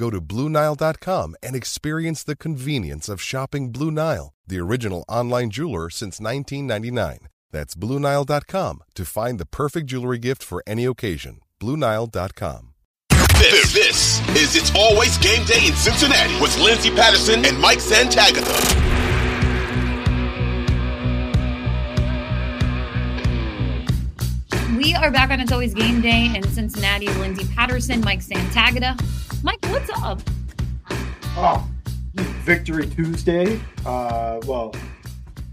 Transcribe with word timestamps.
Go 0.00 0.08
to 0.08 0.18
BlueNile.com 0.18 1.36
and 1.42 1.54
experience 1.54 2.22
the 2.22 2.34
convenience 2.34 3.06
of 3.10 3.20
shopping 3.20 3.70
Blue 3.70 3.90
Nile, 3.90 4.32
the 4.46 4.58
original 4.58 5.04
online 5.10 5.50
jeweler 5.50 5.90
since 5.90 6.18
1999. 6.18 7.28
That's 7.50 7.74
BlueNile.com 7.74 8.82
to 8.94 9.04
find 9.04 9.38
the 9.38 9.44
perfect 9.44 9.88
jewelry 9.88 10.16
gift 10.16 10.42
for 10.42 10.62
any 10.66 10.86
occasion. 10.86 11.40
BlueNile.com. 11.60 12.72
This, 13.40 13.74
this 13.74 14.20
is 14.30 14.56
It's 14.56 14.74
Always 14.74 15.18
Game 15.18 15.44
Day 15.44 15.66
in 15.66 15.74
Cincinnati 15.74 16.40
with 16.40 16.56
Lindsay 16.58 16.90
Patterson 16.90 17.44
and 17.44 17.60
Mike 17.60 17.80
Santagata. 17.80 18.48
We 24.78 24.94
are 24.94 25.10
back 25.10 25.30
on 25.30 25.40
It's 25.40 25.52
Always 25.52 25.74
Game 25.74 26.00
Day 26.00 26.34
in 26.34 26.42
Cincinnati. 26.48 27.08
Lindsay 27.08 27.46
Patterson, 27.54 28.00
Mike 28.00 28.20
Santagata. 28.20 28.98
Mike, 29.42 29.64
what's 29.68 29.90
up? 30.02 30.20
Oh, 31.36 31.66
Victory 32.14 32.86
Tuesday. 32.86 33.58
Uh, 33.86 34.38
well, 34.44 34.74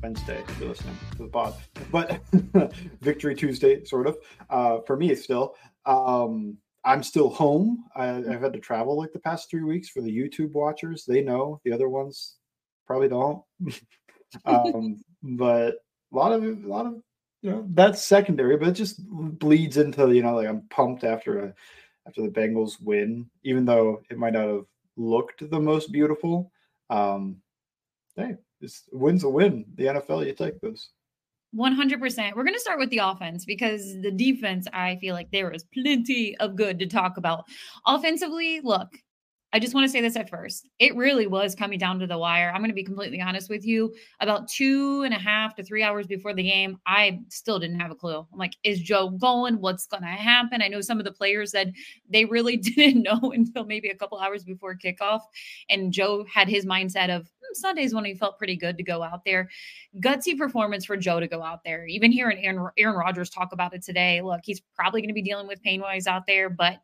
Wednesday 0.03 0.43
if 0.45 0.59
you're 0.59 0.69
listening 0.69 0.97
to 1.11 1.23
the 1.23 1.29
pod, 1.29 1.53
but 1.89 2.19
Victory 3.01 3.33
Tuesday, 3.33 3.85
sort 3.85 4.07
of. 4.07 4.17
Uh, 4.49 4.79
for 4.85 4.97
me, 4.97 5.15
still. 5.15 5.55
Um, 5.85 6.57
I'm 6.83 7.01
still 7.01 7.29
home. 7.29 7.85
I, 7.95 8.05
have 8.05 8.41
had 8.41 8.53
to 8.53 8.59
travel 8.59 8.97
like 8.97 9.13
the 9.13 9.19
past 9.19 9.49
three 9.49 9.63
weeks 9.63 9.89
for 9.89 10.01
the 10.01 10.11
YouTube 10.11 10.51
watchers. 10.51 11.05
They 11.05 11.21
know 11.21 11.61
the 11.63 11.71
other 11.71 11.87
ones 11.87 12.35
probably 12.85 13.07
don't. 13.07 13.41
um, 14.45 15.01
but 15.23 15.75
a 16.11 16.15
lot 16.15 16.33
of 16.33 16.43
a 16.43 16.67
lot 16.67 16.87
of 16.87 16.95
you 17.41 17.51
know 17.51 17.65
that's 17.69 18.03
secondary, 18.03 18.57
but 18.57 18.69
it 18.69 18.73
just 18.73 18.99
bleeds 19.07 19.77
into 19.77 20.13
you 20.13 20.23
know 20.23 20.35
like 20.35 20.47
I'm 20.47 20.63
pumped 20.69 21.05
after 21.05 21.39
a 21.39 21.53
after 22.07 22.21
the 22.21 22.29
Bengals 22.29 22.81
win, 22.81 23.29
even 23.43 23.65
though 23.65 24.01
it 24.09 24.17
might 24.17 24.33
not 24.33 24.47
have 24.47 24.65
looked 24.95 25.49
the 25.49 25.59
most 25.59 25.91
beautiful. 25.91 26.51
Um, 26.89 27.41
hey, 28.15 28.35
this 28.61 28.83
wins 28.91 29.23
a 29.23 29.29
win. 29.29 29.65
The 29.75 29.85
NFL, 29.85 30.25
you 30.25 30.33
take 30.33 30.59
this. 30.61 30.89
100%. 31.55 32.35
We're 32.35 32.43
going 32.43 32.53
to 32.53 32.59
start 32.59 32.79
with 32.79 32.89
the 32.89 32.99
offense 32.99 33.45
because 33.45 33.99
the 34.01 34.11
defense, 34.11 34.67
I 34.73 34.97
feel 34.97 35.15
like 35.15 35.31
there 35.31 35.51
is 35.51 35.65
plenty 35.73 36.37
of 36.37 36.55
good 36.55 36.79
to 36.79 36.87
talk 36.87 37.17
about. 37.17 37.45
Offensively, 37.85 38.59
look, 38.61 38.89
I 39.53 39.59
just 39.59 39.73
want 39.73 39.85
to 39.85 39.89
say 39.89 40.01
this 40.01 40.17
at 40.17 40.29
first. 40.29 40.67
It 40.77 40.95
really 40.95 41.25
was 41.25 41.55
coming 41.55 41.79
down 41.79 41.99
to 41.99 42.07
the 42.07 42.17
wire. 42.17 42.49
I'm 42.49 42.59
going 42.59 42.69
to 42.69 42.75
be 42.75 42.83
completely 42.83 43.21
honest 43.21 43.49
with 43.49 43.65
you. 43.65 43.93
About 44.19 44.49
two 44.49 45.03
and 45.03 45.13
a 45.13 45.17
half 45.17 45.55
to 45.55 45.63
three 45.63 45.83
hours 45.83 46.05
before 46.05 46.33
the 46.33 46.43
game, 46.43 46.77
I 46.85 47.21
still 47.29 47.57
didn't 47.57 47.79
have 47.79 47.89
a 47.89 47.95
clue. 47.95 48.27
I'm 48.31 48.37
like, 48.37 48.57
is 48.63 48.81
Joe 48.81 49.09
going? 49.09 49.61
What's 49.61 49.87
going 49.87 50.03
to 50.03 50.09
happen? 50.09 50.61
I 50.61 50.67
know 50.67 50.81
some 50.81 50.99
of 50.99 51.05
the 51.05 51.13
players 51.13 51.51
said 51.51 51.73
they 52.09 52.25
really 52.25 52.57
didn't 52.75 53.03
know 53.03 53.31
until 53.33 53.63
maybe 53.63 53.87
a 53.87 53.95
couple 53.95 54.19
hours 54.19 54.43
before 54.43 54.75
kickoff. 54.75 55.21
And 55.69 55.93
Joe 55.93 56.25
had 56.31 56.49
his 56.49 56.65
mindset 56.65 57.09
of 57.09 57.23
hmm, 57.23 57.53
Sundays 57.53 57.93
when 57.93 58.03
he 58.03 58.15
felt 58.15 58.37
pretty 58.37 58.57
good 58.57 58.75
to 58.77 58.83
go 58.83 59.01
out 59.01 59.23
there. 59.23 59.49
Gutsy 60.01 60.37
performance 60.37 60.83
for 60.83 60.97
Joe 60.97 61.21
to 61.21 61.27
go 61.27 61.41
out 61.41 61.63
there. 61.63 61.85
Even 61.87 62.11
hearing 62.11 62.43
Aaron, 62.45 62.67
Aaron 62.77 62.97
Rodgers 62.97 63.29
talk 63.29 63.53
about 63.53 63.73
it 63.73 63.81
today. 63.81 64.21
Look, 64.21 64.41
he's 64.43 64.59
probably 64.75 64.99
going 64.99 65.09
to 65.09 65.13
be 65.13 65.21
dealing 65.21 65.47
with 65.47 65.63
pain 65.63 65.79
while 65.79 65.93
he's 65.93 66.05
out 66.05 66.27
there, 66.27 66.49
but 66.49 66.79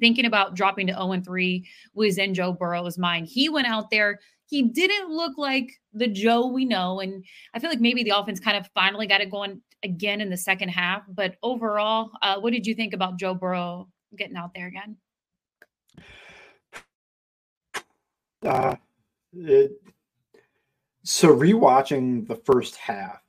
thinking 0.00 0.26
about 0.26 0.54
dropping 0.54 0.86
to 0.88 0.92
0 0.92 1.12
and 1.12 1.24
3 1.24 1.66
was 1.94 2.18
in 2.18 2.34
Joe 2.34 2.52
Burrow's 2.52 2.98
mind. 2.98 3.26
He 3.26 3.48
went 3.48 3.66
out 3.66 3.90
there. 3.90 4.20
He 4.46 4.62
didn't 4.62 5.10
look 5.10 5.36
like 5.36 5.72
the 5.92 6.06
Joe 6.06 6.46
we 6.46 6.64
know. 6.64 7.00
And 7.00 7.24
I 7.54 7.58
feel 7.58 7.70
like 7.70 7.80
maybe 7.80 8.02
the 8.02 8.16
offense 8.16 8.40
kind 8.40 8.56
of 8.56 8.68
finally 8.74 9.06
got 9.06 9.20
it 9.20 9.30
going 9.30 9.60
again 9.82 10.20
in 10.20 10.30
the 10.30 10.36
second 10.36 10.70
half. 10.70 11.02
But 11.08 11.36
overall, 11.42 12.10
uh, 12.22 12.40
what 12.40 12.52
did 12.52 12.66
you 12.66 12.74
think 12.74 12.94
about 12.94 13.18
Joe 13.18 13.34
Burrow 13.34 13.88
getting 14.16 14.36
out 14.36 14.54
there 14.54 14.66
again? 14.66 14.96
Uh, 18.44 18.76
it, 19.32 19.72
so 21.02 21.34
rewatching 21.34 22.26
the 22.26 22.36
first 22.36 22.76
half, 22.76 23.20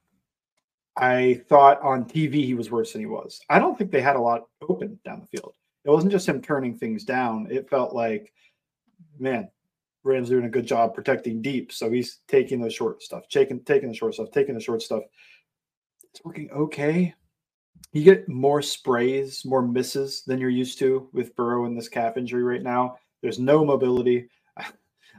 I 0.98 1.42
thought 1.48 1.82
on 1.82 2.06
TV 2.06 2.46
he 2.46 2.54
was 2.54 2.70
worse 2.70 2.92
than 2.92 3.02
he 3.02 3.08
was. 3.08 3.40
I 3.50 3.58
don't 3.58 3.78
think 3.78 3.92
they 3.92 4.02
had 4.02 4.18
a 4.18 4.22
lot 4.22 4.44
open 4.62 5.00
down 5.04 5.22
the 5.22 5.38
field 5.38 5.54
it 5.86 5.90
wasn't 5.90 6.12
just 6.12 6.28
him 6.28 6.42
turning 6.42 6.78
things 6.78 7.04
down. 7.04 7.48
It 7.50 7.70
felt 7.70 7.94
like, 7.94 8.34
man, 9.18 9.50
Rams 10.04 10.30
doing 10.30 10.46
a 10.46 10.50
good 10.50 10.66
job 10.66 10.94
protecting 10.94 11.42
deep. 11.42 11.72
So 11.72 11.90
he's 11.90 12.20
taking 12.28 12.62
the 12.62 12.70
short 12.70 13.02
stuff, 13.02 13.28
taking 13.30 13.62
taking 13.64 13.90
the 13.90 13.96
short 13.96 14.14
stuff, 14.16 14.32
taking 14.32 14.56
the 14.56 14.62
short 14.62 14.82
stuff. 14.82 15.04
It's 16.12 16.24
working 16.24 16.50
okay. 16.52 17.14
You 17.92 18.04
get 18.04 18.28
more 18.28 18.62
sprays, 18.62 19.46
more 19.46 19.62
misses 19.62 20.24
than 20.26 20.40
you're 20.40 20.50
used 20.50 20.80
to 20.80 21.10
with 21.14 21.36
Burrow 21.36 21.66
in 21.66 21.76
this 21.76 21.90
calf 21.90 22.18
injury 22.18 22.44
right 22.44 22.62
now. 22.62 22.98
There's 23.22 23.40
no 23.40 23.66
mobility. 23.66 24.30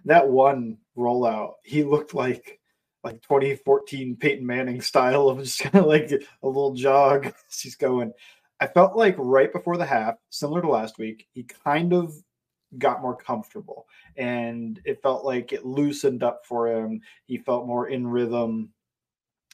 That 0.07 0.27
one 0.27 0.79
rollout, 0.97 1.55
he 1.63 1.83
looked 1.83 2.15
like 2.15 2.59
like 3.05 3.21
2014 3.23 4.17
Peyton 4.17 4.47
Manning 4.47 4.81
style 4.81 5.29
of 5.29 5.39
just 5.39 5.61
kind 5.61 5.75
of 5.75 5.87
like 5.87 6.11
a 6.11 6.47
little 6.47 6.75
jog. 6.75 7.33
He's 7.61 7.77
going. 7.77 8.13
I 8.61 8.67
felt 8.67 8.97
like 8.97 9.15
right 9.19 9.53
before 9.53 9.77
the 9.77 9.87
half, 9.87 10.17
similar 10.29 10.61
to 10.61 10.69
last 10.69 10.99
week, 10.99 11.27
he 11.33 11.45
kind 11.65 11.93
of 11.93 12.15
got 12.79 13.03
more 13.03 13.17
comfortable 13.17 13.87
and 14.17 14.81
it 14.85 15.03
felt 15.03 15.25
like 15.25 15.53
it 15.53 15.65
loosened 15.65 16.23
up 16.23 16.45
for 16.47 16.69
him. 16.69 17.01
He 17.27 17.39
felt 17.39 17.67
more 17.67 17.89
in 17.89 18.07
rhythm. 18.07 18.71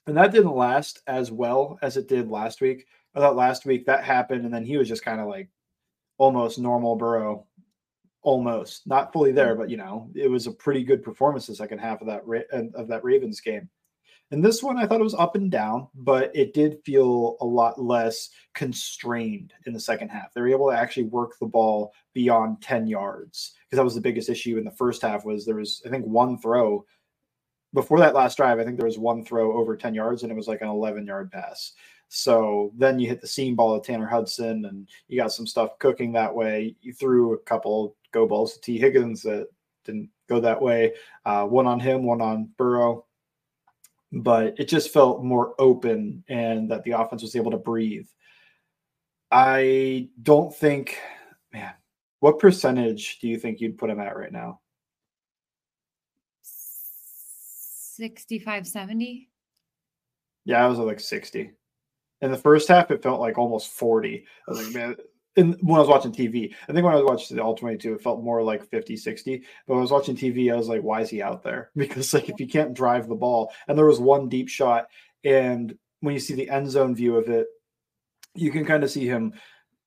And 0.07 0.17
that 0.17 0.33
didn't 0.33 0.55
last 0.55 1.01
as 1.07 1.31
well 1.31 1.79
as 1.83 1.97
it 1.97 2.09
did 2.09 2.29
last 2.29 2.61
week. 2.61 2.87
I 3.15 3.21
thought 3.21 3.37
last 3.37 3.65
week 3.65 3.87
that 3.87 4.05
happened 4.05 4.45
and 4.45 4.53
then 4.53 4.65
he 4.65 4.77
was 4.77 4.89
just 4.89 5.05
kind 5.05 5.21
of 5.21 5.29
like 5.29 5.49
almost 6.19 6.59
normal 6.59 6.97
Burrow. 6.97 7.47
Almost 8.23 8.89
not 8.89 9.13
fully 9.13 9.31
there, 9.31 9.55
mm. 9.55 9.59
but 9.59 9.71
you 9.71 9.77
know, 9.77 10.11
it 10.17 10.29
was 10.29 10.49
a 10.49 10.53
pretty 10.53 10.83
good 10.83 11.01
performance 11.01 11.47
the 11.47 11.55
second 11.55 11.79
half 11.79 12.01
of 12.01 12.09
that 12.09 12.23
of 12.75 12.89
that 12.89 13.05
Ravens 13.05 13.41
game. 13.41 13.69
And 14.33 14.45
this 14.45 14.61
one, 14.63 14.77
I 14.77 14.87
thought 14.87 15.01
it 15.01 15.05
was 15.05 15.15
up 15.15 15.37
and 15.37 15.51
down, 15.51 15.87
but 15.95 16.35
it 16.35 16.53
did 16.53 16.83
feel 16.85 17.37
a 17.41 17.47
lot 17.47 17.81
less 17.81 18.31
constrained 18.55 19.53
in 19.67 19.73
the 19.73 19.79
second 19.79 20.09
half. 20.09 20.35
They 20.35 20.41
were 20.41 20.49
able 20.49 20.71
to 20.71 20.77
actually 20.77 21.05
work 21.05 21.39
the 21.39 21.47
ball 21.47 21.93
beyond 22.13 22.61
10 22.61 22.89
yards 22.89 23.55
because 23.65 23.77
that 23.77 23.85
was 23.85 23.95
the 23.95 24.01
biggest 24.01 24.29
issue 24.29 24.59
in 24.59 24.65
the 24.65 24.71
first 24.73 25.03
half 25.03 25.25
was 25.25 25.47
there 25.47 25.55
was, 25.55 25.81
I 25.87 25.91
think, 25.91 26.07
one 26.07 26.39
throw 26.39 26.85
before 27.73 28.01
that 28.01 28.15
last 28.15 28.37
drive. 28.37 28.59
I 28.59 28.65
think 28.65 28.79
there 28.79 28.87
was 28.87 28.99
one 28.99 29.25
throw 29.25 29.57
over 29.57 29.77
10 29.77 29.95
yards 29.95 30.23
and 30.25 30.33
it 30.33 30.37
was 30.37 30.49
like 30.49 30.61
an 30.61 30.69
11 30.69 31.07
yard 31.07 31.31
pass. 31.31 31.73
So 32.09 32.73
then 32.77 32.99
you 32.99 33.09
hit 33.09 33.21
the 33.21 33.27
seam 33.29 33.55
ball 33.55 33.75
of 33.75 33.85
Tanner 33.85 34.07
Hudson 34.07 34.65
and 34.65 34.89
you 35.07 35.21
got 35.21 35.33
some 35.33 35.47
stuff 35.47 35.79
cooking 35.79 36.13
that 36.13 36.35
way. 36.35 36.75
You 36.81 36.93
threw 36.93 37.35
a 37.35 37.39
couple 37.39 37.97
go 38.13 38.27
balls 38.27 38.55
to 38.55 38.61
T. 38.61 38.79
Higgins 38.79 39.23
that 39.23 39.49
didn't 39.85 40.11
go 40.29 40.41
that 40.41 40.61
way. 40.61 40.95
Uh, 41.25 41.45
one 41.45 41.67
on 41.67 41.79
him, 41.79 42.05
one 42.05 42.21
on 42.21 42.49
Burrow 42.57 43.06
but 44.13 44.59
it 44.59 44.69
just 44.69 44.93
felt 44.93 45.25
more 45.25 45.55
open 45.59 46.25
and 46.29 46.71
that 46.71 46.85
the 46.85 46.93
offense 46.93 47.23
was 47.23 47.37
able 47.37 47.51
to 47.51 47.57
breathe. 47.57 48.07
I 49.31 50.09
don't 50.23 50.55
think, 50.55 50.99
man, 51.53 51.73
what 52.21 52.39
percentage 52.39 53.19
do 53.19 53.29
you 53.29 53.39
think 53.39 53.61
you'd 53.61 53.79
put 53.79 53.91
him 53.91 54.01
at 54.01 54.17
right 54.17 54.33
now? 54.33 54.61
65, 56.43 58.67
70. 58.67 59.29
Yeah, 60.45 60.65
I 60.65 60.69
was 60.69 60.79
at 60.79 60.87
like 60.87 61.01
60. 61.01 61.51
In 62.23 62.31
the 62.31 62.37
first 62.37 62.69
half, 62.69 62.91
it 62.91 63.03
felt 63.03 63.21
like 63.21 63.39
almost 63.39 63.71
40. 63.71 64.25
I 64.25 64.51
was 64.51 64.65
like, 64.65 64.75
man, 64.75 64.97
and 65.37 65.57
when 65.61 65.77
I 65.77 65.81
was 65.81 65.89
watching 65.89 66.13
TV, 66.13 66.55
I 66.69 66.73
think 66.73 66.85
when 66.85 66.95
I 66.95 66.97
was 66.97 67.05
watching 67.05 67.37
the 67.37 67.43
All 67.43 67.55
22, 67.55 67.95
it 67.95 68.03
felt 68.03 68.23
more 68.23 68.43
like 68.43 68.69
50, 68.71 68.97
60. 68.97 69.39
But 69.67 69.75
when 69.75 69.79
I 69.79 69.83
was 69.83 69.91
watching 69.91 70.17
TV, 70.17 70.53
I 70.53 70.57
was 70.57 70.69
like, 70.69 70.83
why 70.83 71.03
is 71.03 71.11
he 71.11 71.23
out 71.23 71.43
there? 71.43 71.71
Because 71.77 72.15
like 72.15 72.29
if 72.29 72.41
you 72.41 72.47
can't 72.47 72.75
drive 72.75 73.09
the 73.09 73.15
ball, 73.15 73.53
and 73.69 73.77
there 73.77 73.87
was 73.87 74.01
one 74.01 74.29
deep 74.29 74.49
shot, 74.49 74.87
and 75.25 75.77
when 76.01 76.15
you 76.15 76.21
see 76.21 76.35
the 76.35 76.49
end 76.49 76.71
zone 76.71 76.95
view 76.95 77.17
of 77.17 77.29
it, 77.29 77.47
you 78.35 78.51
can 78.51 78.65
kind 78.65 78.85
of 78.85 78.91
see 78.91 79.07
him 79.07 79.33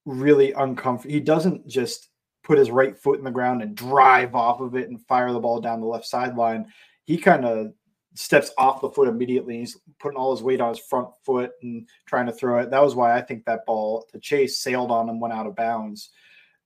really 0.05 0.53
uncomfortable. 0.53 1.13
He 1.13 1.19
doesn't 1.19 1.67
just 1.67 2.09
put 2.43 2.57
his 2.57 2.71
right 2.71 2.97
foot 2.97 3.19
in 3.19 3.25
the 3.25 3.31
ground 3.31 3.61
and 3.61 3.75
drive 3.75 4.35
off 4.35 4.59
of 4.59 4.75
it 4.75 4.89
and 4.89 5.05
fire 5.07 5.31
the 5.31 5.39
ball 5.39 5.61
down 5.61 5.81
the 5.81 5.87
left 5.87 6.05
sideline. 6.05 6.65
He 7.05 7.17
kind 7.17 7.45
of 7.45 7.73
steps 8.15 8.51
off 8.57 8.81
the 8.81 8.89
foot 8.89 9.07
immediately. 9.07 9.59
He's 9.59 9.77
putting 9.99 10.17
all 10.17 10.31
his 10.35 10.43
weight 10.43 10.61
on 10.61 10.69
his 10.69 10.79
front 10.79 11.09
foot 11.23 11.51
and 11.61 11.87
trying 12.07 12.25
to 12.25 12.31
throw 12.31 12.59
it. 12.59 12.71
That 12.71 12.81
was 12.81 12.95
why 12.95 13.15
I 13.15 13.21
think 13.21 13.45
that 13.45 13.65
ball 13.65 14.05
the 14.11 14.19
chase 14.19 14.59
sailed 14.59 14.91
on 14.91 15.09
him, 15.09 15.19
went 15.19 15.33
out 15.33 15.47
of 15.47 15.55
bounds. 15.55 16.09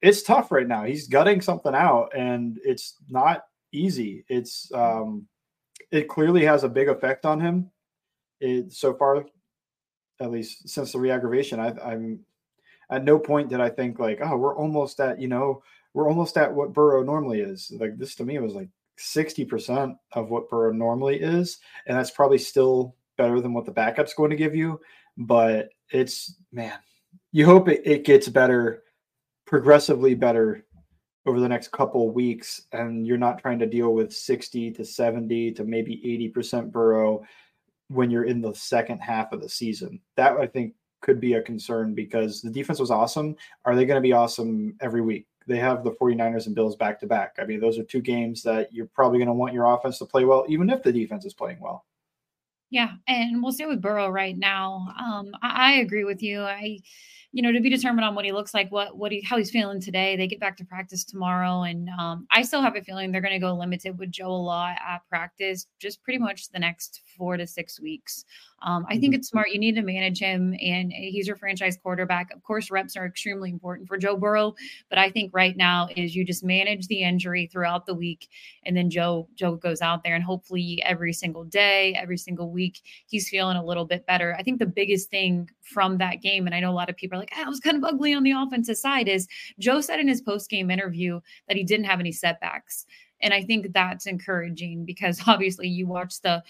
It's 0.01 0.23
tough 0.23 0.51
right 0.51 0.67
now. 0.67 0.83
He's 0.83 1.07
gutting 1.07 1.41
something 1.41 1.73
out, 1.73 2.11
and 2.15 2.59
it's 2.63 2.97
not 3.09 3.43
easy. 3.71 4.25
It's 4.27 4.71
um, 4.73 5.27
it 5.91 6.09
clearly 6.09 6.43
has 6.45 6.63
a 6.63 6.69
big 6.69 6.89
effect 6.89 7.25
on 7.25 7.39
him. 7.39 7.69
It 8.39 8.73
so 8.73 8.93
far, 8.93 9.25
at 10.19 10.31
least 10.31 10.67
since 10.67 10.91
the 10.91 10.99
reaggravation, 10.99 11.59
I, 11.59 11.73
I'm 11.81 12.19
at 12.89 13.03
no 13.03 13.17
point 13.17 13.49
did 13.49 13.61
I 13.61 13.69
think 13.69 13.99
like, 13.99 14.19
oh, 14.21 14.37
we're 14.37 14.55
almost 14.55 14.99
at 14.99 15.21
you 15.21 15.27
know, 15.27 15.63
we're 15.93 16.09
almost 16.09 16.37
at 16.37 16.53
what 16.53 16.73
Burrow 16.73 17.03
normally 17.03 17.39
is. 17.41 17.71
Like 17.79 17.97
this 17.97 18.15
to 18.15 18.25
me 18.25 18.39
was 18.39 18.53
like 18.53 18.69
60% 18.99 19.95
of 20.13 20.29
what 20.29 20.49
Burrow 20.49 20.71
normally 20.71 21.19
is. 21.19 21.59
And 21.85 21.97
that's 21.97 22.11
probably 22.11 22.37
still 22.37 22.95
better 23.17 23.39
than 23.39 23.53
what 23.53 23.65
the 23.65 23.71
backup's 23.71 24.13
going 24.13 24.29
to 24.29 24.35
give 24.35 24.55
you. 24.55 24.79
But 25.17 25.69
it's, 25.91 26.35
man, 26.51 26.77
you 27.31 27.45
hope 27.45 27.69
it, 27.69 27.81
it 27.85 28.05
gets 28.05 28.27
better, 28.27 28.83
progressively 29.45 30.15
better 30.15 30.65
over 31.25 31.39
the 31.39 31.49
next 31.49 31.71
couple 31.71 32.11
weeks. 32.11 32.63
And 32.71 33.05
you're 33.07 33.17
not 33.17 33.39
trying 33.39 33.59
to 33.59 33.65
deal 33.65 33.93
with 33.93 34.13
60 34.13 34.71
to 34.71 34.85
70 34.85 35.51
to 35.53 35.63
maybe 35.63 36.31
80% 36.35 36.71
Burrow 36.71 37.23
when 37.89 38.09
you're 38.09 38.25
in 38.25 38.41
the 38.41 38.53
second 38.53 38.99
half 38.99 39.31
of 39.31 39.41
the 39.41 39.49
season. 39.49 39.99
That 40.17 40.37
I 40.37 40.47
think 40.47 40.73
could 41.01 41.19
be 41.19 41.33
a 41.33 41.41
concern 41.41 41.93
because 41.93 42.41
the 42.41 42.49
defense 42.49 42.79
was 42.79 42.89
awesome. 42.89 43.35
Are 43.65 43.75
they 43.75 43.85
going 43.85 44.01
to 44.01 44.01
be 44.01 44.13
awesome 44.13 44.75
every 44.81 45.01
week? 45.01 45.27
They 45.47 45.57
have 45.57 45.83
the 45.83 45.91
49ers 45.91 46.47
and 46.47 46.55
Bills 46.55 46.75
back 46.75 46.99
to 46.99 47.07
back. 47.07 47.35
I 47.39 47.45
mean, 47.45 47.59
those 47.59 47.77
are 47.77 47.83
two 47.83 48.01
games 48.01 48.43
that 48.43 48.73
you're 48.73 48.87
probably 48.87 49.19
going 49.19 49.27
to 49.27 49.33
want 49.33 49.53
your 49.53 49.65
offense 49.65 49.97
to 49.99 50.05
play 50.05 50.25
well, 50.25 50.45
even 50.47 50.69
if 50.69 50.83
the 50.83 50.91
defense 50.91 51.25
is 51.25 51.33
playing 51.33 51.59
well. 51.59 51.85
Yeah, 52.69 52.93
and 53.07 53.43
we'll 53.43 53.51
stay 53.51 53.67
with 53.67 53.81
Burrow 53.81 54.09
right 54.09 54.37
now. 54.37 54.87
Um, 54.99 55.31
I, 55.43 55.49
I 55.49 55.71
agree 55.73 56.05
with 56.05 56.23
you. 56.23 56.41
I 56.41 56.79
you 57.35 57.41
know, 57.41 57.51
to 57.51 57.59
be 57.59 57.69
determined 57.69 58.05
on 58.05 58.13
what 58.13 58.25
he 58.25 58.31
looks 58.31 58.53
like, 58.53 58.71
what 58.71 58.95
what 58.95 59.11
he 59.11 59.19
how 59.21 59.37
he's 59.37 59.49
feeling 59.49 59.81
today. 59.81 60.15
They 60.15 60.27
get 60.27 60.39
back 60.39 60.55
to 60.57 60.65
practice 60.65 61.03
tomorrow, 61.03 61.63
and 61.63 61.89
um, 61.99 62.27
I 62.29 62.43
still 62.43 62.61
have 62.61 62.75
a 62.75 62.81
feeling 62.83 63.11
they're 63.11 63.21
going 63.21 63.33
to 63.33 63.39
go 63.39 63.55
limited 63.55 63.97
with 63.97 64.11
Joe 64.11 64.29
a 64.29 64.37
lot 64.37 64.75
at 64.87 64.99
practice, 65.09 65.65
just 65.79 66.03
pretty 66.03 66.19
much 66.19 66.49
the 66.51 66.59
next 66.59 67.01
four 67.17 67.35
to 67.37 67.47
six 67.47 67.81
weeks. 67.81 68.23
Um, 68.61 68.85
I 68.87 68.93
think 68.93 69.13
mm-hmm. 69.13 69.19
it's 69.19 69.29
smart. 69.29 69.49
You 69.49 69.59
need 69.59 69.75
to 69.75 69.81
manage 69.81 70.19
him, 70.19 70.55
and 70.61 70.93
he's 70.93 71.25
your 71.25 71.35
franchise 71.35 71.75
quarterback. 71.81 72.31
Of 72.31 72.43
course, 72.43 72.69
reps 72.69 72.95
are 72.95 73.05
extremely 73.07 73.49
important 73.49 73.87
for 73.87 73.97
Joe 73.97 74.15
Burrow, 74.15 74.53
but 74.89 74.99
I 74.99 75.09
think 75.09 75.31
right 75.33 75.57
now 75.57 75.89
is 75.97 76.15
you 76.15 76.23
just 76.23 76.43
manage 76.43 76.85
the 76.85 77.01
injury 77.01 77.49
throughout 77.51 77.87
the 77.87 77.95
week, 77.95 78.29
and 78.63 78.77
then 78.77 78.91
Joe 78.91 79.27
Joe 79.33 79.55
goes 79.55 79.81
out 79.81 80.03
there, 80.03 80.13
and 80.13 80.23
hopefully 80.23 80.83
every 80.85 81.13
single 81.13 81.45
day, 81.45 81.95
every 81.95 82.17
single 82.17 82.51
week, 82.51 82.81
he's 83.07 83.27
feeling 83.27 83.57
a 83.57 83.65
little 83.65 83.85
bit 83.85 84.05
better. 84.05 84.35
I 84.37 84.43
think 84.43 84.59
the 84.59 84.67
biggest 84.67 85.09
thing 85.09 85.49
from 85.61 85.97
that 85.97 86.21
game, 86.21 86.45
and 86.45 86.53
I 86.53 86.59
know 86.59 86.69
a 86.69 86.73
lot 86.73 86.91
of 86.91 86.95
people 86.95 87.19
are 87.19 87.22
like, 87.23 87.33
ah, 87.37 87.43
it 87.43 87.49
was 87.49 87.59
kind 87.59 87.77
of 87.77 87.83
ugly 87.83 88.13
on 88.13 88.23
the 88.23 88.31
offensive 88.31 88.77
side, 88.77 89.07
is 89.07 89.27
Joe 89.59 89.81
said 89.81 89.99
in 89.99 90.07
his 90.07 90.21
post 90.21 90.49
game 90.49 90.69
interview 90.69 91.19
that 91.47 91.57
he 91.57 91.63
didn't 91.63 91.85
have 91.85 91.99
any 91.99 92.11
setbacks. 92.11 92.85
And 93.21 93.33
I 93.33 93.41
think 93.41 93.71
that's 93.71 94.05
encouraging 94.05 94.85
because 94.85 95.21
obviously 95.27 95.67
you 95.67 95.87
watch 95.87 96.21
the 96.21 96.43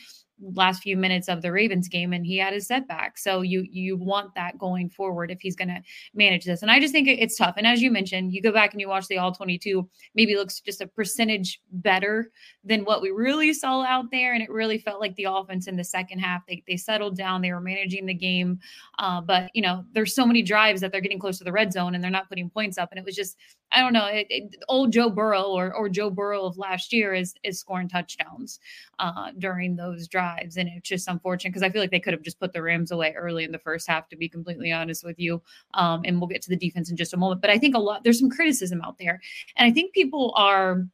last 0.55 0.83
few 0.83 0.97
minutes 0.97 1.29
of 1.29 1.41
the 1.41 1.51
Ravens 1.51 1.87
game 1.87 2.13
and 2.13 2.25
he 2.25 2.37
had 2.37 2.53
his 2.53 2.67
setback. 2.67 3.17
So 3.17 3.41
you 3.41 3.65
you 3.71 3.97
want 3.97 4.35
that 4.35 4.57
going 4.57 4.89
forward 4.89 5.31
if 5.31 5.39
he's 5.41 5.55
going 5.55 5.69
to 5.69 5.81
manage 6.13 6.45
this. 6.45 6.61
And 6.61 6.71
I 6.71 6.79
just 6.79 6.91
think 6.91 7.07
it's 7.07 7.37
tough. 7.37 7.55
And 7.57 7.65
as 7.65 7.81
you 7.81 7.91
mentioned, 7.91 8.33
you 8.33 8.41
go 8.41 8.51
back 8.51 8.73
and 8.73 8.81
you 8.81 8.89
watch 8.89 9.07
the 9.07 9.17
all 9.17 9.31
22, 9.31 9.87
maybe 10.15 10.35
looks 10.35 10.59
just 10.59 10.81
a 10.81 10.87
percentage 10.87 11.61
better 11.71 12.31
than 12.63 12.83
what 12.83 13.01
we 13.01 13.11
really 13.11 13.53
saw 13.53 13.83
out 13.83 14.05
there 14.11 14.33
and 14.33 14.43
it 14.43 14.49
really 14.49 14.77
felt 14.77 14.99
like 14.99 15.15
the 15.15 15.27
offense 15.29 15.67
in 15.67 15.75
the 15.75 15.83
second 15.83 16.19
half 16.19 16.45
they 16.47 16.63
they 16.67 16.77
settled 16.77 17.15
down, 17.15 17.41
they 17.41 17.51
were 17.51 17.61
managing 17.61 18.05
the 18.05 18.13
game. 18.13 18.59
Uh, 18.99 19.21
but, 19.21 19.49
you 19.53 19.61
know, 19.61 19.83
there's 19.93 20.15
so 20.15 20.25
many 20.25 20.41
drives 20.41 20.81
that 20.81 20.91
they're 20.91 21.01
getting 21.01 21.19
close 21.19 21.37
to 21.37 21.43
the 21.43 21.51
red 21.51 21.71
zone 21.71 21.95
and 21.95 22.03
they're 22.03 22.11
not 22.11 22.29
putting 22.29 22.49
points 22.49 22.77
up 22.77 22.89
and 22.91 22.99
it 22.99 23.05
was 23.05 23.15
just 23.15 23.37
I 23.71 23.81
don't 23.81 23.93
know, 23.93 24.05
it, 24.05 24.27
it, 24.29 24.55
old 24.69 24.93
Joe 24.93 25.09
Burrow 25.09 25.45
or 25.45 25.73
or 25.73 25.89
Joe 25.89 26.09
Burrow 26.09 26.45
of 26.45 26.57
last 26.57 26.93
year 26.93 27.13
is 27.13 27.33
is 27.43 27.59
scoring 27.59 27.89
touchdowns 27.89 28.59
uh, 28.99 29.31
during 29.37 29.75
those 29.75 30.07
drives 30.07 30.32
drives. 30.33 30.57
And 30.57 30.69
it's 30.69 30.87
just 30.87 31.07
unfortunate 31.07 31.51
because 31.51 31.63
I 31.63 31.69
feel 31.69 31.81
like 31.81 31.91
they 31.91 31.99
could 31.99 32.13
have 32.13 32.21
just 32.21 32.39
put 32.39 32.53
the 32.53 32.61
Rams 32.61 32.91
away 32.91 33.13
early 33.13 33.43
in 33.43 33.51
the 33.51 33.59
first 33.59 33.87
half, 33.87 34.09
to 34.09 34.15
be 34.15 34.29
completely 34.29 34.71
honest 34.71 35.03
with 35.03 35.19
you. 35.19 35.41
Um, 35.73 36.01
and 36.05 36.19
we'll 36.19 36.27
get 36.27 36.41
to 36.43 36.49
the 36.49 36.55
defense 36.55 36.89
in 36.89 36.97
just 36.97 37.13
a 37.13 37.17
moment. 37.17 37.41
But 37.41 37.49
I 37.49 37.57
think 37.57 37.75
a 37.75 37.79
lot, 37.79 38.03
there's 38.03 38.19
some 38.19 38.29
criticism 38.29 38.81
out 38.81 38.97
there. 38.97 39.21
And 39.55 39.69
I 39.69 39.73
think 39.73 39.93
people 39.93 40.33
are 40.35 40.85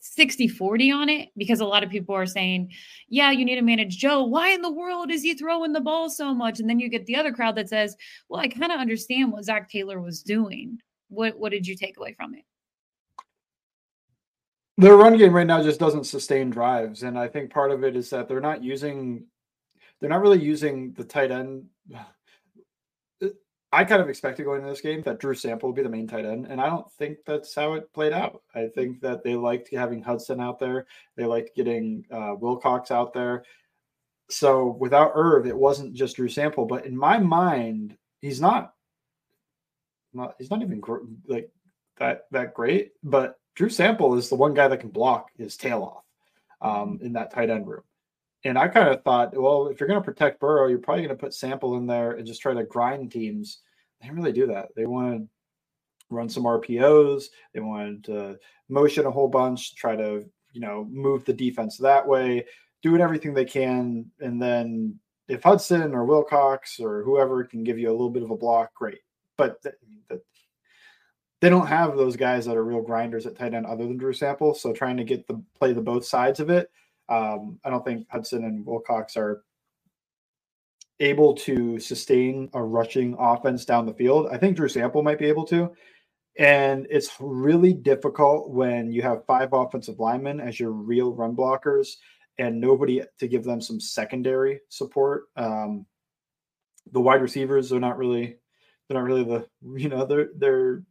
60 0.00 0.48
40 0.48 0.90
on 0.92 1.08
it 1.08 1.30
because 1.36 1.60
a 1.60 1.66
lot 1.66 1.82
of 1.82 1.90
people 1.90 2.14
are 2.14 2.26
saying, 2.26 2.70
yeah, 3.08 3.30
you 3.30 3.44
need 3.44 3.56
to 3.56 3.62
manage 3.62 3.98
Joe. 3.98 4.22
Why 4.22 4.50
in 4.50 4.62
the 4.62 4.72
world 4.72 5.10
is 5.10 5.22
he 5.22 5.34
throwing 5.34 5.72
the 5.72 5.80
ball 5.80 6.08
so 6.08 6.34
much? 6.34 6.60
And 6.60 6.68
then 6.68 6.78
you 6.78 6.88
get 6.88 7.06
the 7.06 7.16
other 7.16 7.32
crowd 7.32 7.56
that 7.56 7.68
says, 7.68 7.96
well, 8.28 8.40
I 8.40 8.48
kind 8.48 8.72
of 8.72 8.80
understand 8.80 9.32
what 9.32 9.44
Zac 9.44 9.70
Taylor 9.70 10.00
was 10.00 10.22
doing. 10.22 10.78
What, 11.08 11.38
what 11.38 11.52
did 11.52 11.66
you 11.66 11.74
take 11.74 11.96
away 11.96 12.14
from 12.14 12.34
it? 12.34 12.44
Their 14.78 14.96
run 14.96 15.18
game 15.18 15.34
right 15.34 15.46
now 15.46 15.60
just 15.60 15.80
doesn't 15.80 16.04
sustain 16.04 16.50
drives, 16.50 17.02
and 17.02 17.18
I 17.18 17.26
think 17.26 17.52
part 17.52 17.72
of 17.72 17.82
it 17.82 17.96
is 17.96 18.10
that 18.10 18.28
they're 18.28 18.40
not 18.40 18.62
using, 18.62 19.24
they're 19.98 20.08
not 20.08 20.22
really 20.22 20.40
using 20.40 20.92
the 20.92 21.02
tight 21.02 21.32
end. 21.32 21.66
I 23.70 23.84
kind 23.84 24.00
of 24.00 24.08
expected 24.08 24.44
going 24.44 24.60
into 24.60 24.70
this 24.70 24.80
game 24.80 25.02
that 25.02 25.18
Drew 25.18 25.34
Sample 25.34 25.68
would 25.68 25.76
be 25.76 25.82
the 25.82 25.88
main 25.90 26.06
tight 26.06 26.24
end, 26.24 26.46
and 26.46 26.60
I 26.60 26.66
don't 26.66 26.90
think 26.92 27.18
that's 27.26 27.52
how 27.54 27.74
it 27.74 27.92
played 27.92 28.12
out. 28.12 28.40
I 28.54 28.68
think 28.68 29.00
that 29.00 29.24
they 29.24 29.34
liked 29.34 29.68
having 29.74 30.00
Hudson 30.00 30.40
out 30.40 30.60
there. 30.60 30.86
They 31.16 31.26
liked 31.26 31.56
getting 31.56 32.06
uh, 32.12 32.36
Wilcox 32.38 32.92
out 32.92 33.12
there. 33.12 33.42
So 34.30 34.76
without 34.78 35.12
Irv, 35.14 35.46
it 35.46 35.56
wasn't 35.56 35.92
just 35.92 36.16
Drew 36.16 36.28
Sample, 36.28 36.66
but 36.66 36.86
in 36.86 36.96
my 36.96 37.18
mind, 37.18 37.96
he's 38.20 38.40
not, 38.40 38.74
not 40.12 40.36
he's 40.38 40.50
not 40.50 40.62
even 40.62 40.80
like 41.26 41.50
that 41.98 42.26
that 42.30 42.54
great. 42.54 42.92
But 43.02 43.38
Drew 43.58 43.68
Sample 43.68 44.14
is 44.14 44.28
the 44.28 44.36
one 44.36 44.54
guy 44.54 44.68
that 44.68 44.78
can 44.78 44.90
block 44.90 45.32
his 45.36 45.56
tail 45.56 45.82
off 45.82 46.04
um, 46.62 47.00
in 47.02 47.14
that 47.14 47.32
tight 47.32 47.50
end 47.50 47.66
room. 47.66 47.82
And 48.44 48.56
I 48.56 48.68
kind 48.68 48.88
of 48.88 49.02
thought, 49.02 49.36
well, 49.36 49.66
if 49.66 49.80
you're 49.80 49.88
going 49.88 50.00
to 50.00 50.04
protect 50.04 50.38
Burrow, 50.38 50.68
you're 50.68 50.78
probably 50.78 51.02
going 51.02 51.16
to 51.16 51.20
put 51.20 51.34
Sample 51.34 51.76
in 51.76 51.84
there 51.84 52.12
and 52.12 52.24
just 52.24 52.40
try 52.40 52.54
to 52.54 52.62
grind 52.62 53.10
teams. 53.10 53.58
They 54.00 54.06
didn't 54.06 54.20
really 54.20 54.32
do 54.32 54.46
that. 54.46 54.68
They 54.76 54.86
wanted 54.86 55.18
to 55.18 55.28
run 56.08 56.28
some 56.28 56.44
RPOs. 56.44 57.24
They 57.52 57.58
wanted 57.58 58.04
to 58.04 58.38
motion 58.68 59.06
a 59.06 59.10
whole 59.10 59.26
bunch, 59.26 59.74
try 59.74 59.96
to, 59.96 60.24
you 60.52 60.60
know, 60.60 60.86
move 60.88 61.24
the 61.24 61.32
defense 61.32 61.78
that 61.78 62.06
way, 62.06 62.44
doing 62.80 63.00
everything 63.00 63.34
they 63.34 63.44
can. 63.44 64.08
And 64.20 64.40
then 64.40 65.00
if 65.26 65.42
Hudson 65.42 65.96
or 65.96 66.04
Wilcox 66.04 66.78
or 66.78 67.02
whoever 67.02 67.42
can 67.42 67.64
give 67.64 67.76
you 67.76 67.88
a 67.88 67.90
little 67.90 68.08
bit 68.08 68.22
of 68.22 68.30
a 68.30 68.36
block, 68.36 68.72
great. 68.74 69.00
But 69.36 69.60
they 71.40 71.48
don't 71.48 71.66
have 71.66 71.96
those 71.96 72.16
guys 72.16 72.46
that 72.46 72.56
are 72.56 72.64
real 72.64 72.82
grinders 72.82 73.26
at 73.26 73.36
tight 73.36 73.54
end 73.54 73.66
other 73.66 73.86
than 73.86 73.96
Drew 73.96 74.12
Sample. 74.12 74.54
So 74.54 74.72
trying 74.72 74.96
to 74.96 75.04
get 75.04 75.26
the 75.26 75.42
play 75.58 75.72
the 75.72 75.80
both 75.80 76.04
sides 76.04 76.40
of 76.40 76.50
it, 76.50 76.70
um, 77.08 77.58
I 77.64 77.70
don't 77.70 77.84
think 77.84 78.06
Hudson 78.10 78.44
and 78.44 78.66
Wilcox 78.66 79.16
are 79.16 79.42
able 81.00 81.34
to 81.34 81.78
sustain 81.78 82.50
a 82.54 82.62
rushing 82.62 83.14
offense 83.18 83.64
down 83.64 83.86
the 83.86 83.94
field. 83.94 84.28
I 84.32 84.36
think 84.36 84.56
Drew 84.56 84.68
Sample 84.68 85.02
might 85.02 85.18
be 85.18 85.26
able 85.26 85.44
to. 85.46 85.72
And 86.38 86.86
it's 86.90 87.10
really 87.20 87.72
difficult 87.72 88.50
when 88.50 88.92
you 88.92 89.02
have 89.02 89.26
five 89.26 89.52
offensive 89.52 89.98
linemen 89.98 90.40
as 90.40 90.58
your 90.58 90.70
real 90.70 91.12
run 91.12 91.34
blockers 91.34 91.96
and 92.38 92.60
nobody 92.60 93.02
to 93.18 93.28
give 93.28 93.44
them 93.44 93.60
some 93.60 93.80
secondary 93.80 94.60
support. 94.68 95.24
Um, 95.36 95.86
the 96.92 97.00
wide 97.00 97.22
receivers 97.22 97.72
are 97.72 97.80
not 97.80 97.98
really 97.98 98.36
they're 98.88 98.98
not 98.98 99.06
really 99.06 99.24
the 99.24 99.46
you 99.80 99.88
know 99.88 100.06
they're 100.06 100.30
they're 100.36 100.82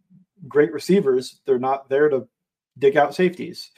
great 0.48 0.72
receivers. 0.72 1.40
They're 1.46 1.60
not 1.60 1.90
there 1.90 2.10
to 2.10 2.28
dig 2.78 2.98
out 2.98 3.16
safeties. 3.16 3.72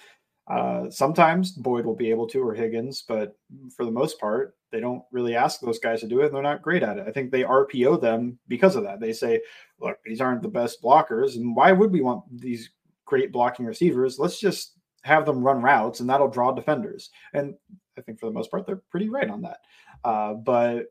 Uh, 0.50 0.90
sometimes 0.90 1.52
Boyd 1.52 1.86
will 1.86 1.96
be 1.96 2.10
able 2.10 2.28
to 2.28 2.42
or 2.42 2.56
Higgins, 2.56 3.04
but 3.08 3.38
for 3.76 3.86
the 3.86 3.92
most 3.92 4.20
part, 4.20 4.56
they 4.72 4.80
don't 4.80 5.04
really 5.12 5.36
ask 5.36 5.60
those 5.60 5.80
guys 5.80 6.00
to 6.02 6.08
do 6.08 6.22
it. 6.22 6.28
And 6.28 6.36
they're 6.36 6.42
not 6.42 6.64
great 6.64 6.82
at 6.82 6.98
it. 6.98 7.06
I 7.08 7.12
think 7.12 7.32
they 7.32 7.44
RPO 7.44 8.02
them 8.02 8.40
because 8.48 8.76
of 8.76 8.84
that. 8.84 9.00
They 9.00 9.14
say, 9.14 9.42
look, 9.80 9.98
these 10.04 10.22
aren't 10.22 10.42
the 10.42 10.48
best 10.48 10.82
blockers. 10.82 11.36
And 11.36 11.56
why 11.56 11.72
would 11.72 11.92
we 11.92 12.02
want 12.02 12.24
these 12.36 12.72
great 13.06 13.32
blocking 13.32 13.66
receivers? 13.66 14.18
Let's 14.18 14.40
just 14.40 14.74
have 15.04 15.26
them 15.26 15.44
run 15.44 15.62
routes 15.62 16.00
and 16.00 16.10
that'll 16.10 16.30
draw 16.30 16.52
defenders. 16.52 17.10
And 17.34 17.56
I 17.98 18.02
think 18.02 18.20
for 18.20 18.26
the 18.26 18.34
most 18.34 18.50
part, 18.50 18.66
they're 18.66 18.82
pretty 18.90 19.10
right 19.10 19.30
on 19.30 19.42
that. 19.44 19.60
Uh, 20.04 20.34
but 20.34 20.86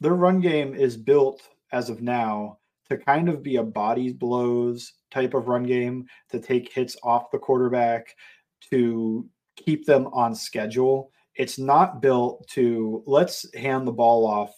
their 0.00 0.14
run 0.14 0.40
game 0.40 0.74
is 0.74 0.96
built 0.96 1.42
as 1.72 1.90
of 1.90 2.02
now 2.02 2.58
to 2.90 2.98
kind 2.98 3.28
of 3.28 3.42
be 3.42 3.56
a 3.56 3.62
body 3.62 4.12
blows 4.12 4.92
type 5.10 5.34
of 5.34 5.48
run 5.48 5.62
game, 5.62 6.06
to 6.30 6.38
take 6.38 6.72
hits 6.72 6.96
off 7.02 7.30
the 7.30 7.38
quarterback, 7.38 8.14
to 8.70 9.28
keep 9.56 9.86
them 9.86 10.08
on 10.08 10.34
schedule. 10.34 11.10
It's 11.36 11.58
not 11.58 12.02
built 12.02 12.46
to 12.48 13.02
let's 13.06 13.46
hand 13.54 13.86
the 13.86 13.92
ball 13.92 14.26
off 14.26 14.52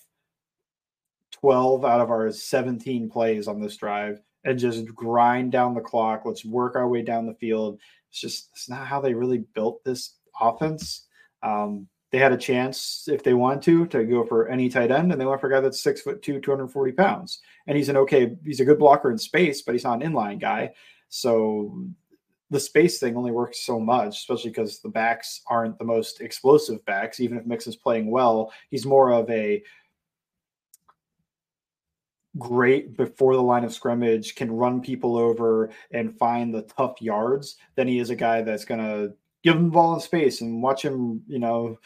12 1.33 1.85
out 1.85 2.01
of 2.01 2.11
our 2.11 2.31
17 2.31 3.11
plays 3.11 3.49
on 3.49 3.61
this 3.61 3.77
drive 3.77 4.21
and 4.45 4.59
just 4.59 4.87
grind 4.95 5.53
down 5.53 5.75
the 5.75 5.81
clock. 5.81 6.23
Let's 6.25 6.45
work 6.45 6.77
our 6.77 6.89
way 6.89 7.03
down 7.03 7.27
the 7.27 7.35
field. 7.35 7.81
It's 8.11 8.21
just 8.21 8.51
it's 8.53 8.69
not 8.69 8.87
how 8.87 9.01
they 9.01 9.15
really 9.15 9.45
built 9.55 9.83
this 9.85 10.17
offense. 10.41 11.07
Um, 11.43 11.89
they 12.17 12.23
had 12.23 12.33
a 12.33 12.39
chance 12.39 13.07
if 13.09 13.23
they 13.23 13.35
wanted 13.35 13.63
to 13.63 13.87
to 13.89 14.03
go 14.05 14.25
for 14.25 14.49
any 14.49 14.71
tight 14.71 14.91
end, 14.91 15.13
and 15.13 15.21
they 15.21 15.27
went 15.27 15.39
for 15.39 15.49
a 15.49 15.51
guy 15.51 15.61
that's 15.61 15.83
six 15.83 16.01
foot 16.01 16.23
two, 16.23 16.41
240 16.41 16.93
pounds. 16.93 17.41
And 17.67 17.77
he's 17.77 17.91
an 17.91 17.99
okay, 17.99 18.35
he's 18.43 18.61
a 18.61 18.65
good 18.65 18.79
blocker 18.79 19.11
in 19.11 19.19
space, 19.19 19.61
but 19.61 19.75
he's 19.75 19.85
not 19.85 20.03
an 20.03 20.11
inline 20.11 20.41
guy. 20.41 20.73
So 21.11 21.85
the 22.49 22.59
space 22.59 22.99
thing 22.99 23.19
only 23.19 23.33
works 23.33 23.67
so 23.67 23.79
much, 23.79 24.17
especially 24.17 24.49
because 24.49 24.81
the 24.81 24.89
backs 24.89 25.43
aren't 25.47 25.79
the 25.79 25.85
most 25.85 26.23
explosive 26.23 26.83
backs. 26.87 27.21
Even 27.21 27.37
if 27.37 27.45
Mix 27.45 27.67
is 27.67 27.77
playing 27.77 28.11
well, 28.11 28.51
he's 28.71 28.87
more 28.87 29.13
of 29.13 29.29
a 29.29 29.63
great 32.39 32.97
before 32.97 33.35
the 33.35 33.43
line 33.43 33.65
of 33.65 33.75
scrimmage, 33.75 34.37
can 34.37 34.51
run 34.51 34.81
people 34.81 35.19
over 35.19 35.69
and 35.91 36.17
find 36.17 36.55
the 36.55 36.63
tough 36.63 37.03
yards 37.03 37.57
than 37.75 37.87
he 37.87 37.99
is 37.99 38.09
a 38.09 38.17
guy 38.17 38.41
that's 38.41 38.65
going 38.65 38.81
to 38.81 39.13
give 39.47 39.55
him 39.55 39.67
the 39.67 39.71
ball 39.71 39.95
in 39.95 40.01
space 40.01 40.41
and 40.41 40.61
watch 40.61 40.83
him, 40.83 41.23
you 41.29 41.39
know, 41.39 41.79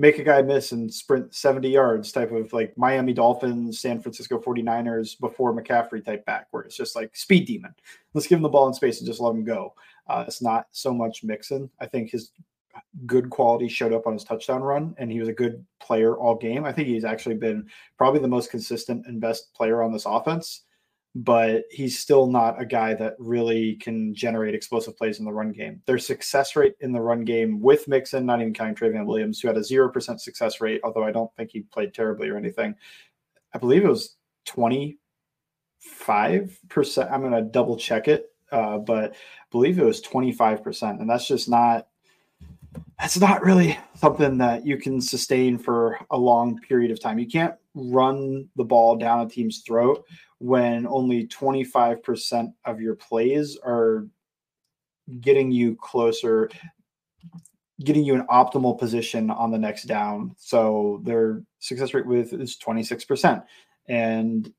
make 0.00 0.18
a 0.18 0.24
guy 0.24 0.40
miss 0.40 0.72
and 0.72 0.92
sprint 0.92 1.34
70 1.34 1.68
yards 1.68 2.10
type 2.10 2.32
of 2.32 2.50
like 2.54 2.76
Miami 2.78 3.12
Dolphins, 3.12 3.80
San 3.80 4.00
Francisco 4.00 4.38
49ers 4.38 5.20
before 5.20 5.54
McCaffrey 5.54 6.02
type 6.02 6.24
back, 6.24 6.46
where 6.50 6.62
it's 6.62 6.74
just 6.76 6.96
like 6.96 7.14
speed 7.14 7.46
demon. 7.46 7.74
Let's 8.14 8.26
give 8.26 8.38
him 8.38 8.42
the 8.42 8.48
ball 8.48 8.66
in 8.66 8.72
space 8.72 8.98
and 8.98 9.06
just 9.06 9.20
let 9.20 9.34
him 9.34 9.44
go. 9.44 9.74
Uh, 10.08 10.24
it's 10.26 10.40
not 10.40 10.68
so 10.70 10.94
much 10.94 11.22
Mixon. 11.22 11.68
I 11.80 11.86
think 11.86 12.10
his 12.10 12.32
good 13.04 13.28
quality 13.28 13.68
showed 13.68 13.92
up 13.92 14.06
on 14.06 14.14
his 14.14 14.24
touchdown 14.24 14.62
run, 14.62 14.94
and 14.96 15.12
he 15.12 15.20
was 15.20 15.28
a 15.28 15.34
good 15.34 15.62
player 15.80 16.16
all 16.16 16.34
game. 16.34 16.64
I 16.64 16.72
think 16.72 16.88
he's 16.88 17.04
actually 17.04 17.36
been 17.36 17.68
probably 17.98 18.20
the 18.20 18.28
most 18.28 18.50
consistent 18.50 19.06
and 19.06 19.20
best 19.20 19.52
player 19.52 19.82
on 19.82 19.92
this 19.92 20.06
offense 20.06 20.62
but 21.14 21.64
he's 21.70 21.98
still 21.98 22.28
not 22.28 22.60
a 22.60 22.64
guy 22.64 22.94
that 22.94 23.16
really 23.18 23.74
can 23.76 24.14
generate 24.14 24.54
explosive 24.54 24.96
plays 24.96 25.18
in 25.18 25.24
the 25.24 25.32
run 25.32 25.50
game. 25.50 25.82
Their 25.86 25.98
success 25.98 26.54
rate 26.54 26.76
in 26.80 26.92
the 26.92 27.00
run 27.00 27.24
game 27.24 27.60
with 27.60 27.88
Mixon, 27.88 28.26
not 28.26 28.40
even 28.40 28.54
counting 28.54 28.76
Trayveon 28.76 29.06
Williams, 29.06 29.40
who 29.40 29.48
had 29.48 29.56
a 29.56 29.60
0% 29.60 30.20
success 30.20 30.60
rate, 30.60 30.80
although 30.84 31.02
I 31.02 31.10
don't 31.10 31.34
think 31.36 31.50
he 31.50 31.62
played 31.62 31.94
terribly 31.94 32.28
or 32.28 32.36
anything. 32.36 32.76
I 33.52 33.58
believe 33.58 33.84
it 33.84 33.88
was 33.88 34.16
25%. 34.46 34.96
I'm 37.10 37.20
going 37.20 37.32
to 37.32 37.42
double 37.42 37.76
check 37.76 38.06
it, 38.06 38.32
uh, 38.52 38.78
but 38.78 39.12
I 39.12 39.16
believe 39.50 39.80
it 39.80 39.84
was 39.84 40.00
25%. 40.00 41.00
And 41.00 41.10
that's 41.10 41.26
just 41.26 41.48
not. 41.48 41.88
That's 43.00 43.18
not 43.18 43.42
really 43.42 43.78
something 43.94 44.38
that 44.38 44.64
you 44.64 44.76
can 44.76 45.00
sustain 45.00 45.58
for 45.58 45.98
a 46.10 46.18
long 46.18 46.60
period 46.60 46.90
of 46.92 47.00
time. 47.00 47.18
You 47.18 47.26
can't 47.26 47.54
run 47.74 48.48
the 48.56 48.64
ball 48.64 48.96
down 48.96 49.26
a 49.26 49.28
team's 49.28 49.62
throat 49.66 50.04
when 50.38 50.86
only 50.86 51.26
25% 51.26 52.52
of 52.64 52.80
your 52.80 52.96
plays 52.96 53.58
are 53.64 54.06
getting 55.20 55.50
you 55.50 55.76
closer 55.76 56.50
getting 57.84 58.04
you 58.04 58.14
an 58.14 58.26
optimal 58.26 58.78
position 58.78 59.30
on 59.30 59.50
the 59.50 59.58
next 59.58 59.84
down. 59.84 60.34
So 60.38 61.00
their 61.04 61.42
success 61.60 61.94
rate 61.94 62.06
with 62.06 62.32
is 62.32 62.58
26% 62.58 63.42
and 63.88 64.52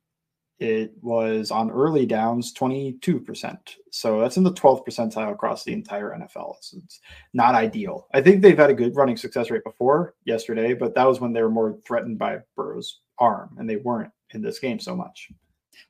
it 0.62 0.94
was 1.02 1.50
on 1.50 1.72
early 1.72 2.06
downs 2.06 2.54
22% 2.54 3.58
so 3.90 4.22
that's 4.22 4.38
in 4.38 4.44
the 4.44 4.54
12th 4.54 4.86
percentile 4.86 5.34
across 5.34 5.64
the 5.64 5.74
entire 5.74 6.12
nfl 6.12 6.56
so 6.62 6.78
it's 6.84 7.02
not 7.34 7.56
ideal 7.56 8.08
i 8.14 8.22
think 8.22 8.42
they've 8.42 8.58
had 8.58 8.70
a 8.70 8.76
good 8.76 8.96
running 8.96 9.18
success 9.18 9.50
rate 9.50 9.64
before 9.64 10.14
yesterday 10.24 10.74
but 10.74 10.94
that 10.94 11.08
was 11.08 11.20
when 11.20 11.34
they 11.34 11.42
were 11.42 11.50
more 11.50 11.78
threatened 11.86 12.18
by 12.18 12.38
burrow's 12.56 13.00
arm 13.18 13.56
and 13.58 13.68
they 13.68 13.78
weren't 13.78 14.12
in 14.34 14.42
this 14.42 14.60
game 14.60 14.80
so 14.80 14.96
much 14.96 15.30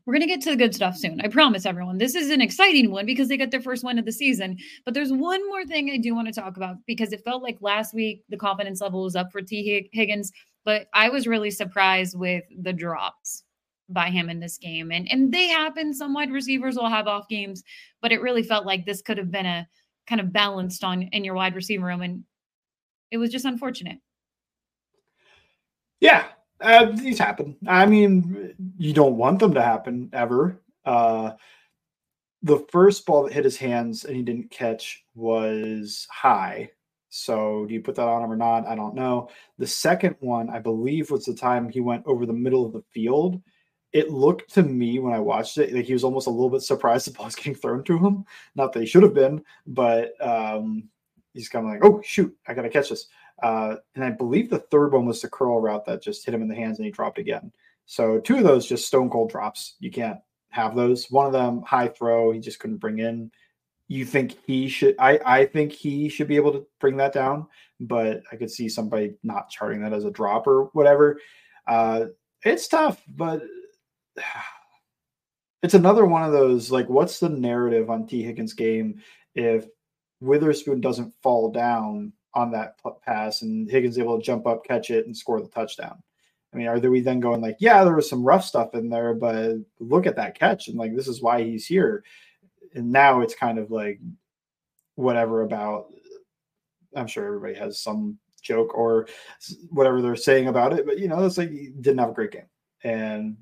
we're 0.06 0.14
going 0.14 0.22
to 0.22 0.28
get 0.28 0.42
to 0.42 0.52
the 0.52 0.56
good 0.56 0.74
stuff 0.74 0.96
soon. 0.96 1.20
I 1.22 1.28
promise 1.28 1.66
everyone. 1.66 1.98
This 1.98 2.16
is 2.16 2.30
an 2.30 2.40
exciting 2.40 2.92
one 2.92 3.06
because 3.06 3.28
they 3.28 3.36
got 3.36 3.52
their 3.52 3.62
first 3.62 3.84
win 3.84 4.00
of 4.00 4.06
the 4.06 4.12
season. 4.12 4.58
But 4.86 4.94
there's 4.94 5.12
one 5.12 5.46
more 5.48 5.66
thing 5.66 5.90
I 5.90 5.98
do 5.98 6.16
want 6.16 6.28
to 6.28 6.34
talk 6.34 6.56
about 6.56 6.78
because 6.86 7.12
it 7.12 7.24
felt 7.26 7.44
like 7.44 7.58
last 7.62 7.94
week 7.94 8.24
the 8.30 8.38
confidence 8.38 8.80
level 8.80 9.04
was 9.04 9.16
up 9.16 9.32
for 9.32 9.42
T. 9.42 9.90
Higgins, 9.92 10.32
but 10.64 10.88
I 10.94 11.10
was 11.10 11.28
really 11.28 11.52
surprised 11.52 12.18
with 12.18 12.44
the 12.62 12.74
drops 12.74 13.44
by 13.94 14.10
him 14.10 14.30
in 14.30 14.40
this 14.40 14.58
game. 14.58 14.92
And 14.92 15.12
and 15.12 15.32
they 15.32 15.48
happen. 15.48 15.94
Some 15.94 16.14
wide 16.14 16.32
receivers 16.32 16.76
will 16.76 16.90
have 16.90 17.08
off 17.08 17.28
games, 17.28 17.64
but 18.02 18.12
it 18.12 18.22
really 18.22 18.44
felt 18.44 18.66
like 18.66 18.86
this 18.86 19.02
could 19.02 19.18
have 19.18 19.32
been 19.32 19.46
a 19.46 19.68
kind 20.08 20.22
of 20.22 20.34
balanced 20.34 20.84
on 20.84 21.04
in 21.04 21.24
your 21.24 21.36
wide 21.36 21.56
receiver 21.56 21.86
room. 21.86 22.02
And 22.02 22.24
it 23.12 23.18
was 23.18 23.32
just 23.32 23.46
unfortunate. 23.46 24.00
Yeah, 26.00 26.26
uh, 26.60 26.88
these 26.94 27.20
happen. 27.20 27.58
I 27.68 27.86
mean, 27.86 28.56
you 28.78 28.94
don't 28.94 29.18
want 29.18 29.40
them 29.40 29.54
to 29.54 29.62
happen 29.62 30.10
ever. 30.14 30.62
Uh, 30.84 31.32
the 32.44 32.66
first 32.72 33.06
ball 33.06 33.24
that 33.24 33.34
hit 33.34 33.44
his 33.44 33.58
hands 33.58 34.06
and 34.06 34.16
he 34.16 34.24
didn't 34.24 34.50
catch 34.50 35.04
was 35.14 36.08
high. 36.10 36.72
So 37.10 37.66
do 37.68 37.74
you 37.74 37.82
put 37.82 37.96
that 37.96 38.08
on 38.08 38.24
him 38.24 38.32
or 38.32 38.38
not? 38.38 38.66
I 38.66 38.76
don't 38.76 38.96
know. 38.96 39.30
The 39.58 39.68
second 39.68 40.16
one, 40.22 40.50
I 40.50 40.60
believe, 40.60 41.12
was 41.12 41.26
the 41.26 41.36
time 41.36 41.70
he 41.70 41.82
went 41.82 42.06
over 42.08 42.26
the 42.26 42.34
middle 42.34 42.66
of 42.66 42.74
the 42.74 42.84
field. 42.94 43.42
It 43.94 44.10
looked 44.10 44.54
to 44.54 44.64
me 44.64 45.00
when 45.00 45.14
I 45.14 45.20
watched 45.20 45.58
it 45.58 45.74
like 45.74 45.86
he 45.86 45.94
was 45.94 46.04
almost 46.04 46.28
a 46.28 46.32
little 46.32 46.50
bit 46.50 46.62
surprised 46.62 47.08
the 47.08 47.12
ball 47.12 47.26
was 47.26 47.36
getting 47.36 47.56
thrown 47.56 47.84
to 47.86 47.98
him. 47.98 48.26
Not 48.56 48.74
that 48.74 48.80
he 48.80 48.86
should 48.86 49.04
have 49.04 49.14
been, 49.14 49.44
but 49.68 50.14
um, 50.26 50.90
he's 51.34 51.50
kind 51.50 51.66
of 51.66 51.72
like, 51.72 51.84
"Oh 51.84 52.02
shoot, 52.04 52.36
I 52.48 52.54
got 52.54 52.64
to 52.64 52.70
catch 52.70 52.90
this." 52.90 53.08
Uh, 53.42 53.78
and 53.96 54.04
I 54.04 54.12
believe 54.12 54.50
the 54.50 54.60
third 54.60 54.94
one 54.94 55.06
was 55.06 55.22
the 55.22 55.30
curl 55.30 55.60
route 55.60 55.86
that 55.86 56.04
just 56.04 56.26
hit 56.26 56.34
him 56.34 56.42
in 56.42 56.48
the 56.48 56.56
hands 56.56 56.78
and 56.78 56.86
he 56.86 56.92
dropped 56.92 57.18
again. 57.18 57.52
So 57.86 58.20
two 58.20 58.38
of 58.38 58.44
those 58.44 58.68
just 58.68 58.88
stone 58.88 59.10
cold 59.10 59.32
drops. 59.32 59.76
You 59.80 59.92
can't 59.92 60.20
have 60.50 60.76
those. 60.76 61.10
One 61.10 61.26
of 61.26 61.34
them 61.34 61.62
high 61.64 61.88
throw, 61.88 62.32
he 62.32 62.40
just 62.40 62.60
couldn't 62.60 62.78
bring 62.78 63.00
in. 63.00 63.32
You 63.88 64.06
think 64.06 64.38
he 64.46 64.70
should? 64.70 64.96
I 65.00 65.20
I 65.26 65.46
think 65.46 65.74
he 65.74 66.08
should 66.08 66.28
be 66.28 66.38
able 66.38 66.54
to 66.54 66.66
bring 66.80 66.96
that 66.98 67.14
down, 67.14 67.48
but 67.82 68.22
I 68.32 68.36
could 68.38 68.52
see 68.52 68.70
somebody 68.70 69.16
not 69.24 69.50
charting 69.50 69.82
that 69.82 69.94
as 69.94 70.06
a 70.06 70.12
drop 70.12 70.48
or 70.48 70.66
whatever. 70.74 71.20
Uh, 71.68 72.06
it's 72.44 72.68
tough, 72.68 73.02
but 73.10 73.44
it's 75.64 75.74
another 75.74 76.06
one 76.06 76.24
of 76.24 76.32
those 76.32 76.72
like, 76.72 76.90
what's 76.90 77.20
the 77.20 77.30
narrative 77.30 77.90
on 77.90 78.08
T 78.08 78.24
Higgins' 78.24 78.54
game 78.54 79.02
if 79.36 79.68
Witherspoon 80.20 80.82
doesn't 80.82 81.14
fall 81.22 81.52
down 81.52 82.14
on 82.34 82.52
that 82.52 82.80
pass 83.04 83.42
and 83.42 83.70
Higgins 83.70 84.00
able 84.00 84.18
to 84.18 84.24
jump 84.24 84.48
up, 84.48 84.66
catch 84.66 84.90
it, 84.90 85.06
and 85.06 85.16
score 85.16 85.42
the 85.42 85.50
touchdown. 85.50 86.02
I 86.54 86.58
mean, 86.58 86.68
are 86.68 86.80
we 86.80 87.02
then 87.02 87.20
going 87.20 87.42
like, 87.42 87.58
yeah, 87.60 87.84
there 87.84 87.96
was 87.96 88.10
some 88.10 88.24
rough 88.24 88.44
stuff 88.44 88.74
in 88.74 88.90
there, 88.90 89.14
but 89.14 89.56
look 89.80 90.06
at 90.06 90.18
that 90.18 90.38
catch 90.38 90.68
and 90.68 90.78
like 90.78 90.96
this 90.96 91.08
is 91.08 91.22
why 91.22 91.44
he's 91.44 91.66
here. 91.66 92.04
And 92.76 92.92
now 92.92 93.22
it's 93.22 93.36
kind 93.36 93.58
of 93.58 93.72
like 93.72 94.00
whatever 94.96 95.44
about. 95.44 95.88
I'm 96.94 97.08
sure 97.08 97.26
everybody 97.26 97.54
has 97.54 97.80
some 97.80 98.18
joke 98.42 98.78
or 98.78 99.08
whatever 99.70 100.02
they're 100.02 100.16
saying 100.18 100.48
about 100.48 100.74
it, 100.74 100.86
but 100.86 101.00
you 101.00 101.08
know, 101.08 101.26
it's 101.26 101.38
like 101.38 101.52
he 101.52 101.70
didn't 101.80 102.00
have 102.00 102.10
a 102.10 102.14
great 102.14 102.32
game, 102.32 102.50
and 102.84 103.38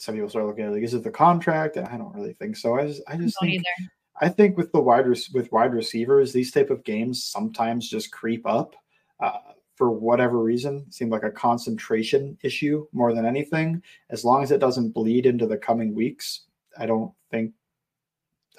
some 0.00 0.14
people 0.14 0.30
start 0.30 0.46
looking 0.46 0.64
at 0.64 0.70
it 0.70 0.74
like, 0.74 0.82
is 0.82 0.94
it 0.94 1.04
the 1.04 1.10
contract? 1.10 1.76
And 1.76 1.86
I 1.86 1.96
don't 1.96 2.14
really 2.14 2.32
think 2.34 2.56
so. 2.56 2.78
I 2.78 2.86
just, 2.86 3.02
I 3.06 3.16
just 3.16 3.38
think. 3.40 3.54
Either 3.54 3.90
I 4.20 4.28
think 4.28 4.56
with 4.56 4.70
the 4.72 4.80
wide 4.80 5.06
with 5.06 5.50
wide 5.50 5.72
receivers, 5.72 6.32
these 6.32 6.52
type 6.52 6.70
of 6.70 6.84
games 6.84 7.24
sometimes 7.24 7.88
just 7.88 8.12
creep 8.12 8.46
up 8.46 8.76
uh, 9.18 9.38
for 9.76 9.90
whatever 9.90 10.42
reason. 10.42 10.84
It 10.86 10.94
seemed 10.94 11.10
like 11.10 11.22
a 11.22 11.30
concentration 11.30 12.36
issue 12.42 12.86
more 12.92 13.14
than 13.14 13.24
anything. 13.24 13.82
As 14.10 14.24
long 14.24 14.42
as 14.42 14.50
it 14.50 14.60
doesn't 14.60 14.92
bleed 14.92 15.24
into 15.24 15.46
the 15.46 15.56
coming 15.56 15.94
weeks, 15.94 16.42
I 16.78 16.84
don't 16.86 17.12
think 17.30 17.52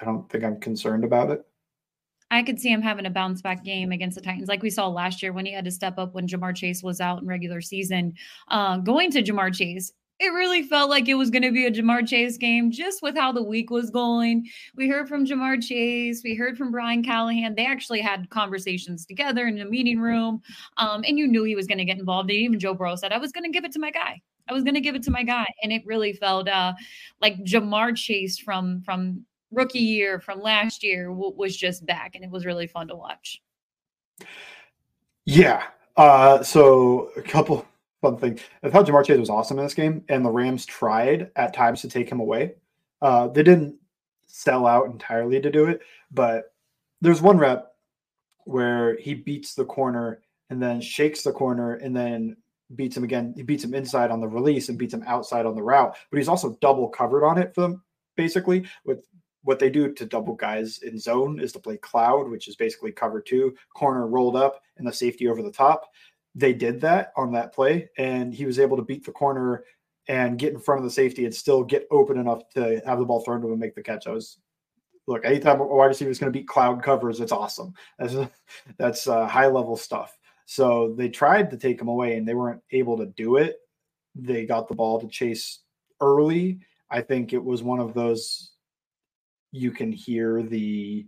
I 0.02 0.06
don't 0.06 0.28
think 0.32 0.44
I'm 0.44 0.60
concerned 0.60 1.04
about 1.04 1.30
it. 1.30 1.46
I 2.32 2.44
could 2.44 2.60
see 2.60 2.72
him 2.72 2.82
having 2.82 3.06
a 3.06 3.10
bounce 3.10 3.42
back 3.42 3.64
game 3.64 3.92
against 3.92 4.16
the 4.16 4.22
Titans, 4.22 4.48
like 4.48 4.64
we 4.64 4.70
saw 4.70 4.88
last 4.88 5.22
year 5.22 5.34
when 5.34 5.46
he 5.46 5.52
had 5.52 5.66
to 5.66 5.72
step 5.72 6.00
up 6.00 6.14
when 6.14 6.28
Ja'Marr 6.28 6.56
Chase 6.56 6.82
was 6.82 7.02
out 7.02 7.22
in 7.22 7.28
regular 7.28 7.60
season. 7.60 8.14
Uh, 8.48 8.78
going 8.78 9.12
to 9.12 9.22
Ja'Marr 9.22 9.54
Chase, 9.54 9.92
it 10.22 10.32
really 10.34 10.62
felt 10.62 10.92
like 10.92 11.10
it 11.10 11.16
was 11.16 11.32
going 11.32 11.42
to 11.42 11.52
be 11.52 11.66
a 11.66 11.72
Ja'Marr 11.72 12.08
Chase 12.08 12.38
game 12.38 12.70
just 12.70 13.02
with 13.02 13.18
how 13.18 13.32
the 13.32 13.42
week 13.42 13.72
was 13.72 13.90
going. 13.90 14.48
We 14.76 14.88
heard 14.88 15.10
from 15.10 15.26
Ja'Marr 15.26 15.60
Chase, 15.64 16.22
we 16.24 16.36
heard 16.36 16.60
from 16.60 16.72
Brian 16.72 17.04
Callahan. 17.04 17.56
They 17.56 17.66
actually 17.66 18.02
had 18.02 18.30
conversations 18.30 19.04
together 19.04 19.48
in 19.48 19.58
the 19.58 19.66
meeting 19.66 20.00
room, 20.00 20.44
um, 20.78 21.04
and 21.08 21.18
you 21.18 21.28
knew 21.28 21.44
he 21.44 21.56
was 21.56 21.66
going 21.66 21.80
to 21.80 21.86
get 21.86 21.98
involved. 21.98 22.30
And 22.30 22.38
even 22.38 22.60
Joe 22.60 22.76
Burrow 22.76 22.96
said, 22.96 23.12
I 23.12 23.18
was 23.18 23.32
going 23.32 23.46
to 23.46 23.50
give 23.50 23.66
it 23.66 23.72
to 23.72 23.80
my 23.80 23.90
guy. 23.90 24.22
I 24.48 24.54
was 24.54 24.64
going 24.64 24.76
to 24.76 24.82
give 24.82 24.94
it 24.94 25.02
to 25.04 25.12
my 25.12 25.24
guy. 25.24 25.48
And 25.64 25.72
it 25.72 25.82
really 25.88 26.14
felt 26.14 26.48
uh, 26.48 26.74
like 27.20 27.38
Ja'Marr 27.44 27.96
Chase 27.96 28.38
from, 28.38 28.82
from 28.84 29.26
rookie 29.50 29.80
year, 29.80 30.20
from 30.20 30.40
last 30.40 30.84
year, 30.84 31.08
w- 31.08 31.34
was 31.36 31.58
just 31.58 31.84
back. 31.86 32.14
And 32.14 32.24
it 32.24 32.30
was 32.30 32.46
really 32.46 32.68
fun 32.68 32.88
to 32.90 32.96
watch. 32.96 33.42
Yeah. 35.26 35.64
Uh, 35.98 36.44
so 36.44 37.10
a 37.18 37.24
couple 37.24 37.66
fun 38.02 38.18
thing. 38.18 38.40
I 38.64 38.70
thought 38.70 38.86
Ja'Marr 38.86 39.06
Chase 39.06 39.20
was 39.20 39.30
awesome 39.30 39.60
in 39.60 39.66
this 39.66 39.74
game, 39.74 40.04
and 40.10 40.26
the 40.26 40.30
Rams 40.30 40.66
tried 40.66 41.32
at 41.36 41.54
times 41.54 41.82
to 41.82 41.90
take 41.90 42.12
him 42.12 42.20
away. 42.20 42.56
Uh, 43.02 43.28
they 43.28 43.44
didn't 43.44 43.76
sell 44.28 44.66
out 44.66 44.88
entirely 44.88 45.40
to 45.40 45.52
do 45.52 45.66
it, 45.66 45.82
but 46.12 46.54
there's 47.02 47.22
one 47.22 47.38
rep 47.38 47.74
where 48.46 48.98
he 48.98 49.14
beats 49.14 49.54
the 49.54 49.66
corner 49.66 50.22
and 50.50 50.62
then 50.62 50.82
shakes 50.82 51.24
the 51.24 51.32
corner 51.32 51.76
and 51.76 51.96
then 51.96 52.36
beats 52.76 52.98
him 52.98 53.04
again. 53.04 53.34
He 53.36 53.44
beats 53.44 53.64
him 53.64 53.74
inside 53.74 54.12
on 54.12 54.20
the 54.20 54.28
release 54.28 54.70
and 54.70 54.78
beats 54.78 54.94
him 54.94 55.04
outside 55.06 55.46
on 55.46 55.56
the 55.56 55.64
route, 55.64 55.96
but 56.10 56.18
he's 56.18 56.28
also 56.28 56.58
double 56.62 56.90
covered 56.90 57.26
on 57.26 57.38
it 57.38 57.54
for 57.54 57.62
them. 57.62 57.84
Basically, 58.16 58.66
with 58.86 59.06
what 59.44 59.60
they 59.60 59.70
do 59.70 59.92
to 59.94 60.06
double 60.06 60.36
guys 60.36 60.80
in 60.80 61.00
zone 61.00 61.40
is 61.40 61.52
to 61.54 61.60
play 61.60 61.78
cloud, 61.78 62.30
which 62.30 62.48
is 62.48 62.56
basically 62.56 62.92
cover 62.92 63.20
two, 63.20 63.56
corner 63.74 64.08
rolled 64.08 64.36
up, 64.36 64.62
and 64.78 64.88
the 64.88 64.94
safety 64.94 65.28
over 65.28 65.42
the 65.42 65.52
top. 65.52 65.92
They 66.36 66.54
did 66.54 66.82
that 66.82 67.12
on 67.18 67.34
that 67.34 67.54
play, 67.54 67.90
and 67.98 68.34
he 68.34 68.46
was 68.46 68.60
able 68.60 68.78
to 68.78 68.84
beat 68.84 69.06
the 69.06 69.12
corner 69.12 69.64
and 70.08 70.40
get 70.40 70.54
in 70.54 70.60
front 70.60 70.80
of 70.80 70.86
the 70.86 70.92
safety 70.92 71.26
and 71.26 71.34
still 71.34 71.64
get 71.64 71.88
open 71.92 72.18
enough 72.18 72.42
to 72.56 72.82
have 72.86 73.00
the 73.00 73.06
ball 73.06 73.22
thrown 73.22 73.42
to 73.42 73.48
him 73.48 73.54
and 73.54 73.60
make 73.60 73.76
the 73.76 73.84
catch. 73.84 74.08
I 74.08 74.12
was 74.12 74.38
look 75.08 75.26
anytime 75.26 75.60
a 75.60 75.66
wide 75.66 75.88
receiver 75.88 76.10
is 76.10 76.20
going 76.20 76.32
to 76.32 76.38
beat 76.38 76.48
cloud 76.48 76.82
covers, 76.82 77.20
it's 77.20 77.32
awesome. 77.32 77.74
That's 78.00 78.16
that's 78.78 79.08
uh, 79.08 79.28
high 79.28 79.48
level 79.48 79.76
stuff. 79.76 80.18
So 80.46 80.94
they 80.98 81.10
tried 81.10 81.50
to 81.52 81.58
take 81.58 81.80
him 81.80 81.88
away 81.88 82.18
and 82.18 82.28
they 82.28 82.34
weren't 82.34 82.62
able 82.72 82.98
to 82.98 83.06
do 83.06 83.38
it. 83.38 83.58
They 84.16 84.46
got 84.46 84.68
the 84.68 84.76
ball 84.76 85.00
to 85.00 85.08
chase 85.08 85.60
early. 86.02 86.60
I 86.90 87.02
think 87.02 87.32
it 87.32 87.44
was 87.44 87.64
one 87.64 87.80
of 87.80 87.94
those 87.94 88.52
you 89.54 89.72
can 89.72 89.92
hear 89.92 90.44
the 90.44 91.06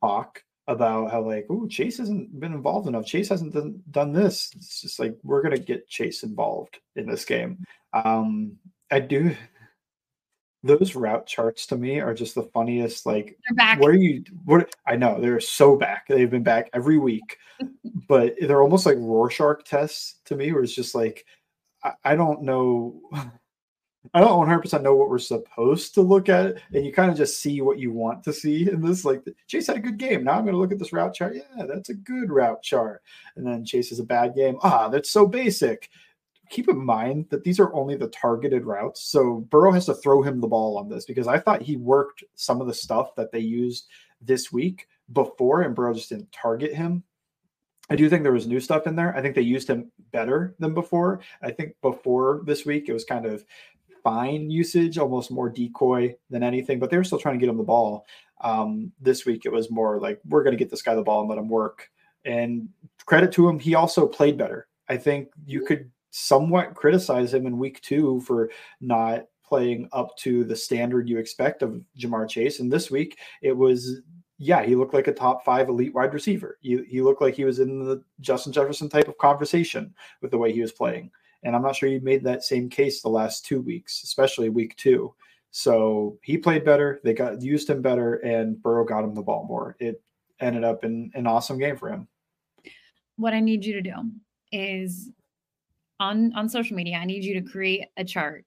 talk 0.00 0.42
about 0.68 1.10
how 1.10 1.22
like, 1.22 1.46
oh, 1.50 1.66
Chase 1.68 1.98
hasn't 1.98 2.38
been 2.38 2.52
involved 2.52 2.88
enough. 2.88 3.06
Chase 3.06 3.28
hasn't 3.28 3.54
done, 3.54 3.82
done 3.90 4.12
this. 4.12 4.50
It's 4.56 4.80
just 4.80 4.98
like 4.98 5.16
we're 5.22 5.42
gonna 5.42 5.58
get 5.58 5.88
Chase 5.88 6.22
involved 6.22 6.78
in 6.96 7.06
this 7.06 7.24
game. 7.24 7.64
Um, 7.92 8.56
I 8.90 9.00
do. 9.00 9.34
Those 10.62 10.96
route 10.96 11.26
charts 11.26 11.66
to 11.68 11.76
me 11.76 12.00
are 12.00 12.14
just 12.14 12.34
the 12.34 12.42
funniest. 12.42 13.06
Like, 13.06 13.38
where 13.78 13.92
are 13.92 13.94
you? 13.94 14.24
What 14.44 14.74
I 14.86 14.96
know 14.96 15.20
they're 15.20 15.38
so 15.38 15.76
back. 15.76 16.08
They've 16.08 16.30
been 16.30 16.42
back 16.42 16.70
every 16.72 16.98
week, 16.98 17.38
but 18.08 18.34
they're 18.40 18.62
almost 18.62 18.86
like 18.86 18.96
Rorschach 18.98 19.64
tests 19.64 20.20
to 20.24 20.34
me, 20.34 20.52
where 20.52 20.62
it's 20.62 20.74
just 20.74 20.94
like 20.94 21.24
I, 21.84 21.92
I 22.04 22.16
don't 22.16 22.42
know. 22.42 23.00
I 24.14 24.20
don't 24.20 24.48
100% 24.48 24.82
know 24.82 24.94
what 24.94 25.08
we're 25.08 25.18
supposed 25.18 25.94
to 25.94 26.02
look 26.02 26.28
at, 26.28 26.56
and 26.72 26.84
you 26.84 26.92
kind 26.92 27.10
of 27.10 27.16
just 27.16 27.40
see 27.40 27.60
what 27.60 27.78
you 27.78 27.92
want 27.92 28.22
to 28.24 28.32
see 28.32 28.68
in 28.70 28.80
this. 28.80 29.04
Like 29.04 29.22
Chase 29.46 29.66
had 29.66 29.76
a 29.76 29.80
good 29.80 29.98
game. 29.98 30.24
Now 30.24 30.32
I'm 30.32 30.44
going 30.44 30.54
to 30.54 30.58
look 30.60 30.72
at 30.72 30.78
this 30.78 30.92
route 30.92 31.14
chart. 31.14 31.36
Yeah, 31.36 31.66
that's 31.66 31.88
a 31.88 31.94
good 31.94 32.30
route 32.30 32.62
chart. 32.62 33.02
And 33.36 33.46
then 33.46 33.64
Chase 33.64 33.92
is 33.92 34.00
a 34.00 34.04
bad 34.04 34.34
game. 34.34 34.58
Ah, 34.62 34.88
that's 34.88 35.10
so 35.10 35.26
basic. 35.26 35.90
Keep 36.50 36.68
in 36.68 36.78
mind 36.78 37.26
that 37.30 37.42
these 37.42 37.58
are 37.58 37.74
only 37.74 37.96
the 37.96 38.08
targeted 38.08 38.64
routes. 38.64 39.02
So 39.02 39.46
Burrow 39.50 39.72
has 39.72 39.86
to 39.86 39.94
throw 39.94 40.22
him 40.22 40.40
the 40.40 40.46
ball 40.46 40.78
on 40.78 40.88
this 40.88 41.04
because 41.04 41.26
I 41.26 41.38
thought 41.38 41.62
he 41.62 41.76
worked 41.76 42.22
some 42.34 42.60
of 42.60 42.66
the 42.66 42.74
stuff 42.74 43.14
that 43.16 43.32
they 43.32 43.40
used 43.40 43.88
this 44.20 44.52
week 44.52 44.88
before, 45.12 45.62
and 45.62 45.74
Burrow 45.74 45.94
just 45.94 46.08
didn't 46.08 46.30
target 46.32 46.74
him. 46.74 47.02
I 47.88 47.96
do 47.96 48.08
think 48.08 48.22
there 48.22 48.32
was 48.32 48.46
new 48.46 48.60
stuff 48.60 48.86
in 48.86 48.96
there. 48.96 49.16
I 49.16 49.22
think 49.22 49.34
they 49.34 49.42
used 49.42 49.68
him 49.68 49.92
better 50.10 50.54
than 50.58 50.74
before. 50.74 51.20
I 51.42 51.52
think 51.52 51.74
before 51.82 52.42
this 52.44 52.66
week, 52.66 52.88
it 52.88 52.92
was 52.92 53.04
kind 53.04 53.26
of 53.26 53.44
fine 54.06 54.48
usage, 54.48 54.98
almost 54.98 55.32
more 55.32 55.50
decoy 55.50 56.14
than 56.30 56.44
anything, 56.44 56.78
but 56.78 56.90
they 56.90 56.96
were 56.96 57.02
still 57.02 57.18
trying 57.18 57.34
to 57.34 57.40
get 57.40 57.50
him 57.50 57.56
the 57.56 57.64
ball. 57.64 58.06
Um, 58.40 58.92
this 59.00 59.26
week 59.26 59.46
it 59.46 59.52
was 59.52 59.68
more 59.68 59.98
like 59.98 60.20
we're 60.24 60.44
going 60.44 60.56
to 60.56 60.62
get 60.62 60.70
this 60.70 60.82
guy 60.82 60.94
the 60.94 61.02
ball 61.02 61.22
and 61.22 61.28
let 61.28 61.38
him 61.38 61.48
work. 61.48 61.90
And 62.24 62.68
credit 63.04 63.32
to 63.32 63.48
him, 63.48 63.58
he 63.58 63.74
also 63.74 64.06
played 64.06 64.38
better. 64.38 64.68
I 64.88 64.96
think 64.96 65.30
you 65.44 65.64
could 65.64 65.90
somewhat 66.12 66.76
criticize 66.76 67.34
him 67.34 67.46
in 67.46 67.58
week 67.58 67.80
two 67.80 68.20
for 68.20 68.48
not 68.80 69.24
playing 69.44 69.88
up 69.92 70.16
to 70.18 70.44
the 70.44 70.54
standard 70.54 71.08
you 71.08 71.18
expect 71.18 71.62
of 71.62 71.82
Ja'Marr 71.98 72.28
Chase. 72.28 72.60
And 72.60 72.72
this 72.72 72.92
week 72.92 73.18
it 73.42 73.56
was, 73.56 74.02
yeah, 74.38 74.62
he 74.62 74.76
looked 74.76 74.94
like 74.94 75.08
a 75.08 75.12
top 75.12 75.44
five 75.44 75.68
elite 75.68 75.94
wide 75.94 76.14
receiver. 76.14 76.58
He, 76.60 76.84
he 76.88 77.02
looked 77.02 77.22
like 77.22 77.34
he 77.34 77.44
was 77.44 77.58
in 77.58 77.84
the 77.84 78.04
Justin 78.20 78.52
Jefferson 78.52 78.88
type 78.88 79.08
of 79.08 79.18
conversation 79.18 79.92
with 80.22 80.30
the 80.30 80.38
way 80.38 80.52
he 80.52 80.60
was 80.60 80.70
playing. 80.70 81.10
And 81.42 81.54
I'm 81.54 81.62
not 81.62 81.76
sure 81.76 81.88
he 81.88 81.98
made 81.98 82.24
that 82.24 82.44
same 82.44 82.68
case 82.68 83.02
the 83.02 83.08
last 83.08 83.44
two 83.44 83.60
weeks, 83.60 84.02
especially 84.02 84.48
week 84.48 84.76
two. 84.76 85.14
So 85.50 86.18
he 86.22 86.36
played 86.36 86.64
better. 86.64 87.00
They 87.02 87.14
got 87.14 87.40
used 87.40 87.70
him 87.70 87.80
better, 87.80 88.16
and 88.16 88.60
Burrow 88.62 88.84
got 88.84 89.04
him 89.04 89.14
the 89.14 89.22
ball 89.22 89.46
more. 89.48 89.76
It 89.78 90.02
ended 90.40 90.64
up 90.64 90.84
in 90.84 91.10
an 91.14 91.26
awesome 91.26 91.58
game 91.58 91.76
for 91.76 91.88
him. 91.88 92.08
What 93.16 93.32
I 93.32 93.40
need 93.40 93.64
you 93.64 93.72
to 93.74 93.80
do 93.80 93.94
is 94.52 95.10
on 96.00 96.32
on 96.34 96.48
social 96.48 96.76
media, 96.76 96.96
I 96.96 97.04
need 97.04 97.24
you 97.24 97.40
to 97.40 97.48
create 97.48 97.86
a 97.96 98.04
chart. 98.04 98.44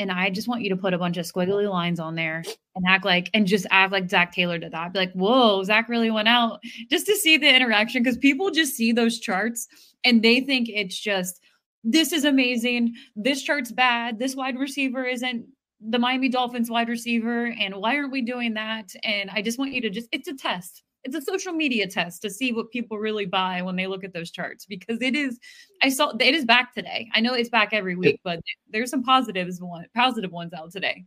And 0.00 0.12
I 0.12 0.30
just 0.30 0.46
want 0.46 0.62
you 0.62 0.70
to 0.70 0.76
put 0.76 0.94
a 0.94 0.98
bunch 0.98 1.16
of 1.16 1.26
squiggly 1.26 1.68
lines 1.68 1.98
on 1.98 2.14
there 2.14 2.44
and 2.76 2.84
act 2.88 3.04
like 3.04 3.30
and 3.34 3.46
just 3.46 3.66
act 3.70 3.92
like 3.92 4.08
Zac 4.08 4.32
Taylor 4.32 4.58
did 4.58 4.72
that. 4.72 4.92
Be 4.92 4.98
like, 5.00 5.12
whoa, 5.12 5.62
Zac 5.64 5.88
really 5.88 6.10
went 6.10 6.28
out 6.28 6.60
just 6.88 7.06
to 7.06 7.16
see 7.16 7.36
the 7.36 7.52
interaction 7.52 8.02
because 8.02 8.16
people 8.16 8.50
just 8.50 8.76
see 8.76 8.92
those 8.92 9.18
charts 9.18 9.66
and 10.04 10.22
they 10.22 10.40
think 10.40 10.68
it's 10.68 10.98
just 10.98 11.40
this 11.90 12.12
is 12.12 12.24
amazing. 12.24 12.94
This 13.16 13.42
chart's 13.42 13.72
bad. 13.72 14.18
This 14.18 14.36
wide 14.36 14.58
receiver 14.58 15.06
isn't 15.06 15.46
the 15.80 15.98
Miami 15.98 16.28
Dolphins 16.28 16.70
wide 16.70 16.88
receiver. 16.88 17.46
And 17.46 17.76
why 17.76 17.96
aren't 17.96 18.12
we 18.12 18.20
doing 18.20 18.54
that? 18.54 18.92
And 19.04 19.30
I 19.30 19.40
just 19.40 19.58
want 19.58 19.72
you 19.72 19.80
to 19.80 19.90
just, 19.90 20.08
it's 20.12 20.28
a 20.28 20.34
test. 20.34 20.82
It's 21.04 21.16
a 21.16 21.22
social 21.22 21.54
media 21.54 21.86
test 21.86 22.20
to 22.22 22.30
see 22.30 22.52
what 22.52 22.70
people 22.70 22.98
really 22.98 23.24
buy 23.24 23.62
when 23.62 23.76
they 23.76 23.86
look 23.86 24.04
at 24.04 24.12
those 24.12 24.30
charts 24.30 24.66
because 24.66 25.00
it 25.00 25.16
is, 25.16 25.38
I 25.80 25.88
saw 25.88 26.10
it 26.10 26.34
is 26.34 26.44
back 26.44 26.74
today. 26.74 27.08
I 27.14 27.20
know 27.20 27.32
it's 27.32 27.48
back 27.48 27.70
every 27.72 27.96
week, 27.96 28.20
but 28.22 28.40
there's 28.70 28.90
some 28.90 29.02
positives, 29.02 29.60
one 29.60 29.86
positive 29.94 30.32
ones 30.32 30.52
out 30.52 30.72
today. 30.72 31.04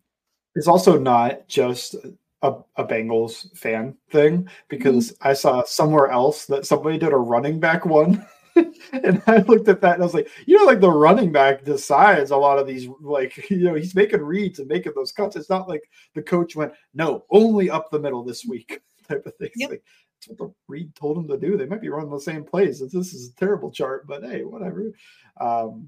It's 0.56 0.68
also 0.68 0.98
not 0.98 1.48
just 1.48 1.96
a, 2.42 2.56
a 2.78 2.84
Bengals 2.84 3.56
fan 3.56 3.96
thing 4.10 4.50
because 4.68 5.12
mm-hmm. 5.12 5.28
I 5.28 5.34
saw 5.34 5.64
somewhere 5.64 6.08
else 6.08 6.46
that 6.48 6.66
somebody 6.66 6.98
did 6.98 7.14
a 7.14 7.18
running 7.18 7.60
back 7.60 7.86
one 7.86 8.26
and 8.94 9.22
I 9.28 9.38
looked 9.38 9.70
at 9.70 9.82
that 9.82 9.96
and 9.96 10.04
I 10.04 10.06
was 10.06 10.14
like, 10.14 10.30
you 10.46 10.58
know, 10.58 10.66
like 10.66 10.80
the 10.80 10.92
running 10.92 11.32
back 11.32 11.64
decides 11.64 12.32
a 12.32 12.38
lot 12.38 12.60
of 12.60 12.68
these, 12.68 12.88
like, 13.02 13.38
you 13.50 13.64
know, 13.64 13.76
he's 13.76 13.96
making 13.96 14.22
reads 14.22 14.60
and 14.60 14.68
making 14.68 14.94
those 14.96 15.12
cuts. 15.12 15.36
It's 15.36 15.50
not 15.50 15.70
like 15.70 15.84
the 16.16 16.22
coach 16.22 16.56
went, 16.56 16.74
no, 16.94 17.26
only 17.30 17.70
up 17.70 17.90
the 17.90 18.00
middle 18.00 18.24
this 18.24 18.46
week 18.46 18.82
type 19.08 19.26
of 19.26 19.36
thing. 19.36 19.52
Yep. 19.56 19.70
Like, 19.70 19.84
that's 20.16 20.28
what 20.28 20.38
the 20.38 20.54
read 20.68 20.94
told 20.96 21.18
him 21.18 21.28
to 21.28 21.38
do. 21.38 21.58
They 21.58 21.66
might 21.66 21.82
be 21.82 21.90
running 21.90 22.12
the 22.12 22.20
same 22.20 22.44
plays. 22.44 22.80
This 22.80 23.14
is 23.14 23.30
a 23.30 23.36
terrible 23.36 23.72
chart, 23.72 24.06
but 24.08 24.24
hey, 24.24 24.44
whatever. 24.44 24.92
Um, 25.40 25.88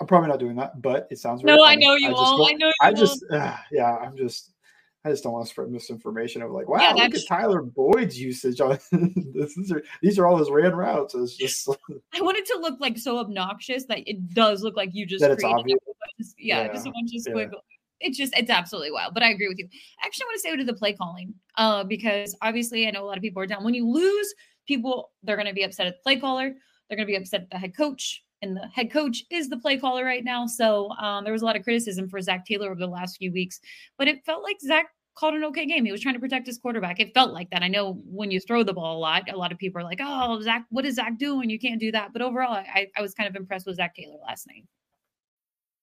I'm 0.00 0.06
probably 0.06 0.28
not 0.28 0.40
doing 0.40 0.56
that, 0.56 0.80
but 0.80 1.08
it 1.10 1.18
sounds. 1.18 1.42
No, 1.42 1.64
I 1.64 1.74
know 1.74 1.94
you 1.94 2.10
I 2.10 2.12
all. 2.12 2.46
I 2.46 2.52
know 2.52 2.66
you 2.66 2.72
I 2.80 2.92
just, 2.92 3.24
uh, 3.30 3.56
yeah, 3.70 3.96
I'm 3.96 4.16
just 4.16 4.52
I 5.06 5.10
just 5.10 5.22
don't 5.22 5.32
want 5.32 5.46
to 5.46 5.50
spread 5.50 5.70
misinformation 5.70 6.42
of 6.42 6.50
like, 6.50 6.68
wow, 6.68 6.80
yeah, 6.80 7.04
look 7.04 7.14
at 7.14 7.20
Tyler 7.28 7.62
Boyd's 7.62 8.20
usage 8.20 8.60
on 8.60 8.76
this. 9.32 9.56
Is, 9.56 9.72
these 10.02 10.18
are 10.18 10.26
all 10.26 10.36
his 10.36 10.50
ran 10.50 10.74
routes. 10.74 11.14
It's 11.14 11.36
just 11.36 11.68
I 12.12 12.20
want 12.20 12.38
it 12.38 12.46
to 12.46 12.58
look 12.60 12.80
like 12.80 12.98
so 12.98 13.18
obnoxious 13.18 13.84
that 13.84 14.00
it 14.04 14.34
does 14.34 14.62
look 14.62 14.76
like 14.76 14.90
you 14.92 15.06
just 15.06 15.20
that 15.20 15.30
it's 15.30 15.44
obvious. 15.44 15.78
yeah, 16.38 16.62
yeah, 16.62 16.72
just 16.72 16.88
a 16.88 16.90
bunch 16.90 17.12
of 17.14 17.22
squiggle. 17.22 17.52
Yeah. 17.52 18.00
It's 18.00 18.18
just 18.18 18.36
it's 18.36 18.50
absolutely 18.50 18.90
wild. 18.90 19.14
But 19.14 19.22
I 19.22 19.30
agree 19.30 19.46
with 19.46 19.58
you. 19.58 19.68
I 20.02 20.06
actually 20.06 20.24
want 20.24 20.34
to 20.34 20.40
say 20.40 20.56
to 20.56 20.64
the 20.64 20.74
play 20.74 20.92
calling, 20.92 21.32
uh, 21.56 21.84
because 21.84 22.36
obviously 22.42 22.88
I 22.88 22.90
know 22.90 23.04
a 23.04 23.06
lot 23.06 23.16
of 23.16 23.22
people 23.22 23.40
are 23.40 23.46
down. 23.46 23.62
When 23.62 23.74
you 23.74 23.88
lose, 23.88 24.34
people 24.66 25.12
they're 25.22 25.36
gonna 25.36 25.54
be 25.54 25.62
upset 25.62 25.86
at 25.86 25.94
the 25.94 26.02
play 26.02 26.18
caller, 26.18 26.52
they're 26.88 26.96
gonna 26.96 27.06
be 27.06 27.14
upset 27.14 27.42
at 27.42 27.50
the 27.50 27.58
head 27.58 27.76
coach, 27.76 28.24
and 28.42 28.56
the 28.56 28.66
head 28.74 28.92
coach 28.92 29.22
is 29.30 29.48
the 29.48 29.58
play 29.58 29.78
caller 29.78 30.04
right 30.04 30.24
now. 30.24 30.46
So 30.46 30.90
um, 31.00 31.22
there 31.22 31.32
was 31.32 31.42
a 31.42 31.44
lot 31.44 31.54
of 31.54 31.62
criticism 31.62 32.08
for 32.08 32.20
Zac 32.20 32.44
Taylor 32.44 32.72
over 32.72 32.80
the 32.80 32.88
last 32.88 33.18
few 33.18 33.32
weeks, 33.32 33.60
but 33.98 34.08
it 34.08 34.24
felt 34.24 34.42
like 34.42 34.56
Zac 34.60 34.86
called 35.16 35.34
an 35.34 35.44
okay 35.44 35.66
game. 35.66 35.84
He 35.84 35.92
was 35.92 36.00
trying 36.00 36.14
to 36.14 36.20
protect 36.20 36.46
his 36.46 36.58
quarterback. 36.58 37.00
It 37.00 37.14
felt 37.14 37.32
like 37.32 37.50
that. 37.50 37.62
I 37.62 37.68
know 37.68 37.94
when 38.04 38.30
you 38.30 38.40
throw 38.40 38.62
the 38.62 38.72
ball 38.72 38.96
a 38.96 39.00
lot, 39.00 39.30
a 39.30 39.36
lot 39.36 39.52
of 39.52 39.58
people 39.58 39.80
are 39.80 39.84
like, 39.84 40.00
"Oh, 40.02 40.40
Zac, 40.42 40.66
what 40.70 40.84
is 40.86 40.96
Zac 40.96 41.18
doing? 41.18 41.50
You 41.50 41.58
can't 41.58 41.80
do 41.80 41.90
that." 41.92 42.12
But 42.12 42.22
overall, 42.22 42.54
I, 42.54 42.88
I 42.96 43.02
was 43.02 43.14
kind 43.14 43.28
of 43.28 43.36
impressed 43.36 43.66
with 43.66 43.76
Zac 43.76 43.94
Taylor 43.96 44.18
last 44.26 44.46
night. 44.46 44.64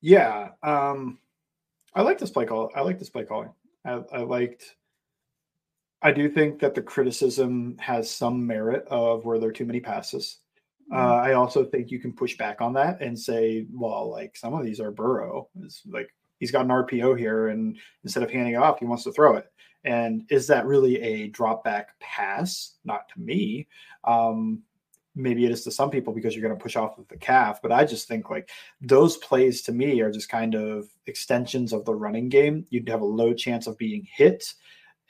Yeah, 0.00 0.50
um, 0.62 1.18
I 1.94 2.02
like 2.02 2.18
this 2.18 2.30
play 2.30 2.46
call. 2.46 2.70
I 2.74 2.80
like 2.80 2.98
this 2.98 3.10
play 3.10 3.24
calling. 3.24 3.50
I, 3.84 4.02
I 4.12 4.20
liked. 4.20 4.76
I 6.02 6.12
do 6.12 6.30
think 6.30 6.60
that 6.60 6.74
the 6.74 6.82
criticism 6.82 7.76
has 7.78 8.10
some 8.10 8.46
merit 8.46 8.86
of 8.88 9.24
where 9.24 9.38
there 9.38 9.50
are 9.50 9.52
too 9.52 9.66
many 9.66 9.80
passes. 9.80 10.38
Uh, 10.92 11.16
I 11.22 11.34
also 11.34 11.64
think 11.64 11.90
you 11.90 12.00
can 12.00 12.12
push 12.12 12.36
back 12.36 12.60
on 12.60 12.72
that 12.72 13.00
and 13.00 13.16
say, 13.16 13.66
well, 13.72 14.10
like 14.10 14.36
some 14.36 14.54
of 14.54 14.64
these 14.64 14.80
are 14.80 14.90
Burrow. 14.90 15.48
It's 15.62 15.82
like 15.86 16.12
he's 16.40 16.50
got 16.50 16.64
an 16.64 16.70
RPO 16.70 17.16
here, 17.18 17.48
and 17.48 17.76
instead 18.02 18.22
of 18.22 18.30
handing 18.30 18.54
it 18.54 18.58
off, 18.58 18.80
he 18.80 18.86
wants 18.86 19.04
to 19.04 19.12
throw 19.12 19.36
it. 19.36 19.46
And 19.84 20.24
is 20.30 20.46
that 20.48 20.66
really 20.66 21.00
a 21.00 21.28
drop 21.28 21.62
back 21.64 21.90
pass? 22.00 22.74
Not 22.84 23.08
to 23.14 23.20
me. 23.20 23.68
Um, 24.04 24.62
maybe 25.14 25.44
it 25.44 25.50
is 25.50 25.64
to 25.64 25.70
some 25.70 25.90
people 25.90 26.12
because 26.12 26.34
you're 26.34 26.46
going 26.46 26.56
to 26.56 26.62
push 26.62 26.76
off 26.76 26.98
of 26.98 27.08
the 27.08 27.16
calf. 27.16 27.60
But 27.62 27.72
I 27.72 27.84
just 27.84 28.08
think 28.08 28.30
like 28.30 28.50
those 28.80 29.16
plays 29.16 29.62
to 29.62 29.72
me 29.72 30.00
are 30.00 30.10
just 30.10 30.28
kind 30.28 30.54
of 30.54 30.88
extensions 31.06 31.72
of 31.72 31.84
the 31.84 31.94
running 31.94 32.28
game. 32.28 32.64
You'd 32.70 32.88
have 32.88 33.00
a 33.00 33.06
low 33.06 33.34
chance 33.34 33.66
of 33.66 33.78
being 33.78 34.06
hit, 34.10 34.54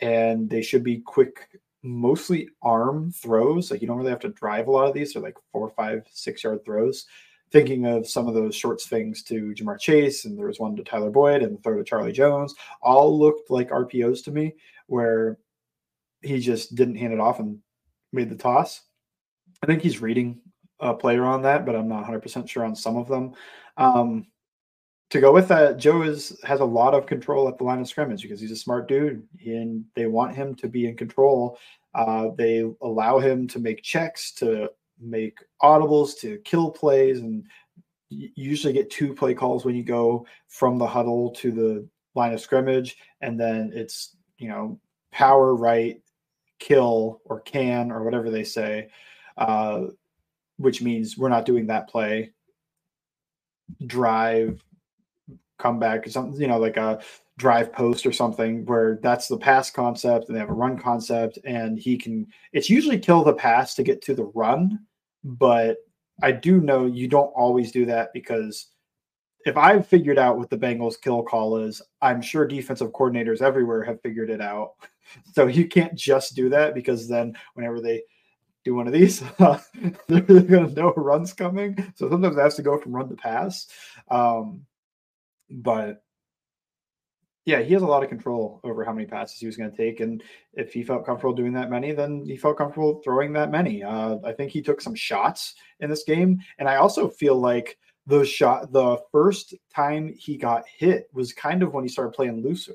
and 0.00 0.48
they 0.48 0.62
should 0.62 0.82
be 0.82 0.98
quick, 0.98 1.48
mostly 1.82 2.48
arm 2.62 3.12
throws. 3.12 3.70
Like 3.70 3.82
you 3.82 3.86
don't 3.86 3.98
really 3.98 4.10
have 4.10 4.20
to 4.20 4.30
drive 4.30 4.68
a 4.68 4.70
lot 4.70 4.88
of 4.88 4.94
these. 4.94 5.12
They're 5.12 5.22
like 5.22 5.38
four, 5.52 5.68
five, 5.70 6.06
six 6.10 6.44
yard 6.44 6.64
throws. 6.64 7.06
Thinking 7.52 7.84
of 7.84 8.08
some 8.08 8.28
of 8.28 8.34
those 8.34 8.54
short 8.54 8.80
things 8.80 9.24
to 9.24 9.52
Ja'Marr 9.56 9.80
Chase, 9.80 10.24
and 10.24 10.38
there 10.38 10.46
was 10.46 10.60
one 10.60 10.76
to 10.76 10.84
Tyler 10.84 11.10
Boyd 11.10 11.42
and 11.42 11.58
the 11.58 11.60
throw 11.62 11.76
to 11.76 11.82
Charlie 11.82 12.12
Jones, 12.12 12.54
all 12.80 13.18
looked 13.18 13.50
like 13.50 13.70
RPOs 13.70 14.22
to 14.24 14.30
me, 14.30 14.54
where 14.86 15.36
he 16.22 16.38
just 16.38 16.76
didn't 16.76 16.94
hand 16.94 17.12
it 17.12 17.18
off 17.18 17.40
and 17.40 17.58
made 18.12 18.30
the 18.30 18.36
toss 18.36 18.82
I 19.62 19.66
think 19.66 19.82
he's 19.82 20.00
reading 20.00 20.40
a 20.80 20.94
player 20.94 21.24
on 21.24 21.42
that, 21.42 21.66
but 21.66 21.76
I'm 21.76 21.88
not 21.88 22.06
100% 22.06 22.48
sure 22.48 22.64
on 22.64 22.74
some 22.74 22.96
of 22.96 23.08
them. 23.08 23.34
Um, 23.76 24.26
to 25.10 25.20
go 25.20 25.32
with 25.32 25.48
that, 25.48 25.76
Joe 25.76 26.02
is 26.02 26.38
has 26.44 26.60
a 26.60 26.64
lot 26.64 26.94
of 26.94 27.06
control 27.06 27.48
at 27.48 27.58
the 27.58 27.64
line 27.64 27.80
of 27.80 27.88
scrimmage 27.88 28.22
because 28.22 28.40
he's 28.40 28.52
a 28.52 28.56
smart 28.56 28.88
dude, 28.88 29.26
and 29.44 29.84
they 29.96 30.06
want 30.06 30.36
him 30.36 30.54
to 30.56 30.68
be 30.68 30.86
in 30.86 30.96
control. 30.96 31.58
Uh, 31.94 32.28
they 32.38 32.64
allow 32.80 33.18
him 33.18 33.48
to 33.48 33.58
make 33.58 33.82
checks, 33.82 34.32
to 34.34 34.70
make 35.00 35.36
audibles, 35.62 36.16
to 36.20 36.38
kill 36.44 36.70
plays, 36.70 37.18
and 37.18 37.44
you 38.08 38.30
usually 38.36 38.72
get 38.72 38.88
two 38.88 39.12
play 39.12 39.34
calls 39.34 39.64
when 39.64 39.74
you 39.74 39.82
go 39.82 40.24
from 40.46 40.78
the 40.78 40.86
huddle 40.86 41.30
to 41.30 41.50
the 41.50 41.88
line 42.14 42.32
of 42.32 42.40
scrimmage, 42.40 42.96
and 43.20 43.38
then 43.38 43.72
it's 43.74 44.16
you 44.38 44.48
know 44.48 44.78
power 45.10 45.56
right, 45.56 46.00
kill 46.60 47.20
or 47.24 47.40
can 47.40 47.90
or 47.90 48.04
whatever 48.04 48.30
they 48.30 48.44
say 48.44 48.88
uh, 49.40 49.86
which 50.58 50.82
means 50.82 51.18
we're 51.18 51.28
not 51.28 51.46
doing 51.46 51.66
that 51.66 51.88
play. 51.88 52.32
Drive, 53.86 54.62
come 55.58 55.78
back, 55.78 56.06
something, 56.08 56.40
you 56.40 56.46
know, 56.48 56.58
like 56.58 56.76
a 56.76 57.00
drive 57.40 57.72
post 57.72 58.04
or 58.04 58.12
something 58.12 58.66
where 58.66 58.98
that's 59.02 59.26
the 59.26 59.36
pass 59.36 59.70
concept 59.70 60.28
and 60.28 60.36
they 60.36 60.40
have 60.40 60.50
a 60.50 60.52
run 60.52 60.78
concept 60.78 61.38
and 61.44 61.78
he 61.78 61.96
can 61.96 62.26
it's 62.52 62.68
usually 62.68 62.98
kill 62.98 63.24
the 63.24 63.32
pass 63.32 63.74
to 63.74 63.82
get 63.82 64.02
to 64.02 64.14
the 64.14 64.30
run 64.34 64.78
but 65.24 65.78
i 66.22 66.30
do 66.30 66.60
know 66.60 66.84
you 66.84 67.08
don't 67.08 67.32
always 67.34 67.72
do 67.72 67.86
that 67.86 68.12
because 68.12 68.66
if 69.46 69.56
i've 69.56 69.86
figured 69.86 70.18
out 70.18 70.36
what 70.36 70.50
the 70.50 70.58
bengals 70.58 71.00
kill 71.00 71.22
call 71.22 71.56
is 71.56 71.80
i'm 72.02 72.20
sure 72.20 72.46
defensive 72.46 72.92
coordinators 72.92 73.40
everywhere 73.40 73.82
have 73.82 74.02
figured 74.02 74.28
it 74.28 74.42
out 74.42 74.72
so 75.32 75.46
you 75.46 75.66
can't 75.66 75.94
just 75.94 76.36
do 76.36 76.50
that 76.50 76.74
because 76.74 77.08
then 77.08 77.34
whenever 77.54 77.80
they 77.80 78.02
do 78.64 78.74
one 78.74 78.86
of 78.86 78.92
these, 78.92 79.20
they're 79.38 80.20
going 80.20 80.68
to 80.68 80.74
know 80.74 80.92
a 80.96 81.00
runs 81.00 81.32
coming. 81.32 81.76
So 81.94 82.10
sometimes 82.10 82.36
it 82.36 82.40
has 82.40 82.56
to 82.56 82.62
go 82.62 82.78
from 82.78 82.92
run 82.92 83.08
to 83.08 83.16
pass. 83.16 83.66
Um, 84.10 84.66
but 85.50 86.02
yeah, 87.46 87.60
he 87.62 87.72
has 87.72 87.82
a 87.82 87.86
lot 87.86 88.02
of 88.02 88.10
control 88.10 88.60
over 88.64 88.84
how 88.84 88.92
many 88.92 89.06
passes 89.06 89.40
he 89.40 89.46
was 89.46 89.56
going 89.56 89.70
to 89.70 89.76
take, 89.76 90.00
and 90.00 90.22
if 90.52 90.72
he 90.72 90.82
felt 90.82 91.06
comfortable 91.06 91.34
doing 91.34 91.54
that 91.54 91.70
many, 91.70 91.92
then 91.92 92.24
he 92.24 92.36
felt 92.36 92.58
comfortable 92.58 93.00
throwing 93.02 93.32
that 93.32 93.50
many. 93.50 93.82
Uh, 93.82 94.18
I 94.24 94.32
think 94.32 94.52
he 94.52 94.60
took 94.60 94.80
some 94.80 94.94
shots 94.94 95.54
in 95.80 95.88
this 95.88 96.04
game, 96.04 96.38
and 96.58 96.68
I 96.68 96.76
also 96.76 97.08
feel 97.08 97.36
like 97.36 97.78
the 98.06 98.24
shot 98.24 98.72
the 98.72 98.98
first 99.10 99.54
time 99.74 100.14
he 100.18 100.36
got 100.36 100.64
hit 100.68 101.08
was 101.12 101.32
kind 101.32 101.62
of 101.62 101.72
when 101.72 101.84
he 101.84 101.88
started 101.88 102.12
playing 102.12 102.42
looser. 102.42 102.74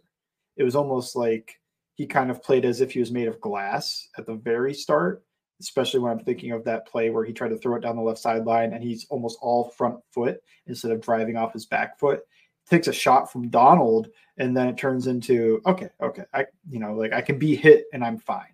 It 0.58 0.64
was 0.64 0.76
almost 0.76 1.16
like 1.16 1.60
he 1.94 2.08
kind 2.08 2.32
of 2.32 2.42
played 2.42 2.66
as 2.66 2.82
if 2.82 2.92
he 2.92 3.00
was 3.00 3.12
made 3.12 3.28
of 3.28 3.40
glass 3.42 4.08
at 4.18 4.26
the 4.26 4.36
very 4.36 4.74
start, 4.74 5.24
especially 5.60 6.00
when 6.00 6.12
I'm 6.12 6.24
thinking 6.24 6.52
of 6.52 6.64
that 6.66 6.88
play 6.88 7.10
where 7.10 7.24
he 7.24 7.34
tried 7.34 7.50
to 7.50 7.58
throw 7.58 7.76
it 7.76 7.82
down 7.82 7.96
the 7.96 8.02
left 8.02 8.20
sideline 8.20 8.74
and 8.74 8.84
he's 8.84 9.06
almost 9.10 9.38
all 9.42 9.70
front 9.70 9.98
foot 10.12 10.42
instead 10.68 10.92
of 10.92 11.02
driving 11.02 11.38
off 11.38 11.54
his 11.54 11.66
back 11.66 11.98
foot. 11.98 12.22
Takes 12.70 12.88
a 12.88 12.94
shot 12.94 13.32
from 13.32 13.50
Donald 13.50 14.10
and 14.38 14.56
then 14.56 14.68
it 14.68 14.78
turns 14.78 15.08
into 15.08 15.62
okay, 15.66 15.90
okay, 16.02 16.24
I 16.34 16.46
you 16.70 16.80
know 16.80 16.94
like 16.94 17.14
I 17.14 17.22
can 17.22 17.38
be 17.38 17.56
hit 17.56 17.86
and 17.94 18.04
I'm 18.04 18.18
fine 18.18 18.54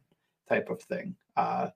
type 0.50 0.70
of 0.70 0.82
thing. 0.82 1.16
Uh, 1.38 1.70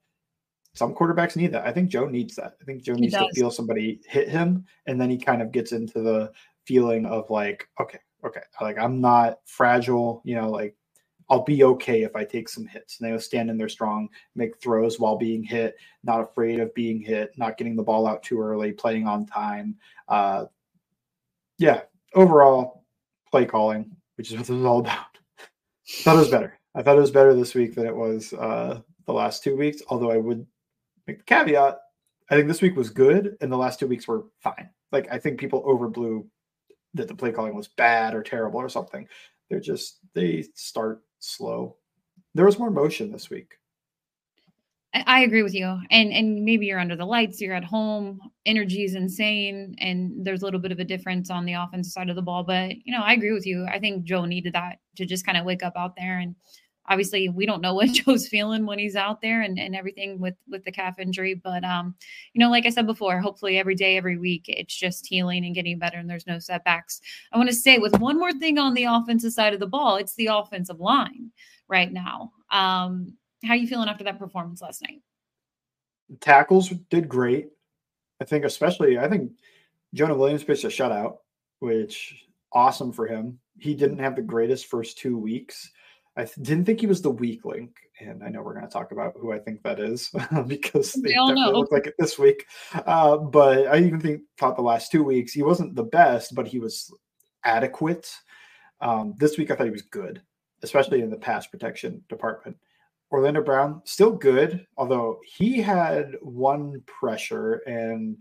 some 0.74 0.94
quarterbacks 0.94 1.38
need 1.38 1.54
that. 1.54 1.66
I 1.66 1.72
think 1.72 1.90
Joe 1.90 2.08
needs 2.08 2.36
that. 2.36 2.58
I 2.62 2.66
think 2.66 2.84
Joe 2.84 2.96
he 2.96 3.02
needs 3.02 3.14
does. 3.14 3.28
to 3.28 3.34
feel 3.34 3.52
somebody 3.52 4.02
hit 4.06 4.28
him 4.28 4.66
and 4.86 5.00
then 5.00 5.10
he 5.10 5.18
kind 5.18 5.42
of 5.42 5.52
gets 5.52 5.72
into 5.72 6.02
the 6.02 6.32
feeling 6.66 7.06
of 7.06 7.30
like 7.30 7.68
okay, 7.80 8.00
okay, 8.26 8.42
like 8.62 8.78
I'm 8.78 9.00
not 9.00 9.40
fragile, 9.46 10.22
you 10.26 10.36
know, 10.36 10.50
like 10.50 10.76
I'll 11.30 11.44
be 11.44 11.64
okay 11.64 12.04
if 12.04 12.16
I 12.16 12.24
take 12.24 12.48
some 12.50 12.66
hits. 12.66 13.00
And 13.00 13.10
they'll 13.10 13.20
stand 13.20 13.50
in 13.50 13.58
there 13.58 13.70
strong, 13.70 14.10
make 14.36 14.58
throws 14.60 15.00
while 15.00 15.18
being 15.18 15.44
hit, 15.44 15.76
not 16.04 16.22
afraid 16.22 16.60
of 16.60 16.74
being 16.76 17.02
hit, 17.02 17.38
not 17.38 17.58
getting 17.58 17.76
the 17.76 17.84
ball 17.84 18.08
out 18.08 18.24
too 18.24 18.40
early, 18.42 18.72
playing 18.72 19.08
on 19.08 19.26
time. 19.26 19.76
Uh, 20.08 20.46
yeah, 21.58 21.82
overall 22.14 22.86
play 23.32 23.46
calling, 23.46 23.92
which 24.18 24.32
is 24.32 24.38
what 24.38 24.48
this 24.48 24.56
is 24.56 24.66
all 24.66 24.80
about. 24.80 25.18
I 25.40 26.02
thought 26.04 26.16
it 26.16 26.20
was 26.20 26.30
better. 26.30 26.60
I 26.76 26.82
thought 26.82 26.98
it 26.98 27.02
was 27.02 27.12
better 27.12 27.34
this 27.34 27.56
week 27.56 27.76
than 27.76 27.86
it 27.86 27.96
was 27.96 28.34
uh, 28.34 28.82
the 29.06 29.14
last 29.14 29.44
two 29.44 29.56
weeks. 29.56 29.82
Although 29.90 30.12
I 30.12 30.18
would 30.18 30.46
make 31.08 31.20
the 31.20 31.24
caveat, 31.24 31.80
I 32.30 32.36
think 32.36 32.48
this 32.48 32.62
week 32.62 32.76
was 32.76 32.90
good, 32.90 33.38
and 33.42 33.52
the 33.52 33.58
last 33.58 33.80
two 33.80 33.88
weeks 33.88 34.08
were 34.08 34.26
fine. 34.42 34.70
Like 34.92 35.08
I 35.12 35.20
think 35.20 35.40
people 35.40 35.64
overblew 35.64 36.26
that 36.96 37.08
the 37.08 37.16
play 37.16 37.32
calling 37.32 37.56
was 37.56 37.68
bad 37.68 38.16
or 38.16 38.24
terrible 38.24 38.60
or 38.60 38.70
something. 38.70 39.08
They're 39.50 39.60
just 39.60 40.00
they 40.14 40.46
start 40.56 41.02
slow. 41.20 41.78
There 42.34 42.46
was 42.46 42.60
more 42.60 42.72
motion 42.72 43.12
this 43.12 43.30
week. 43.30 43.56
I 45.06 45.22
agree 45.22 45.44
with 45.44 45.54
you. 45.54 45.80
And 45.92 46.14
and 46.14 46.46
maybe 46.46 46.66
you're 46.66 46.80
under 46.80 46.96
the 46.96 47.06
lights, 47.06 47.42
you're 47.42 47.54
at 47.54 47.66
home, 47.66 48.20
energy 48.46 48.84
is 48.84 48.96
insane, 48.96 49.76
and 49.80 50.26
there's 50.26 50.42
a 50.42 50.46
little 50.46 50.60
bit 50.60 50.72
of 50.72 50.80
a 50.80 50.86
difference 50.86 51.30
on 51.30 51.46
the 51.46 51.54
offensive 51.54 51.92
side 51.92 52.10
of 52.10 52.16
the 52.16 52.22
ball. 52.22 52.44
But 52.44 52.76
you 52.86 52.94
know, 52.94 53.02
I 53.02 53.14
agree 53.14 53.34
with 53.34 53.46
you. 53.46 53.66
I 53.66 53.80
think 53.80 54.06
Joe 54.06 54.26
needed 54.26 54.54
that 54.54 54.80
to 54.96 55.06
just 55.06 55.26
kind 55.26 55.38
of 55.38 55.46
wake 55.46 55.64
up 55.64 55.74
out 55.76 55.96
there. 55.98 56.20
And 56.20 56.36
obviously 56.88 57.30
we 57.30 57.46
don't 57.46 57.62
know 57.62 57.74
what 57.74 57.90
Joe's 57.92 58.28
feeling 58.28 58.66
when 58.66 58.80
he's 58.80 58.96
out 58.96 59.22
there 59.22 59.42
and, 59.42 59.60
and 59.60 59.76
everything 59.76 60.20
with 60.20 60.36
with 60.48 60.64
the 60.64 60.72
calf 60.72 61.00
injury. 61.00 61.34
But 61.34 61.64
um, 61.64 61.96
you 62.34 62.40
know, 62.40 62.50
like 62.50 62.66
I 62.66 62.70
said 62.70 62.88
before, 62.88 63.20
hopefully 63.20 63.58
every 63.58 63.76
day, 63.76 63.98
every 63.98 64.18
week, 64.18 64.46
it's 64.48 64.76
just 64.76 65.08
healing 65.08 65.46
and 65.46 65.56
getting 65.56 65.80
better 65.80 65.98
and 65.98 66.10
there's 66.10 66.28
no 66.28 66.40
setbacks. 66.40 67.02
I 67.32 67.38
want 67.38 67.50
to 67.50 67.56
say 67.56 67.78
with 67.78 68.00
one 68.00 68.18
more 68.18 68.34
thing 68.34 68.58
on 68.58 68.74
the 68.74 68.86
offensive 68.86 69.34
side 69.34 69.54
of 69.54 69.60
the 69.60 69.68
ball, 69.68 69.98
it's 69.98 70.16
the 70.16 70.28
offensive 70.28 70.80
line 70.80 71.32
right 71.68 71.92
now. 71.92 72.32
Um, 72.52 73.18
how 73.44 73.54
are 73.54 73.58
you 73.58 73.68
feeling 73.68 73.90
after 73.90 74.04
that 74.04 74.20
performance 74.20 74.62
last 74.62 74.82
night? 74.82 75.02
Tackles 76.20 76.70
did 76.90 77.10
great. 77.10 77.50
I 78.22 78.26
think, 78.26 78.46
especially, 78.46 78.98
I 78.98 79.10
think 79.10 79.32
Jonah 79.94 80.16
Williams 80.16 80.44
pitched 80.44 80.64
a 80.64 80.68
shutout, 80.68 81.18
which 81.60 82.26
awesome 82.54 82.92
for 82.92 83.08
him. 83.08 83.40
He 83.58 83.74
didn't 83.74 84.00
have 84.00 84.16
the 84.16 84.22
greatest 84.22 84.68
first 84.68 84.98
two 84.98 85.18
weeks. 85.18 85.70
I 86.18 86.24
th- 86.24 86.36
didn't 86.42 86.66
think 86.66 86.80
he 86.80 86.88
was 86.88 87.02
the 87.02 87.12
weak 87.12 87.44
link, 87.44 87.76
and 88.00 88.24
I 88.24 88.30
know 88.30 88.42
we're 88.42 88.54
going 88.54 88.66
to 88.66 88.72
talk 88.72 88.92
about 88.92 89.16
who 89.20 89.34
I 89.34 89.40
think 89.40 89.64
that 89.64 89.80
is 89.80 90.10
because 90.48 90.94
they 90.94 91.16
all 91.16 91.28
definitely 91.28 91.54
know. 91.54 91.60
look 91.60 91.72
like 91.72 91.88
it 91.88 91.96
this 92.00 92.18
week. 92.18 92.46
Uh, 92.74 93.18
but 93.18 93.68
I 93.68 93.80
even 93.80 94.00
think 94.00 94.22
thought 94.38 94.56
the 94.56 94.62
last 94.62 94.92
two 94.92 95.04
weeks 95.04 95.34
he 95.34 95.44
wasn't 95.44 95.76
the 95.76 95.84
best, 95.84 96.34
but 96.34 96.48
he 96.48 96.60
was 96.60 96.92
adequate. 97.44 98.10
Um, 98.82 99.14
this 99.18 99.38
week 99.38 99.52
I 99.52 99.56
thought 99.56 99.66
he 99.66 99.72
was 99.72 99.82
good, 99.82 100.22
especially 100.64 101.02
in 101.02 101.10
the 101.10 101.18
pass 101.18 101.48
protection 101.48 102.04
department. 102.08 102.58
Orlando 103.12 103.42
Brown 103.44 103.82
still 103.86 104.12
good, 104.12 104.66
although 104.78 105.20
he 105.26 105.62
had 105.62 106.16
one 106.22 106.82
pressure 106.86 107.62
and 107.68 108.18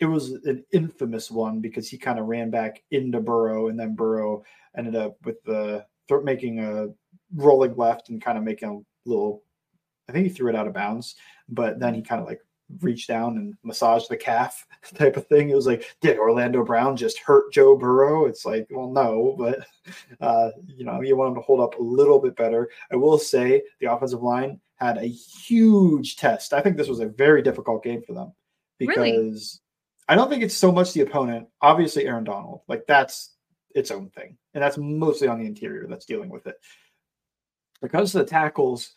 it 0.00 0.06
was 0.06 0.32
an 0.44 0.64
infamous 0.72 1.30
one 1.30 1.60
because 1.60 1.88
he 1.88 1.96
kind 1.96 2.18
of 2.18 2.26
ran 2.26 2.50
back 2.50 2.82
into 2.90 3.20
Burrow 3.20 3.68
and 3.68 3.78
then 3.78 3.94
Burrow 3.94 4.42
ended 4.76 4.96
up 4.96 5.16
with 5.24 5.42
the 5.44 5.86
making 6.22 6.58
a 6.58 6.88
rolling 7.34 7.74
left 7.76 8.08
and 8.08 8.22
kind 8.22 8.38
of 8.38 8.44
making 8.44 8.68
a 8.68 9.08
little 9.08 9.42
I 10.08 10.12
think 10.12 10.26
he 10.26 10.32
threw 10.32 10.50
it 10.50 10.56
out 10.56 10.66
of 10.66 10.74
bounds, 10.74 11.16
but 11.48 11.80
then 11.80 11.94
he 11.94 12.02
kind 12.02 12.20
of 12.20 12.26
like 12.26 12.40
reached 12.80 13.08
down 13.08 13.36
and 13.36 13.54
massaged 13.62 14.08
the 14.08 14.16
calf 14.16 14.66
type 14.94 15.16
of 15.16 15.26
thing. 15.26 15.50
It 15.50 15.54
was 15.54 15.66
like, 15.66 15.96
did 16.00 16.18
Orlando 16.18 16.64
Brown 16.64 16.96
just 16.96 17.18
hurt 17.18 17.52
Joe 17.52 17.76
Burrow? 17.76 18.26
It's 18.26 18.44
like, 18.44 18.66
well, 18.70 18.90
no, 18.90 19.34
but 19.38 19.66
uh, 20.20 20.50
you 20.66 20.84
know, 20.84 21.00
you 21.00 21.16
want 21.16 21.30
him 21.30 21.36
to 21.36 21.40
hold 21.40 21.60
up 21.60 21.78
a 21.78 21.82
little 21.82 22.18
bit 22.18 22.36
better. 22.36 22.70
I 22.92 22.96
will 22.96 23.18
say 23.18 23.62
the 23.80 23.92
offensive 23.92 24.22
line 24.22 24.60
had 24.76 24.98
a 24.98 25.06
huge 25.06 26.16
test. 26.16 26.52
I 26.52 26.60
think 26.60 26.76
this 26.76 26.88
was 26.88 27.00
a 27.00 27.06
very 27.06 27.42
difficult 27.42 27.82
game 27.82 28.02
for 28.06 28.12
them 28.12 28.32
because 28.78 28.98
Really? 28.98 29.60
I 30.08 30.14
don't 30.16 30.28
think 30.28 30.42
it's 30.42 30.56
so 30.56 30.70
much 30.70 30.92
the 30.92 31.00
opponent. 31.00 31.48
Obviously, 31.62 32.06
Aaron 32.06 32.24
Donald, 32.24 32.60
like 32.68 32.84
that's 32.86 33.34
its 33.74 33.90
own 33.90 34.10
thing, 34.10 34.36
and 34.52 34.62
that's 34.62 34.76
mostly 34.76 35.28
on 35.28 35.38
the 35.38 35.46
interior 35.46 35.86
that's 35.88 36.04
dealing 36.04 36.28
with 36.28 36.46
it. 36.46 36.56
Because 37.84 38.14
of 38.14 38.20
the 38.24 38.30
tackles, 38.30 38.92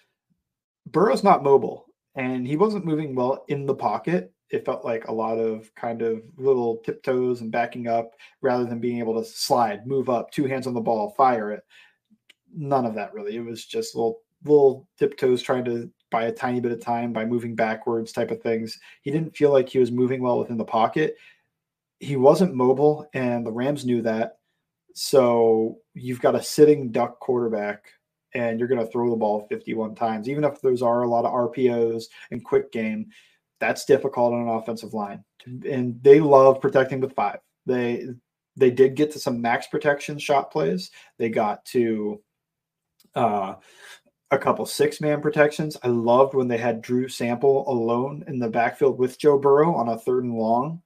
Burrow's 0.86 1.22
not 1.22 1.44
mobile, 1.44 1.88
and 2.16 2.48
he 2.48 2.56
wasn't 2.56 2.86
moving 2.86 3.16
well 3.16 3.44
in 3.50 3.66
the 3.66 3.76
pocket. 3.76 4.32
It 4.50 4.64
felt 4.64 4.86
like 4.86 5.10
a 5.10 5.14
lot 5.14 5.38
of 5.38 5.70
kind 5.76 6.02
of 6.02 6.22
little 6.38 6.78
tiptoes 6.78 7.42
and 7.42 7.52
backing 7.52 7.90
up 7.90 8.12
rather 8.40 8.64
than 8.64 8.80
being 8.80 9.00
able 9.00 9.22
to 9.22 9.30
slide, 9.30 9.86
move 9.86 10.08
up, 10.08 10.32
two 10.32 10.46
hands 10.46 10.68
on 10.68 10.74
the 10.74 10.80
ball, 10.80 11.10
fire 11.18 11.52
it. 11.52 11.64
None 12.56 12.86
of 12.86 12.96
that 12.96 13.14
really. 13.14 13.36
It 13.36 13.42
was 13.42 13.66
just 13.66 13.94
little 13.94 14.22
little 14.46 14.88
tiptoes 14.98 15.42
trying 15.42 15.66
to 15.66 15.92
buy 16.10 16.28
a 16.28 16.32
tiny 16.32 16.62
bit 16.62 16.72
of 16.72 16.80
time 16.80 17.12
by 17.12 17.26
moving 17.26 17.56
backwards 17.56 18.14
type 18.14 18.32
of 18.32 18.42
things. 18.42 18.80
He 19.02 19.12
didn't 19.12 19.36
feel 19.36 19.52
like 19.52 19.68
he 19.68 19.80
was 19.80 19.92
moving 19.92 20.22
well 20.22 20.40
within 20.40 20.56
the 20.56 20.64
pocket. 20.64 21.18
He 22.00 22.16
wasn't 22.16 22.56
mobile, 22.56 23.10
and 23.14 23.46
the 23.46 23.52
Rams 23.52 23.84
knew 23.84 24.02
that. 24.04 24.38
So 24.94 25.80
you've 25.94 26.22
got 26.22 26.36
a 26.36 26.42
sitting 26.42 26.90
duck 26.90 27.20
quarterback, 27.20 27.90
and 28.38 28.60
you're 28.60 28.68
going 28.68 28.80
to 28.80 28.92
throw 28.92 29.10
the 29.10 29.16
ball 29.16 29.48
51 29.50 29.96
times, 29.96 30.30
even 30.30 30.44
if 30.44 30.62
those 30.62 30.82
are 30.82 31.02
a 31.02 31.10
lot 31.10 31.26
of 31.26 31.34
RPOs 31.34 32.06
and 32.32 32.46
quick 32.46 32.72
game. 32.72 33.08
That's 33.60 33.86
difficult 33.86 34.34
on 34.34 34.42
an 34.44 34.50
offensive 34.50 34.94
line, 34.94 35.24
and 35.68 36.02
they 36.04 36.20
love 36.20 36.62
protecting 36.62 37.00
with 37.00 37.16
five. 37.16 37.40
They 37.66 38.06
they 38.56 38.70
did 38.70 38.96
get 38.96 39.12
to 39.12 39.20
some 39.20 39.42
max 39.42 39.66
protection 39.66 40.20
shot 40.20 40.52
plays. 40.52 40.92
They 41.18 41.30
got 41.30 41.66
to 41.66 42.22
uh, 43.16 43.56
a 44.30 44.38
couple 44.38 44.66
six 44.68 45.02
man 45.02 45.22
protections. 45.22 45.76
I 45.82 45.88
loved 45.88 46.36
when 46.36 46.48
they 46.48 46.58
had 46.60 46.84
Drew 46.84 47.08
Sample 47.08 47.68
alone 47.68 48.24
in 48.28 48.38
the 48.38 48.50
backfield 48.50 49.00
with 49.00 49.18
Joe 49.18 49.40
Burrow 49.40 49.74
on 49.74 49.90
a 49.90 49.98
third 49.98 50.24
and 50.24 50.36
long 50.36 50.84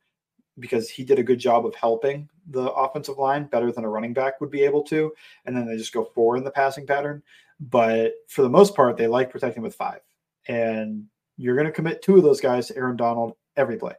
because 0.59 0.89
he 0.89 1.03
did 1.03 1.19
a 1.19 1.23
good 1.23 1.39
job 1.39 1.65
of 1.65 1.75
helping 1.75 2.29
the 2.49 2.71
offensive 2.73 3.17
line 3.17 3.45
better 3.45 3.71
than 3.71 3.83
a 3.83 3.89
running 3.89 4.13
back 4.13 4.41
would 4.41 4.51
be 4.51 4.63
able 4.63 4.83
to. 4.83 5.11
And 5.45 5.55
then 5.55 5.65
they 5.65 5.77
just 5.77 5.93
go 5.93 6.03
four 6.03 6.37
in 6.37 6.43
the 6.43 6.51
passing 6.51 6.87
pattern. 6.87 7.21
But 7.59 8.13
for 8.27 8.41
the 8.41 8.49
most 8.49 8.75
part, 8.75 8.97
they 8.97 9.07
like 9.07 9.29
protecting 9.29 9.63
with 9.63 9.75
five. 9.75 10.01
And 10.47 11.05
you're 11.37 11.55
going 11.55 11.67
to 11.67 11.71
commit 11.73 12.01
two 12.01 12.17
of 12.17 12.23
those 12.23 12.41
guys 12.41 12.67
to 12.67 12.77
Aaron 12.77 12.97
Donald 12.97 13.33
every 13.55 13.77
play. 13.77 13.93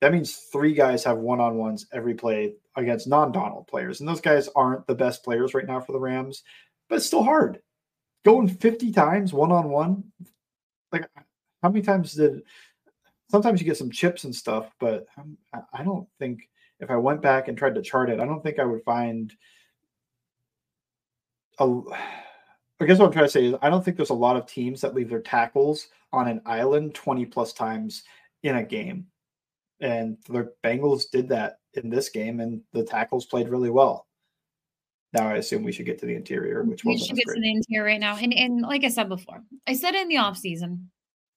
That 0.00 0.12
means 0.12 0.34
three 0.52 0.74
guys 0.74 1.02
have 1.04 1.18
one 1.18 1.40
on 1.40 1.56
ones 1.56 1.86
every 1.92 2.14
play 2.14 2.54
against 2.76 3.08
non 3.08 3.32
Donald 3.32 3.66
players. 3.66 4.00
And 4.00 4.08
those 4.08 4.20
guys 4.20 4.48
aren't 4.54 4.86
the 4.86 4.94
best 4.94 5.24
players 5.24 5.54
right 5.54 5.66
now 5.66 5.80
for 5.80 5.92
the 5.92 6.00
Rams, 6.00 6.42
but 6.88 6.96
it's 6.96 7.06
still 7.06 7.22
hard. 7.22 7.60
Going 8.24 8.48
50 8.48 8.92
times 8.92 9.32
one 9.32 9.52
on 9.52 9.70
one. 9.70 10.04
Like, 10.92 11.08
how 11.62 11.70
many 11.70 11.82
times 11.82 12.12
did 12.12 12.42
sometimes 13.30 13.60
you 13.60 13.66
get 13.66 13.76
some 13.76 13.90
chips 13.90 14.24
and 14.24 14.34
stuff, 14.34 14.70
but 14.78 15.06
um, 15.16 15.36
I- 15.52 15.80
I 15.80 15.82
don't 15.82 16.06
think 16.18 16.48
if 16.80 16.90
I 16.90 16.96
went 16.96 17.22
back 17.22 17.48
and 17.48 17.56
tried 17.56 17.74
to 17.76 17.82
chart 17.82 18.10
it, 18.10 18.20
I 18.20 18.26
don't 18.26 18.42
think 18.42 18.58
I 18.58 18.64
would 18.64 18.82
find 18.84 19.34
a. 21.58 21.80
I 22.80 22.86
guess 22.86 22.98
what 22.98 23.06
I'm 23.06 23.12
trying 23.12 23.26
to 23.26 23.30
say 23.30 23.44
is 23.46 23.54
I 23.62 23.70
don't 23.70 23.84
think 23.84 23.96
there's 23.96 24.10
a 24.10 24.14
lot 24.14 24.36
of 24.36 24.46
teams 24.46 24.80
that 24.80 24.96
leave 24.96 25.08
their 25.08 25.20
tackles 25.20 25.86
on 26.12 26.26
an 26.26 26.42
island 26.44 26.92
20 26.92 27.24
plus 27.26 27.52
times 27.52 28.02
in 28.42 28.56
a 28.56 28.64
game. 28.64 29.06
And 29.80 30.18
the 30.28 30.52
Bengals 30.62 31.08
did 31.10 31.28
that 31.28 31.60
in 31.74 31.88
this 31.88 32.08
game, 32.08 32.40
and 32.40 32.60
the 32.72 32.84
tackles 32.84 33.26
played 33.26 33.48
really 33.48 33.70
well. 33.70 34.06
Now 35.12 35.28
I 35.28 35.34
assume 35.34 35.62
we 35.62 35.70
should 35.70 35.86
get 35.86 35.98
to 36.00 36.06
the 36.06 36.16
interior, 36.16 36.64
which 36.64 36.84
we 36.84 36.98
should 36.98 37.16
get 37.16 37.28
to 37.28 37.40
the 37.40 37.50
interior 37.50 37.84
right 37.84 38.00
now. 38.00 38.16
And 38.16 38.34
and 38.34 38.60
like 38.62 38.82
I 38.82 38.88
said 38.88 39.08
before, 39.08 39.42
I 39.66 39.74
said 39.74 39.94
in 39.94 40.08
the 40.08 40.16
off 40.16 40.36
season, 40.36 40.90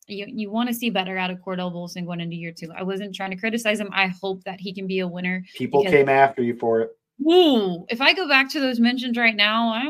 you 0.07 0.25
you 0.27 0.49
want 0.49 0.69
to 0.69 0.75
see 0.75 0.89
better 0.89 1.17
out 1.17 1.31
of 1.31 1.39
Cordell 1.39 1.71
Volson 1.71 2.05
going 2.05 2.21
into 2.21 2.35
year 2.35 2.51
two. 2.51 2.71
I 2.75 2.83
wasn't 2.83 3.13
trying 3.13 3.31
to 3.31 3.37
criticize 3.37 3.79
him. 3.79 3.89
I 3.91 4.07
hope 4.07 4.43
that 4.45 4.59
he 4.59 4.73
can 4.73 4.87
be 4.87 4.99
a 4.99 5.07
winner. 5.07 5.43
People 5.55 5.83
because- 5.83 5.93
came 5.93 6.09
after 6.09 6.41
you 6.41 6.55
for 6.55 6.81
it. 6.81 6.91
Ooh, 7.21 7.85
if 7.89 7.99
I 7.99 8.13
go 8.13 8.27
back 8.27 8.49
to 8.51 8.59
those 8.59 8.79
mentions 8.79 9.17
right 9.17 9.35
now, 9.35 9.69
I, 9.69 9.85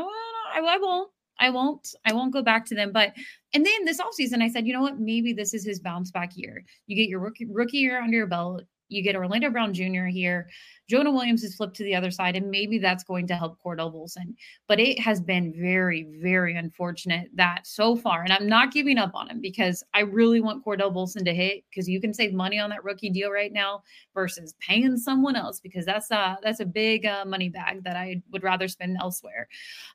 I, 0.54 0.60
I 0.60 0.78
won't. 0.78 1.10
I 1.38 1.50
won't. 1.50 1.94
I 2.04 2.12
won't 2.12 2.32
go 2.32 2.42
back 2.42 2.64
to 2.66 2.74
them. 2.74 2.90
But 2.90 3.12
and 3.54 3.64
then 3.64 3.84
this 3.84 4.00
offseason, 4.00 4.42
I 4.42 4.48
said, 4.48 4.66
you 4.66 4.72
know 4.72 4.80
what? 4.80 4.98
Maybe 4.98 5.32
this 5.32 5.54
is 5.54 5.64
his 5.64 5.78
bounce 5.78 6.10
back 6.10 6.32
year. 6.36 6.64
You 6.86 6.96
get 6.96 7.08
your 7.08 7.20
rookie, 7.20 7.46
rookie 7.46 7.78
year 7.78 8.00
under 8.00 8.16
your 8.16 8.26
belt. 8.26 8.62
You 8.88 9.02
get 9.02 9.16
Orlando 9.16 9.50
Brown 9.50 9.74
Jr. 9.74 10.06
here. 10.06 10.48
Jonah 10.88 11.12
Williams 11.12 11.44
is 11.44 11.54
flipped 11.54 11.76
to 11.76 11.84
the 11.84 11.94
other 11.94 12.10
side, 12.10 12.34
and 12.34 12.50
maybe 12.50 12.78
that's 12.78 13.04
going 13.04 13.26
to 13.26 13.36
help 13.36 13.58
Cordell 13.62 13.92
Volson. 13.92 14.34
But 14.66 14.80
it 14.80 14.98
has 14.98 15.20
been 15.20 15.52
very, 15.54 16.06
very 16.22 16.56
unfortunate 16.56 17.28
that 17.34 17.66
so 17.66 17.94
far, 17.94 18.22
and 18.22 18.32
I'm 18.32 18.48
not 18.48 18.72
giving 18.72 18.96
up 18.96 19.10
on 19.14 19.28
him 19.28 19.40
because 19.40 19.84
I 19.92 20.00
really 20.00 20.40
want 20.40 20.64
Cordell 20.64 20.94
Volson 20.94 21.24
to 21.26 21.34
hit 21.34 21.64
because 21.68 21.88
you 21.88 22.00
can 22.00 22.14
save 22.14 22.32
money 22.32 22.58
on 22.58 22.70
that 22.70 22.84
rookie 22.84 23.10
deal 23.10 23.30
right 23.30 23.52
now 23.52 23.82
versus 24.14 24.54
paying 24.60 24.96
someone 24.96 25.36
else 25.36 25.60
because 25.60 25.84
that's 25.84 26.10
a 26.10 26.38
that's 26.42 26.60
a 26.60 26.66
big 26.66 27.04
uh, 27.04 27.24
money 27.26 27.50
bag 27.50 27.84
that 27.84 27.96
I 27.96 28.22
would 28.32 28.42
rather 28.42 28.68
spend 28.68 28.96
elsewhere, 29.00 29.48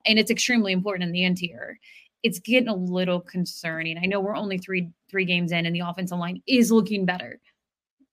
and 0.05 0.19
it's 0.19 0.31
extremely 0.31 0.73
important 0.73 1.07
in 1.07 1.11
the 1.11 1.23
interior. 1.23 1.79
It's 2.21 2.39
getting 2.39 2.69
a 2.69 2.75
little 2.75 3.19
concerning. 3.19 3.97
I 3.97 4.05
know 4.05 4.21
we're 4.21 4.35
only 4.35 4.59
three 4.59 4.89
three 5.09 5.25
games 5.25 5.51
in, 5.51 5.65
and 5.65 5.75
the 5.75 5.79
offensive 5.79 6.19
line 6.19 6.43
is 6.45 6.71
looking 6.71 7.05
better. 7.05 7.39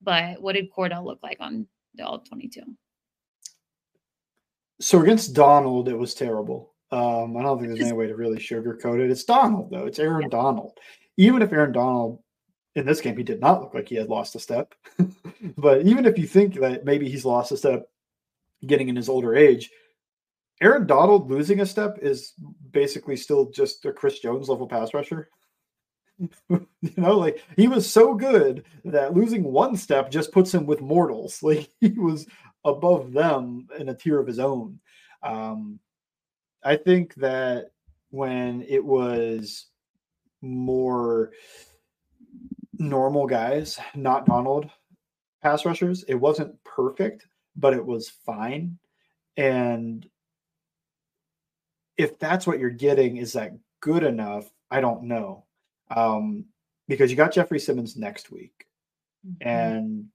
But 0.02 0.40
what 0.40 0.54
did 0.54 0.72
Cordell 0.72 1.04
look 1.04 1.20
like 1.22 1.38
on 1.40 1.66
the 1.94 2.06
all 2.06 2.20
22? 2.20 2.62
So 4.80 5.02
against 5.02 5.34
Donald, 5.34 5.88
it 5.88 5.98
was 5.98 6.14
terrible. 6.14 6.72
Um, 6.90 7.36
I 7.36 7.42
don't 7.42 7.58
think 7.58 7.68
there's 7.68 7.86
any 7.86 7.96
way 7.96 8.06
to 8.06 8.16
really 8.16 8.38
sugarcoat 8.38 9.00
it. 9.00 9.10
It's 9.10 9.24
Donald, 9.24 9.70
though. 9.70 9.86
It's 9.86 9.98
Aaron 9.98 10.28
Donald. 10.28 10.78
Even 11.16 11.42
if 11.42 11.52
Aaron 11.52 11.72
Donald 11.72 12.20
in 12.74 12.86
this 12.86 13.00
game, 13.00 13.16
he 13.16 13.22
did 13.22 13.40
not 13.40 13.60
look 13.60 13.74
like 13.74 13.88
he 13.88 13.94
had 13.94 14.08
lost 14.08 14.34
a 14.34 14.40
step. 14.40 14.74
but 15.56 15.82
even 15.82 16.06
if 16.06 16.18
you 16.18 16.26
think 16.26 16.54
that 16.54 16.84
maybe 16.84 17.08
he's 17.08 17.24
lost 17.24 17.52
a 17.52 17.56
step 17.56 17.88
getting 18.66 18.88
in 18.88 18.96
his 18.96 19.08
older 19.08 19.36
age, 19.36 19.70
Aaron 20.62 20.86
Donald 20.86 21.30
losing 21.30 21.60
a 21.60 21.66
step 21.66 21.98
is 22.02 22.34
basically 22.70 23.16
still 23.16 23.50
just 23.50 23.84
a 23.84 23.92
Chris 23.92 24.18
Jones 24.18 24.48
level 24.48 24.66
pass 24.66 24.92
rusher. 24.92 25.28
you 26.48 26.66
know, 26.96 27.16
like 27.18 27.42
he 27.56 27.68
was 27.68 27.90
so 27.90 28.14
good 28.14 28.64
that 28.84 29.14
losing 29.14 29.44
one 29.44 29.76
step 29.76 30.10
just 30.10 30.32
puts 30.32 30.52
him 30.52 30.66
with 30.66 30.80
mortals. 30.80 31.42
Like 31.50 31.68
he 31.80 31.90
was 31.90 32.26
above 32.64 33.12
them 33.12 33.68
in 33.78 33.88
a 33.88 33.94
tier 33.94 34.20
of 34.20 34.26
his 34.26 34.38
own. 34.38 34.78
Um, 35.22 35.80
I 36.62 36.76
think 36.76 37.14
that 37.16 37.70
when 38.10 38.62
it 38.68 38.84
was 38.84 39.66
more 40.42 41.30
normal 42.78 43.26
guys, 43.26 43.78
not 43.94 44.26
Donald 44.26 44.70
pass 45.42 45.64
rushers, 45.64 46.04
it 46.04 46.14
wasn't 46.14 46.62
perfect, 46.64 47.26
but 47.56 47.72
it 47.72 47.84
was 47.84 48.08
fine. 48.08 48.78
And 49.36 50.06
if 51.96 52.18
that's 52.18 52.46
what 52.46 52.58
you're 52.58 52.70
getting, 52.70 53.16
is 53.16 53.32
that 53.34 53.52
good 53.80 54.02
enough? 54.02 54.50
I 54.70 54.80
don't 54.80 55.04
know. 55.04 55.44
Um, 55.94 56.46
because 56.88 57.10
you 57.10 57.16
got 57.16 57.32
Jeffrey 57.32 57.60
Simmons 57.60 57.96
next 57.96 58.30
week, 58.30 58.66
and 59.40 60.06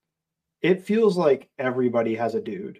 it 0.62 0.84
feels 0.84 1.18
like 1.18 1.50
everybody 1.60 2.16
has 2.16 2.36
a 2.36 2.42
dude. 2.42 2.80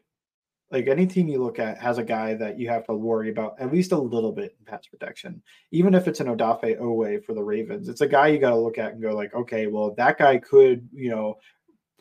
Like 0.72 0.88
any 0.88 1.06
team 1.06 1.28
you 1.28 1.42
look 1.42 1.60
at 1.60 1.78
has 1.78 2.00
a 2.00 2.04
guy 2.04 2.34
that 2.34 2.60
you 2.60 2.68
have 2.68 2.86
to 2.88 2.94
worry 2.94 3.30
about 3.30 3.56
at 3.60 3.72
least 3.72 3.92
a 3.92 3.98
little 3.98 4.32
bit 4.32 4.56
in 4.58 4.66
pass 4.66 4.88
protection. 4.88 5.42
Even 5.72 5.94
if 5.94 6.08
it's 6.08 6.20
an 6.20 6.28
Odafe 6.28 6.80
Oweh 6.80 7.24
for 7.24 7.34
the 7.34 7.44
Ravens, 7.44 7.88
it's 7.88 8.02
a 8.02 8.08
guy 8.08 8.28
you 8.28 8.40
got 8.40 8.50
to 8.50 8.58
look 8.58 8.80
at 8.80 8.94
and 8.94 9.02
go 9.02 9.16
like, 9.16 9.34
okay, 9.36 9.68
well 9.68 9.94
that 9.96 10.18
guy 10.18 10.38
could, 10.40 10.90
you 10.92 11.10
know, 11.10 11.38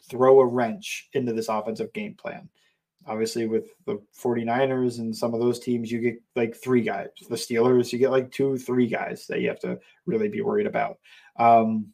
throw 0.09 0.41
a 0.41 0.47
wrench 0.47 1.09
into 1.13 1.33
this 1.33 1.49
offensive 1.49 1.93
game 1.93 2.15
plan. 2.15 2.49
Obviously, 3.07 3.47
with 3.47 3.67
the 3.87 4.01
49ers 4.19 4.99
and 4.99 5.15
some 5.15 5.35
of 5.35 5.41
those 5.41 5.59
teams, 5.59 5.91
you 5.91 6.01
get 6.01 6.23
like 6.37 6.57
three 6.57 6.83
guys. 6.83 7.09
The 7.29 7.37
Steelers, 7.37 7.93
you 7.93 7.99
get 7.99 8.11
like 8.11 8.31
two, 8.31 8.57
three 8.57 8.87
guys 8.87 9.27
that 9.27 9.41
you 9.41 9.49
have 9.49 9.61
to 9.61 9.79
really 10.07 10.29
be 10.29 10.41
worried 10.41 10.67
about. 10.67 10.99
Um, 11.37 11.89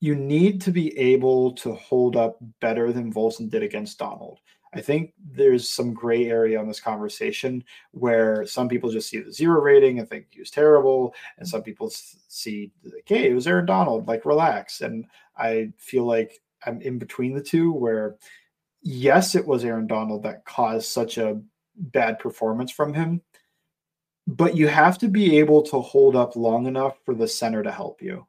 you 0.00 0.14
need 0.14 0.60
to 0.62 0.70
be 0.70 0.96
able 0.98 1.52
to 1.52 1.74
hold 1.74 2.16
up 2.16 2.38
better 2.60 2.92
than 2.92 3.12
Volson 3.12 3.48
did 3.48 3.62
against 3.62 3.98
Donald. 3.98 4.38
I 4.74 4.80
think 4.80 5.14
there's 5.24 5.70
some 5.70 5.94
gray 5.94 6.28
area 6.28 6.58
on 6.58 6.66
this 6.66 6.80
conversation 6.80 7.62
where 7.92 8.44
some 8.44 8.68
people 8.68 8.90
just 8.90 9.08
see 9.08 9.20
the 9.20 9.32
zero 9.32 9.60
rating 9.60 10.00
and 10.00 10.08
think 10.08 10.26
he 10.30 10.40
was 10.40 10.50
terrible, 10.50 11.14
and 11.38 11.48
some 11.48 11.62
people 11.62 11.90
see, 11.90 12.72
okay, 13.00 13.30
it 13.30 13.34
was 13.34 13.46
Aaron 13.46 13.66
Donald, 13.66 14.08
like 14.08 14.24
relax. 14.24 14.80
And 14.80 15.06
I 15.38 15.70
feel 15.78 16.04
like 16.04 16.40
I'm 16.66 16.80
in 16.80 16.98
between 16.98 17.34
the 17.34 17.42
two 17.42 17.72
where, 17.72 18.16
yes, 18.84 19.34
it 19.34 19.44
was 19.44 19.64
Aaron 19.64 19.88
Donald 19.88 20.22
that 20.22 20.44
caused 20.44 20.86
such 20.86 21.18
a 21.18 21.40
bad 21.76 22.18
performance 22.20 22.70
from 22.70 22.94
him, 22.94 23.20
but 24.28 24.56
you 24.56 24.68
have 24.68 24.98
to 24.98 25.08
be 25.08 25.38
able 25.38 25.62
to 25.62 25.80
hold 25.80 26.14
up 26.14 26.36
long 26.36 26.66
enough 26.66 26.96
for 27.04 27.14
the 27.14 27.26
center 27.26 27.62
to 27.62 27.72
help 27.72 28.00
you. 28.00 28.24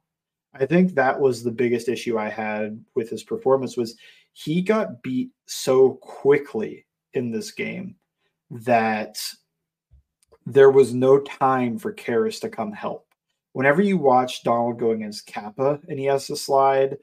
I 0.54 0.66
think 0.66 0.94
that 0.94 1.20
was 1.20 1.42
the 1.42 1.50
biggest 1.50 1.88
issue 1.88 2.18
I 2.18 2.30
had 2.30 2.82
with 2.94 3.10
his 3.10 3.22
performance 3.22 3.76
was 3.76 3.96
he 4.32 4.62
got 4.62 5.02
beat 5.02 5.30
so 5.46 5.94
quickly 5.94 6.86
in 7.12 7.30
this 7.30 7.50
game 7.50 7.96
that 8.50 9.18
there 10.46 10.70
was 10.70 10.94
no 10.94 11.20
time 11.20 11.78
for 11.78 11.92
Karras 11.92 12.40
to 12.40 12.48
come 12.48 12.72
help. 12.72 13.06
Whenever 13.52 13.82
you 13.82 13.98
watch 13.98 14.42
Donald 14.42 14.78
go 14.78 14.92
against 14.92 15.26
Cappa 15.26 15.80
and 15.88 15.98
he 15.98 16.06
has 16.06 16.26
to 16.28 16.36
slide, 16.36 16.96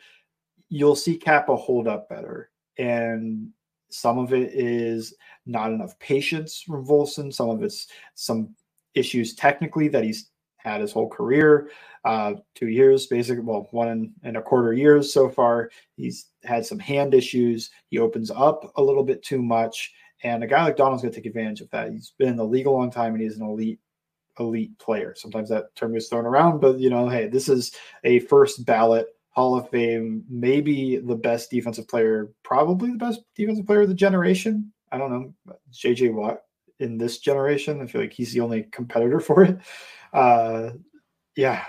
you'll 0.70 0.96
see 0.96 1.18
Cappa 1.18 1.56
hold 1.56 1.88
up 1.88 2.10
better. 2.10 2.50
And 2.78 3.50
some 3.90 4.18
of 4.18 4.34
it 4.34 4.54
is 4.54 5.16
not 5.46 5.72
enough 5.72 5.98
patience 6.00 6.62
from 6.62 6.86
Volson. 6.86 7.34
Some 7.34 7.50
of 7.50 7.64
it's 7.64 7.88
some 8.16 8.56
issues 8.96 9.36
technically 9.36 9.88
that 9.90 10.04
he's 10.04 10.30
had 10.58 10.82
his 10.82 10.92
whole 10.92 11.10
career 11.10 11.70
uh, 12.06 12.34
two 12.56 12.68
years, 12.68 13.08
basically, 13.08 13.44
well, 13.44 13.68
one 13.72 14.14
and 14.24 14.38
a 14.38 14.42
quarter 14.42 14.74
years 14.74 15.14
so 15.14 15.30
far. 15.30 15.70
He's 15.96 16.28
had 16.44 16.66
some 16.66 16.80
hand 16.80 17.14
issues. 17.14 17.70
He 17.90 18.00
opens 18.00 18.32
up 18.32 18.72
a 18.76 18.84
little 18.84 19.04
bit 19.04 19.24
too 19.24 19.42
much. 19.42 19.94
And 20.24 20.44
a 20.44 20.48
guy 20.48 20.64
like 20.64 20.78
Donald's 20.78 21.02
going 21.02 21.14
to 21.14 21.20
take 21.20 21.26
advantage 21.26 21.62
of 21.62 21.70
that. 21.72 21.92
He's 21.92 22.14
been 22.18 22.30
in 22.30 22.38
the 22.38 22.46
league 22.46 22.66
a 22.66 22.72
long 22.72 22.92
time 22.92 23.14
and 23.14 23.22
he's 23.22 23.38
an 23.38 23.46
elite, 23.46 23.80
elite 24.40 24.78
player. 24.80 25.14
Sometimes 25.16 25.50
that 25.50 25.76
term 25.76 25.94
gets 25.94 26.08
thrown 26.08 26.26
around, 26.26 26.60
but 26.60 26.80
you 26.80 26.90
know, 26.90 27.10
hey, 27.10 27.28
this 27.28 27.50
is 27.50 27.74
a 28.04 28.20
first 28.20 28.66
ballot 28.66 29.08
Hall 29.34 29.58
of 29.58 29.70
Fame, 29.70 30.24
maybe 30.30 30.98
the 30.98 31.16
best 31.16 31.50
defensive 31.50 31.88
player, 31.88 32.32
probably 32.44 32.92
the 32.92 32.98
best 32.98 33.22
defensive 33.36 33.66
player 33.66 33.82
of 33.82 33.90
the 33.90 33.96
generation. 33.96 34.72
I 34.92 34.98
don't 34.98 35.12
know, 35.12 35.56
JJ 35.72 36.14
Watt 36.14 36.42
in 36.80 36.98
this 36.98 37.18
generation. 37.18 37.82
I 37.82 37.88
feel 37.88 38.02
like 38.02 38.14
he's 38.14 38.34
the 38.34 38.42
only 38.42 38.64
competitor 38.72 39.20
for 39.20 39.44
it. 39.44 39.58
Uh, 40.14 40.72
yeah, 41.36 41.66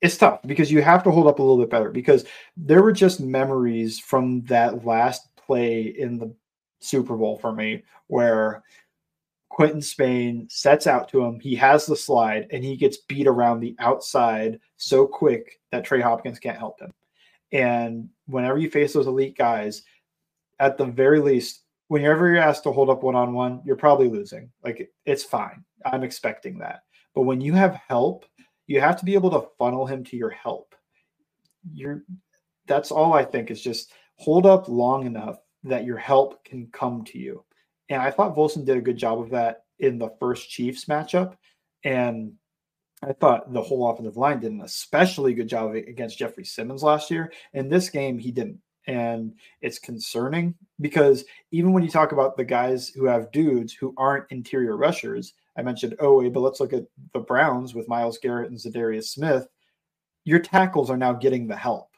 it's 0.00 0.16
tough 0.16 0.40
because 0.46 0.70
you 0.70 0.80
have 0.82 1.02
to 1.02 1.10
hold 1.10 1.26
up 1.26 1.40
a 1.40 1.42
little 1.42 1.58
bit 1.58 1.70
better 1.70 1.90
because 1.90 2.24
there 2.56 2.82
were 2.82 2.92
just 2.92 3.20
memories 3.20 3.98
from 3.98 4.42
that 4.42 4.84
last 4.84 5.28
play 5.36 5.82
in 5.98 6.18
the 6.18 6.32
Super 6.80 7.16
Bowl 7.16 7.38
for 7.38 7.52
me 7.52 7.82
where 8.06 8.62
Quinton 9.48 9.82
Spain 9.82 10.46
sets 10.50 10.86
out 10.86 11.08
to 11.08 11.24
him. 11.24 11.40
He 11.40 11.54
has 11.56 11.86
the 11.86 11.96
slide 11.96 12.48
and 12.50 12.64
he 12.64 12.76
gets 12.76 12.98
beat 13.08 13.26
around 13.26 13.60
the 13.60 13.76
outside 13.78 14.58
so 14.76 15.06
quick 15.06 15.60
that 15.72 15.84
Trey 15.84 16.00
Hopkins 16.00 16.38
can't 16.38 16.58
help 16.58 16.80
him. 16.80 16.92
And 17.52 18.08
whenever 18.26 18.58
you 18.58 18.70
face 18.70 18.92
those 18.92 19.06
elite 19.06 19.38
guys, 19.38 19.82
at 20.58 20.76
the 20.76 20.86
very 20.86 21.20
least, 21.20 21.62
whenever 21.88 22.28
you're 22.28 22.42
asked 22.42 22.64
to 22.64 22.72
hold 22.72 22.90
up 22.90 23.02
one 23.02 23.14
on 23.14 23.32
one, 23.32 23.62
you're 23.64 23.76
probably 23.76 24.08
losing. 24.08 24.50
Like 24.64 24.90
it's 25.04 25.22
fine. 25.22 25.64
I'm 25.84 26.02
expecting 26.02 26.58
that. 26.58 26.80
But 27.14 27.22
when 27.22 27.40
you 27.40 27.54
have 27.54 27.80
help 27.88 28.26
you 28.66 28.80
have 28.80 28.96
to 28.98 29.04
be 29.04 29.14
able 29.14 29.30
to 29.30 29.48
funnel 29.58 29.86
him 29.86 30.04
to 30.04 30.16
your 30.16 30.30
help. 30.30 30.74
You're 31.72 32.04
that's 32.66 32.90
all 32.90 33.12
I 33.12 33.24
think 33.24 33.50
is 33.50 33.62
just 33.62 33.92
hold 34.16 34.44
up 34.44 34.68
long 34.68 35.06
enough 35.06 35.38
that 35.64 35.84
your 35.84 35.98
help 35.98 36.44
can 36.44 36.68
come 36.72 37.04
to 37.04 37.18
you. 37.18 37.44
And 37.88 38.02
I 38.02 38.10
thought 38.10 38.36
Volson 38.36 38.64
did 38.64 38.76
a 38.76 38.82
good 38.82 38.96
job 38.96 39.20
of 39.20 39.30
that 39.30 39.64
in 39.78 39.98
the 39.98 40.10
first 40.18 40.50
Chiefs 40.50 40.86
matchup. 40.86 41.36
And 41.84 42.32
I 43.02 43.12
thought 43.12 43.52
the 43.52 43.62
whole 43.62 43.88
offensive 43.88 44.16
line 44.16 44.40
did 44.40 44.52
an 44.52 44.62
especially 44.62 45.34
good 45.34 45.48
job 45.48 45.74
against 45.74 46.18
Jeffery 46.18 46.44
Simmons 46.44 46.82
last 46.82 47.10
year. 47.10 47.32
In 47.52 47.68
this 47.68 47.90
game, 47.90 48.18
he 48.18 48.32
didn't. 48.32 48.60
And 48.88 49.34
it's 49.60 49.78
concerning 49.78 50.54
because 50.80 51.24
even 51.50 51.72
when 51.72 51.82
you 51.82 51.90
talk 51.90 52.12
about 52.12 52.36
the 52.36 52.44
guys 52.44 52.88
who 52.88 53.04
have 53.04 53.32
dudes 53.32 53.72
who 53.72 53.92
aren't 53.96 54.30
interior 54.30 54.76
rushers, 54.76 55.34
I 55.56 55.62
mentioned 55.62 55.96
Oweh, 55.98 56.32
but 56.32 56.40
let's 56.40 56.60
look 56.60 56.72
at 56.72 56.86
the 57.12 57.20
Browns 57.20 57.74
with 57.74 57.88
Myles 57.88 58.18
Garrett 58.18 58.50
and 58.50 58.58
Za'Darius 58.58 59.06
Smith. 59.06 59.48
Your 60.24 60.38
tackles 60.38 60.90
are 60.90 60.96
now 60.96 61.12
getting 61.12 61.46
the 61.46 61.56
help. 61.56 61.88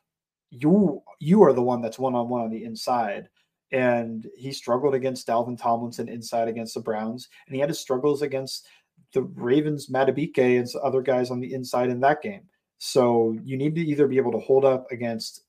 You 0.51 1.03
you 1.20 1.42
are 1.42 1.53
the 1.53 1.62
one 1.62 1.83
that's 1.83 1.98
one 1.98 2.14
on 2.14 2.29
one 2.29 2.40
on 2.40 2.51
the 2.51 2.64
inside. 2.64 3.29
And 3.70 4.26
he 4.37 4.52
struggled 4.52 4.94
against 4.94 5.26
Dalvin 5.26 5.61
Tomlinson 5.61 6.09
inside 6.09 6.48
against 6.48 6.74
the 6.74 6.81
Browns, 6.81 7.28
and 7.46 7.54
he 7.54 7.61
had 7.61 7.68
his 7.68 7.78
struggles 7.78 8.22
against 8.22 8.66
the 9.12 9.22
Ravens, 9.22 9.88
Madubuike, 9.88 10.59
and 10.59 10.68
other 10.83 11.02
guys 11.02 11.31
on 11.31 11.40
the 11.40 11.52
inside 11.52 11.90
in 11.90 12.00
that 12.00 12.22
game. 12.22 12.42
So 12.78 13.37
you 13.42 13.57
need 13.57 13.74
to 13.74 13.81
either 13.81 14.07
be 14.07 14.16
able 14.16 14.33
to 14.33 14.38
hold 14.38 14.64
up 14.64 14.90
against 14.90 15.42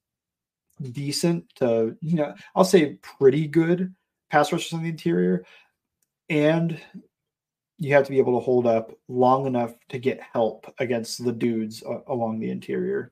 decent 0.91 1.45
to, 1.55 1.95
you 2.01 2.15
know, 2.15 2.33
I'll 2.55 2.63
say 2.63 2.97
pretty 3.01 3.47
good 3.47 3.93
pass 4.29 4.51
rushers 4.51 4.73
on 4.73 4.83
the 4.83 4.89
interior, 4.89 5.45
and 6.29 6.79
you 7.77 7.93
have 7.93 8.05
to 8.05 8.11
be 8.11 8.19
able 8.19 8.37
to 8.37 8.43
hold 8.43 8.67
up 8.67 8.91
long 9.07 9.47
enough 9.47 9.73
to 9.89 9.97
get 9.97 10.21
help 10.21 10.73
against 10.79 11.23
the 11.23 11.31
dudes 11.31 11.83
along 12.07 12.39
the 12.39 12.51
interior. 12.51 13.11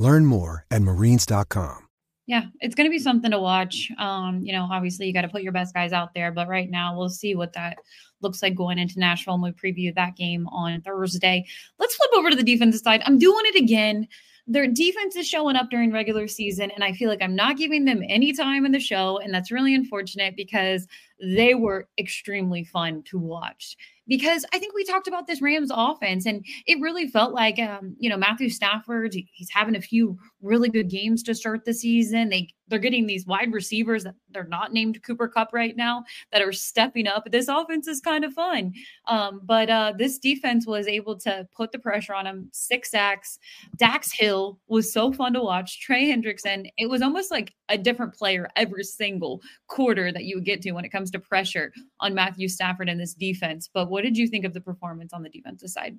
Learn 0.00 0.24
more 0.24 0.64
at 0.70 0.80
marines.com. 0.80 1.86
Yeah, 2.26 2.44
it's 2.60 2.74
going 2.74 2.86
to 2.86 2.90
be 2.90 2.98
something 2.98 3.30
to 3.32 3.38
watch. 3.38 3.90
Um, 3.98 4.40
you 4.42 4.52
know, 4.52 4.66
obviously 4.70 5.06
you 5.06 5.12
got 5.12 5.22
to 5.22 5.28
put 5.28 5.42
your 5.42 5.52
best 5.52 5.74
guys 5.74 5.92
out 5.92 6.14
there, 6.14 6.32
but 6.32 6.48
right 6.48 6.70
now 6.70 6.96
we'll 6.96 7.10
see 7.10 7.34
what 7.34 7.52
that 7.52 7.76
looks 8.22 8.42
like 8.42 8.54
going 8.54 8.78
into 8.78 8.98
Nashville 8.98 9.34
and 9.34 9.42
we 9.42 9.50
preview 9.50 9.94
that 9.94 10.16
game 10.16 10.46
on 10.48 10.80
Thursday. 10.80 11.44
Let's 11.78 11.96
flip 11.96 12.10
over 12.14 12.30
to 12.30 12.36
the 12.36 12.42
defensive 12.42 12.80
side. 12.80 13.02
I'm 13.04 13.18
doing 13.18 13.44
it 13.46 13.62
again 13.62 14.08
their 14.46 14.66
defense 14.66 15.14
is 15.14 15.28
showing 15.28 15.54
up 15.54 15.70
during 15.70 15.92
regular 15.92 16.26
season 16.26 16.70
and 16.72 16.82
i 16.82 16.92
feel 16.92 17.08
like 17.08 17.22
i'm 17.22 17.36
not 17.36 17.56
giving 17.56 17.84
them 17.84 18.02
any 18.08 18.32
time 18.32 18.64
in 18.64 18.72
the 18.72 18.80
show 18.80 19.18
and 19.18 19.32
that's 19.32 19.52
really 19.52 19.74
unfortunate 19.74 20.34
because 20.36 20.86
they 21.22 21.54
were 21.54 21.88
extremely 21.98 22.64
fun 22.64 23.02
to 23.04 23.18
watch 23.18 23.76
because 24.10 24.44
I 24.52 24.58
think 24.58 24.74
we 24.74 24.82
talked 24.82 25.06
about 25.06 25.28
this 25.28 25.40
Rams 25.40 25.70
offense 25.72 26.26
and 26.26 26.44
it 26.66 26.80
really 26.80 27.06
felt 27.06 27.32
like, 27.32 27.60
um, 27.60 27.94
you 27.98 28.10
know, 28.10 28.16
Matthew 28.16 28.50
Stafford, 28.50 29.14
he's 29.14 29.50
having 29.50 29.76
a 29.76 29.80
few 29.80 30.18
really 30.42 30.68
good 30.68 30.88
games 30.88 31.22
to 31.24 31.34
start 31.34 31.64
the 31.64 31.74
season. 31.74 32.28
They, 32.28 32.48
they're 32.68 32.78
getting 32.78 33.06
these 33.06 33.26
wide 33.26 33.52
receivers 33.52 34.04
that 34.04 34.14
they're 34.30 34.44
not 34.44 34.72
named 34.72 35.02
Cooper 35.02 35.28
Kupp 35.28 35.52
right 35.52 35.76
now 35.76 36.04
that 36.32 36.42
are 36.42 36.52
stepping 36.52 37.06
up. 37.06 37.30
This 37.30 37.48
offense 37.48 37.88
is 37.88 38.00
kind 38.00 38.24
of 38.24 38.32
fun. 38.32 38.72
Um, 39.06 39.40
but 39.44 39.68
uh, 39.68 39.92
this 39.96 40.18
defense 40.18 40.66
was 40.66 40.86
able 40.86 41.16
to 41.20 41.46
put 41.54 41.72
the 41.72 41.78
pressure 41.78 42.14
on 42.14 42.26
him. 42.26 42.48
Six 42.52 42.90
sacks. 42.90 43.38
Dax 43.76 44.12
Hill 44.12 44.58
was 44.68 44.92
so 44.92 45.12
fun 45.12 45.32
to 45.34 45.42
watch. 45.42 45.80
Trey 45.80 46.06
Hendrickson, 46.06 46.70
it 46.78 46.88
was 46.88 47.02
almost 47.02 47.30
like 47.30 47.52
a 47.68 47.76
different 47.76 48.14
player 48.14 48.48
every 48.56 48.84
single 48.84 49.42
quarter 49.66 50.12
that 50.12 50.24
you 50.24 50.36
would 50.36 50.44
get 50.44 50.62
to 50.62 50.72
when 50.72 50.84
it 50.84 50.92
comes 50.92 51.10
to 51.10 51.18
pressure 51.18 51.72
on 52.00 52.14
Matthew 52.14 52.48
Stafford 52.48 52.88
and 52.88 53.00
this 53.00 53.14
defense. 53.14 53.68
But 53.72 53.90
what 53.90 54.04
did 54.04 54.16
you 54.16 54.26
think 54.26 54.44
of 54.44 54.54
the 54.54 54.60
performance 54.60 55.12
on 55.12 55.22
the 55.22 55.28
defensive 55.28 55.70
side? 55.70 55.98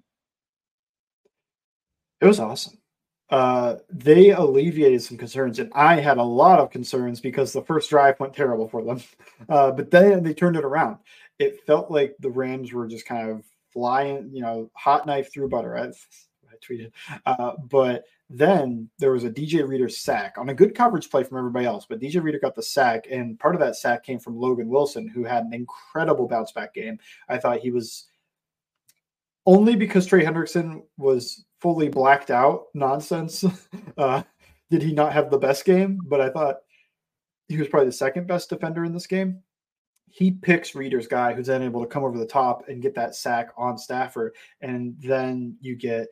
It 2.21 2.27
was 2.27 2.39
awesome. 2.39 2.80
Uh, 3.31 3.77
they 3.89 4.31
alleviated 4.31 5.01
some 5.01 5.17
concerns, 5.17 5.57
and 5.59 5.71
I 5.73 5.95
had 6.01 6.17
a 6.17 6.23
lot 6.23 6.59
of 6.59 6.69
concerns 6.69 7.21
because 7.21 7.53
the 7.53 7.61
first 7.61 7.89
drive 7.89 8.19
went 8.19 8.33
terrible 8.33 8.67
for 8.67 8.83
them. 8.83 9.01
Uh, 9.49 9.71
but 9.71 9.89
then 9.89 10.21
they 10.21 10.35
turned 10.35 10.55
it 10.55 10.63
around. 10.63 10.97
It 11.39 11.65
felt 11.65 11.89
like 11.89 12.15
the 12.19 12.29
Rams 12.29 12.71
were 12.71 12.87
just 12.87 13.07
kind 13.07 13.27
of 13.27 13.43
flying, 13.73 14.29
you 14.31 14.43
know, 14.43 14.69
hot 14.75 15.07
knife 15.07 15.33
through 15.33 15.49
butter. 15.49 15.75
I, 15.75 15.85
I 15.87 16.55
tweeted. 16.63 16.91
Uh, 17.25 17.53
but 17.57 18.03
then 18.29 18.87
there 18.99 19.11
was 19.11 19.23
a 19.23 19.31
DJ 19.31 19.67
Reader 19.67 19.89
sack 19.89 20.35
on 20.37 20.49
a 20.49 20.53
good 20.53 20.75
coverage 20.75 21.09
play 21.09 21.23
from 21.23 21.39
everybody 21.39 21.65
else, 21.65 21.87
but 21.89 21.99
DJ 21.99 22.21
Reader 22.21 22.37
got 22.37 22.53
the 22.53 22.61
sack, 22.61 23.07
and 23.09 23.39
part 23.39 23.55
of 23.55 23.61
that 23.61 23.75
sack 23.75 24.03
came 24.03 24.19
from 24.19 24.37
Logan 24.37 24.69
Wilson, 24.69 25.07
who 25.07 25.23
had 25.23 25.45
an 25.45 25.53
incredible 25.53 26.27
bounce 26.27 26.51
back 26.51 26.75
game. 26.75 26.99
I 27.27 27.39
thought 27.39 27.59
he 27.61 27.71
was 27.71 28.05
only 29.47 29.75
because 29.75 30.05
Trey 30.05 30.23
Hendrickson 30.23 30.83
was 30.97 31.45
fully 31.61 31.89
blacked 31.89 32.31
out 32.31 32.65
nonsense. 32.73 33.45
Uh, 33.97 34.23
did 34.71 34.81
he 34.81 34.93
not 34.93 35.11
have 35.11 35.29
the 35.29 35.37
best 35.37 35.65
game? 35.65 35.99
But 36.07 36.21
I 36.21 36.29
thought 36.29 36.59
he 37.49 37.57
was 37.57 37.67
probably 37.67 37.87
the 37.87 37.93
second 37.93 38.25
best 38.25 38.49
defender 38.49 38.85
in 38.85 38.93
this 38.93 39.05
game. 39.05 39.43
He 40.09 40.31
picks 40.31 40.75
Reader's 40.75 41.07
guy 41.07 41.33
who's 41.33 41.47
then 41.47 41.61
able 41.61 41.81
to 41.81 41.87
come 41.87 42.03
over 42.03 42.17
the 42.17 42.25
top 42.25 42.67
and 42.69 42.81
get 42.81 42.95
that 42.95 43.15
sack 43.15 43.49
on 43.57 43.77
Stafford. 43.77 44.33
And 44.61 44.95
then 45.01 45.57
you 45.59 45.75
get 45.75 46.07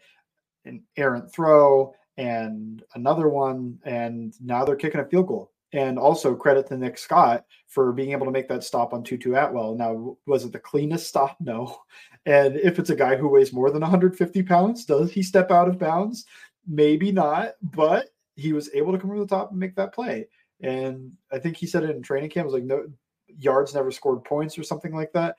an 0.65 0.83
errant 0.97 1.33
throw 1.33 1.93
and 2.17 2.83
another 2.95 3.29
one. 3.29 3.79
And 3.85 4.33
now 4.41 4.65
they're 4.65 4.75
kicking 4.75 5.01
a 5.01 5.05
field 5.05 5.27
goal. 5.27 5.51
And 5.71 5.99
also 5.99 6.35
credit 6.35 6.67
to 6.67 6.77
Nick 6.77 6.97
Scott 6.97 7.45
for 7.67 7.91
being 7.91 8.11
able 8.11 8.25
to 8.25 8.31
make 8.31 8.47
that 8.49 8.63
stop 8.63 8.91
on 8.91 9.03
Tutu 9.03 9.35
Atwell. 9.35 9.75
Now, 9.75 10.17
was 10.25 10.43
it 10.43 10.51
the 10.51 10.59
cleanest 10.59 11.07
stop? 11.07 11.37
No. 11.39 11.77
And 12.25 12.57
if 12.57 12.79
it's 12.79 12.89
a 12.89 12.95
guy 12.95 13.15
who 13.15 13.29
weighs 13.29 13.53
more 13.53 13.69
than 13.69 13.81
150 13.81 14.43
pounds, 14.43 14.85
does 14.85 15.11
he 15.11 15.21
step 15.23 15.51
out 15.51 15.69
of 15.69 15.79
bounds? 15.79 16.25
Maybe 16.67 17.11
not, 17.11 17.53
but 17.61 18.09
he 18.35 18.51
was 18.51 18.69
able 18.73 18.91
to 18.91 18.97
come 18.97 19.11
over 19.11 19.19
the 19.19 19.27
top 19.27 19.51
and 19.51 19.59
make 19.59 19.75
that 19.75 19.93
play. 19.93 20.27
And 20.61 21.13
I 21.31 21.39
think 21.39 21.55
he 21.55 21.67
said 21.67 21.83
it 21.83 21.95
in 21.95 22.01
training 22.01 22.29
camp. 22.29 22.45
It 22.45 22.51
was 22.51 22.53
like 22.53 22.63
no 22.63 22.87
yards 23.27 23.73
never 23.73 23.91
scored 23.91 24.23
points 24.23 24.57
or 24.57 24.63
something 24.63 24.93
like 24.93 25.13
that. 25.13 25.35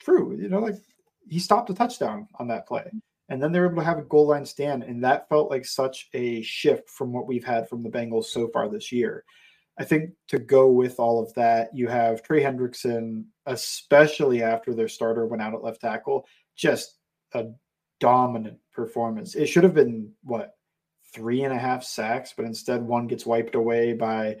True, 0.00 0.36
you 0.36 0.48
know, 0.48 0.58
like 0.58 0.74
he 1.28 1.38
stopped 1.38 1.70
a 1.70 1.74
touchdown 1.74 2.28
on 2.38 2.48
that 2.48 2.66
play. 2.66 2.90
And 3.28 3.42
then 3.42 3.52
they 3.52 3.60
were 3.60 3.66
able 3.66 3.76
to 3.76 3.84
have 3.84 3.98
a 3.98 4.02
goal 4.02 4.28
line 4.28 4.44
stand. 4.44 4.82
And 4.82 5.02
that 5.04 5.28
felt 5.28 5.50
like 5.50 5.64
such 5.64 6.08
a 6.12 6.42
shift 6.42 6.90
from 6.90 7.12
what 7.12 7.26
we've 7.26 7.44
had 7.44 7.68
from 7.68 7.82
the 7.82 7.88
Bengals 7.88 8.26
so 8.26 8.48
far 8.48 8.68
this 8.68 8.92
year. 8.92 9.24
I 9.78 9.84
think 9.84 10.10
to 10.28 10.38
go 10.38 10.68
with 10.68 11.00
all 11.00 11.22
of 11.22 11.32
that, 11.34 11.74
you 11.74 11.88
have 11.88 12.22
Trey 12.22 12.42
Hendrickson, 12.42 13.24
especially 13.46 14.42
after 14.42 14.74
their 14.74 14.88
starter 14.88 15.26
went 15.26 15.42
out 15.42 15.54
at 15.54 15.62
left 15.62 15.80
tackle, 15.80 16.26
just 16.56 16.98
a 17.32 17.46
dominant 18.00 18.58
performance. 18.72 19.34
It 19.34 19.46
should 19.46 19.64
have 19.64 19.74
been 19.74 20.10
what 20.22 20.56
three 21.12 21.42
and 21.44 21.52
a 21.52 21.58
half 21.58 21.84
sacks, 21.84 22.34
but 22.36 22.44
instead 22.44 22.82
one 22.82 23.06
gets 23.06 23.26
wiped 23.26 23.54
away 23.54 23.92
by 23.92 24.36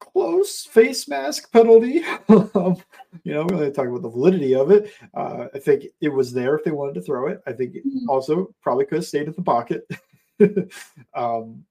close 0.00 0.64
face 0.64 1.08
mask 1.08 1.50
penalty. 1.52 2.02
um, 2.28 2.76
you 3.22 3.32
know, 3.32 3.42
we're 3.42 3.56
going 3.56 3.60
to 3.60 3.72
talk 3.72 3.86
about 3.86 4.02
the 4.02 4.08
validity 4.08 4.54
of 4.54 4.70
it. 4.70 4.92
Uh, 5.14 5.46
I 5.54 5.58
think 5.58 5.86
it 6.00 6.10
was 6.10 6.32
there 6.32 6.56
if 6.56 6.64
they 6.64 6.70
wanted 6.70 6.94
to 6.94 7.02
throw 7.02 7.28
it. 7.28 7.42
I 7.46 7.52
think 7.52 7.76
it 7.76 7.86
mm-hmm. 7.86 8.10
also 8.10 8.54
probably 8.62 8.84
could 8.86 8.96
have 8.96 9.06
stayed 9.06 9.26
in 9.26 9.34
the 9.34 9.42
pocket. 9.42 9.88
um, 11.14 11.64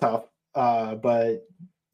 tough, 0.00 0.24
uh, 0.54 0.94
but 0.96 1.46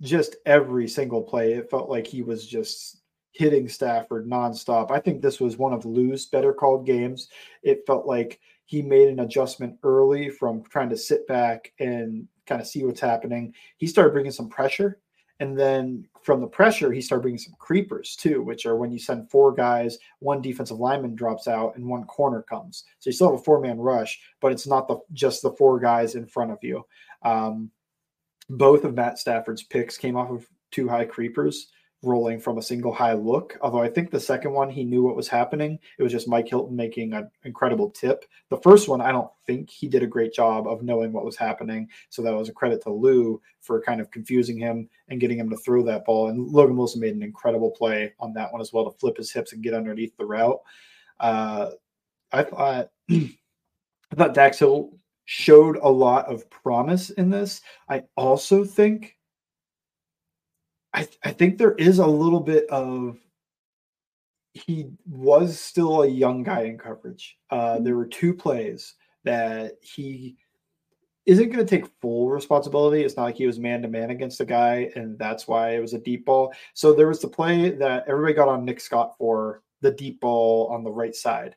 just 0.03 0.37
every 0.47 0.89
single 0.89 1.23
play, 1.23 1.55
it 1.55 1.71
felt 1.71 1.89
like 1.89 2.07
he 2.07 2.23
was 2.23 2.47
just 2.47 3.03
hitting 3.33 3.69
Stafford 3.69 4.29
nonstop. 4.29 4.91
I 4.91 5.01
think 5.01 5.23
this 5.23 5.41
was 5.41 5.57
one 5.57 5.73
of 5.73 5.85
Lou's 5.85 6.27
better 6.27 6.53
called 6.53 6.87
games. 6.87 7.29
It 7.63 7.85
felt 7.87 8.07
like 8.07 8.41
he 8.67 8.83
made 8.83 9.09
an 9.09 9.21
adjustment 9.21 9.79
early 9.83 10.29
from 10.29 10.63
trying 10.65 10.91
to 10.91 10.97
sit 10.97 11.27
back 11.27 11.73
and 11.79 12.27
kind 12.47 12.61
of 12.61 12.67
see 12.67 12.85
what's 12.85 13.01
happening. 13.01 13.55
He 13.77 13.87
started 13.87 14.13
bringing 14.13 14.33
some 14.33 14.49
pressure. 14.49 15.01
And 15.41 15.57
then 15.57 16.05
from 16.23 16.41
the 16.41 16.49
pressure, 16.49 16.91
he 16.91 17.01
started 17.01 17.23
bringing 17.23 17.39
some 17.39 17.55
creepers 17.59 18.17
too, 18.17 18.43
which 18.43 18.67
are 18.67 18.77
when 18.77 18.91
you 18.91 18.99
send 18.99 19.31
four 19.31 19.53
guys, 19.53 19.99
one 20.19 20.43
defensive 20.43 20.81
lineman 20.81 21.15
drops 21.15 21.47
out, 21.47 21.77
and 21.77 21.87
one 21.87 22.05
corner 22.05 22.43
comes. 22.43 22.85
So 22.99 23.09
you 23.09 23.15
still 23.15 23.31
have 23.31 23.41
a 23.41 23.43
four 23.45 23.61
man 23.61 23.79
rush, 23.79 24.21
but 24.41 24.51
it's 24.51 24.67
not 24.67 24.89
the 24.89 24.99
just 25.13 25.43
the 25.43 25.53
four 25.53 25.79
guys 25.79 26.17
in 26.17 26.27
front 26.27 26.51
of 26.51 26.59
you. 26.63 26.85
Um, 27.23 27.71
both 28.49 28.85
of 28.85 28.95
Matt 28.95 29.19
Stafford's 29.19 29.63
picks 29.63 29.97
came 29.97 30.17
off 30.17 30.31
of 30.31 30.47
two 30.71 30.89
high 30.89 31.05
creepers 31.05 31.69
rolling 32.03 32.39
from 32.39 32.59
a 32.59 32.63
single 32.63 32.93
high 32.93 33.13
look. 33.13 33.59
Although 33.61 33.83
I 33.83 33.89
think 33.89 34.11
the 34.11 34.21
second 34.21 34.53
one, 34.53 34.71
he 34.71 34.85
knew 34.85 35.03
what 35.03 35.17
was 35.17 35.27
happening. 35.27 35.79
It 35.99 36.03
was 36.03 36.13
just 36.13 36.29
Mike 36.29 36.49
Hilton 36.49 36.77
making 36.77 37.13
an 37.13 37.29
incredible 37.45 37.91
tip. 37.91 38.25
The 38.51 38.59
first 38.59 38.89
one, 38.89 39.01
I 39.01 39.11
don't 39.11 39.31
think 39.47 39.69
he 39.69 39.89
did 39.89 40.05
a 40.05 40.07
great 40.07 40.33
job 40.33 40.69
of 40.69 40.83
knowing 40.83 41.13
what 41.13 41.25
was 41.25 41.37
happening. 41.37 41.89
So 42.09 42.23
that 42.23 42.35
was 42.35 42.49
a 42.49 42.53
credit 42.53 42.83
to 42.85 42.91
Lou 42.91 43.41
for 43.61 43.83
kind 43.83 44.01
of 44.01 44.11
confusing 44.13 44.59
him 44.59 44.89
and 45.09 45.21
getting 45.21 45.39
him 45.39 45.51
to 45.51 45.57
throw 45.57 45.83
that 45.85 46.05
ball. 46.05 46.29
And 46.29 46.47
Logan 46.49 46.77
Wilson 46.77 47.01
made 47.01 47.17
an 47.17 47.23
incredible 47.23 47.73
play 47.73 48.13
on 48.21 48.33
that 48.35 48.53
one 48.53 48.61
as 48.61 48.73
well 48.73 48.89
to 48.89 48.99
flip 48.99 49.17
his 49.17 49.33
hips 49.33 49.53
and 49.53 49.63
get 49.63 49.75
underneath 49.75 50.17
the 50.17 50.27
route. 50.27 50.61
Uh, 51.19 51.71
I 52.31 52.43
thought. 52.45 52.91
I 54.11 54.17
thought 54.17 54.33
Dax 54.33 54.59
Hill 54.59 54.98
showed 55.31 55.77
a 55.83 55.89
lot 55.89 56.25
of 56.25 56.49
promise 56.49 57.11
in 57.11 57.29
this. 57.29 57.61
I 57.91 58.03
also 58.17 58.65
think 58.65 59.15
I, 60.95 61.01
th- 61.01 61.19
I 61.23 61.33
think 61.33 61.59
there 61.59 61.75
is 61.75 61.99
a 61.99 62.07
little 62.07 62.41
bit 62.41 62.67
of 62.71 63.19
he 64.55 64.87
was 65.07 65.61
still 65.61 66.03
a 66.03 66.09
young 66.09 66.45
guy 66.45 66.63
in 66.63 66.79
coverage. 66.79 67.37
Uh, 67.51 67.75
mm-hmm. 67.75 67.85
there 67.85 67.95
were 67.95 68.07
two 68.07 68.33
plays 68.33 68.95
that 69.25 69.73
he 69.83 70.39
isn't 71.27 71.51
going 71.51 71.65
to 71.65 71.77
take 71.77 71.93
full 72.01 72.31
responsibility. 72.31 73.03
It's 73.05 73.19
not 73.19 73.25
like 73.25 73.37
he 73.37 73.47
was 73.47 73.59
man 73.59 73.83
to 73.83 73.89
man 73.89 74.09
against 74.09 74.41
a 74.41 74.47
guy, 74.47 74.91
and 74.97 75.19
that's 75.19 75.47
why 75.47 75.77
it 75.77 75.81
was 75.81 75.93
a 75.93 75.99
deep 75.99 76.25
ball. 76.25 76.55
So 76.73 76.95
there 76.95 77.07
was 77.07 77.21
the 77.21 77.29
play 77.29 77.69
that 77.69 78.05
everybody 78.09 78.33
got 78.33 78.49
on 78.49 78.65
Nick 78.65 78.81
Scott 78.81 79.15
for 79.19 79.63
the 79.83 79.91
deep 79.91 80.23
ball 80.23 80.69
on 80.69 80.85
the 80.85 80.91
right 80.91 81.15
side 81.15 81.55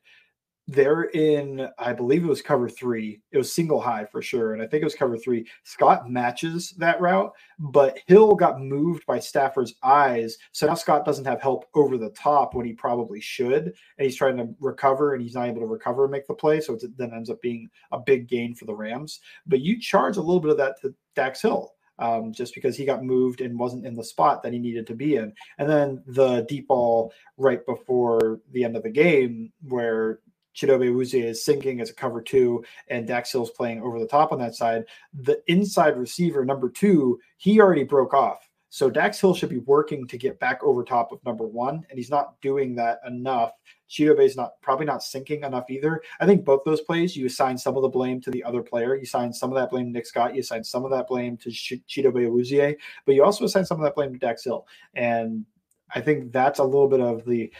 they're 0.68 1.05
in, 1.05 1.68
I 1.78 1.91
believe 1.91 2.24
it 2.24 2.30
was 2.30 2.41
cover 2.41 2.70
three. 2.70 3.22
It 3.32 3.38
was 3.38 3.51
single 3.51 3.82
high 3.82 4.05
for 4.05 4.22
sure. 4.22 4.53
And 4.53 4.62
I 4.62 4.68
think 4.68 4.82
it 4.82 4.86
was 4.86 4.95
cover 4.95 5.18
three. 5.18 5.45
Scott 5.64 6.09
matches 6.09 6.72
that 6.78 7.01
route, 7.01 7.34
but 7.59 7.99
Hill 8.07 8.36
got 8.36 8.62
moved 8.62 9.05
by 9.05 9.20
Stafford's 9.20 9.74
eyes. 9.84 10.38
So 10.51 10.68
now 10.68 10.76
Scott 10.76 11.03
doesn't 11.03 11.26
have 11.26 11.41
help 11.41 11.66
over 11.74 11.97
the 11.97 12.12
top 12.12 12.53
when 12.53 12.66
he 12.66 12.74
probably 12.74 13.20
should. 13.20 13.66
And 13.66 14.05
he's 14.05 14.16
trying 14.16 14.38
to 14.38 14.49
recover 14.59 15.14
and 15.14 15.22
he's 15.22 15.36
not 15.36 15.47
able 15.47 15.62
to 15.62 15.68
recover 15.68 16.05
and 16.05 16.12
make 16.12 16.28
the 16.28 16.34
play. 16.34 16.62
So 16.62 16.76
it 16.76 16.97
then 16.97 17.12
ends 17.14 17.30
up 17.30 17.41
being 17.41 17.70
a 17.91 17.99
big 17.99 18.28
gain 18.28 18.55
for 18.55 18.66
the 18.66 18.76
Rams. 18.76 19.20
But 19.47 19.62
you 19.62 19.80
charge 19.80 20.18
a 20.18 20.22
little 20.22 20.39
bit 20.39 20.51
of 20.51 20.57
that 20.57 20.80
to 20.82 20.93
Dax 21.16 21.41
Hill. 21.41 21.74
Um, 21.99 22.34
just 22.34 22.55
because 22.55 22.76
he 22.76 22.84
got 22.84 23.03
moved 23.03 23.41
and 23.41 23.59
wasn't 23.59 23.86
in 23.86 23.95
the 23.95 24.03
spot 24.03 24.41
that 24.41 24.53
he 24.53 24.57
needed 24.57 24.88
to 24.88 24.95
be 24.95 25.18
in. 25.18 25.32
And 25.59 25.70
then 25.70 26.01
the 26.07 26.41
deep 26.49 26.68
ball 26.68 27.14
right 27.38 27.64
before 27.68 28.39
the 28.53 28.64
end 28.64 28.76
of 28.76 28.82
the 28.82 28.89
game, 28.89 29.53
where 29.68 30.22
Chidobe 30.55 30.91
Awuzie 30.91 31.23
is 31.23 31.45
sinking 31.45 31.81
as 31.81 31.89
a 31.89 31.93
cover 31.93 32.21
two, 32.21 32.63
and 32.87 33.07
Dax 33.07 33.31
Hill's 33.31 33.51
playing 33.51 33.81
over 33.81 33.99
the 33.99 34.07
top 34.07 34.31
on 34.31 34.39
that 34.39 34.55
side. 34.55 34.85
The 35.13 35.41
inside 35.47 35.97
receiver, 35.97 36.45
number 36.45 36.69
two, 36.69 37.19
he 37.37 37.59
already 37.59 37.83
broke 37.83 38.13
off. 38.13 38.47
So 38.73 38.89
Dax 38.89 39.19
Hill 39.19 39.33
should 39.35 39.49
be 39.49 39.57
working 39.57 40.07
to 40.07 40.17
get 40.17 40.39
back 40.39 40.63
over 40.63 40.83
top 40.83 41.11
of 41.11 41.23
number 41.25 41.45
one, 41.45 41.85
and 41.89 41.99
he's 41.99 42.09
not 42.09 42.39
doing 42.39 42.73
that 42.75 43.01
enough. 43.05 43.51
Chidobe 43.89 44.25
is 44.25 44.37
not 44.37 44.61
probably 44.61 44.85
not 44.85 45.03
sinking 45.03 45.43
enough 45.43 45.69
either. 45.69 46.01
I 46.21 46.25
think 46.25 46.45
both 46.45 46.61
those 46.63 46.79
plays, 46.79 47.17
you 47.17 47.25
assign 47.25 47.57
some 47.57 47.75
of 47.75 47.81
the 47.81 47.89
blame 47.89 48.21
to 48.21 48.31
the 48.31 48.41
other 48.45 48.61
player. 48.61 48.95
You 48.95 49.01
assign 49.01 49.33
some 49.33 49.51
of 49.51 49.57
that 49.57 49.71
blame 49.71 49.87
to 49.87 49.91
Nick 49.91 50.05
Scott. 50.05 50.33
You 50.33 50.39
assign 50.39 50.63
some 50.63 50.85
of 50.85 50.91
that 50.91 51.07
blame 51.07 51.35
to 51.37 51.51
Ch- 51.51 51.81
Chidobe 51.89 52.25
Awuzie, 52.25 52.77
but 53.05 53.13
you 53.13 53.25
also 53.25 53.43
assign 53.43 53.65
some 53.65 53.77
of 53.77 53.83
that 53.83 53.95
blame 53.95 54.13
to 54.13 54.19
Dax 54.19 54.45
Hill. 54.45 54.65
And 54.93 55.45
I 55.93 55.99
think 55.99 56.31
that's 56.31 56.59
a 56.59 56.63
little 56.63 56.87
bit 56.87 57.01
of 57.01 57.25
the 57.25 57.51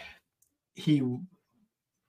he 0.76 1.04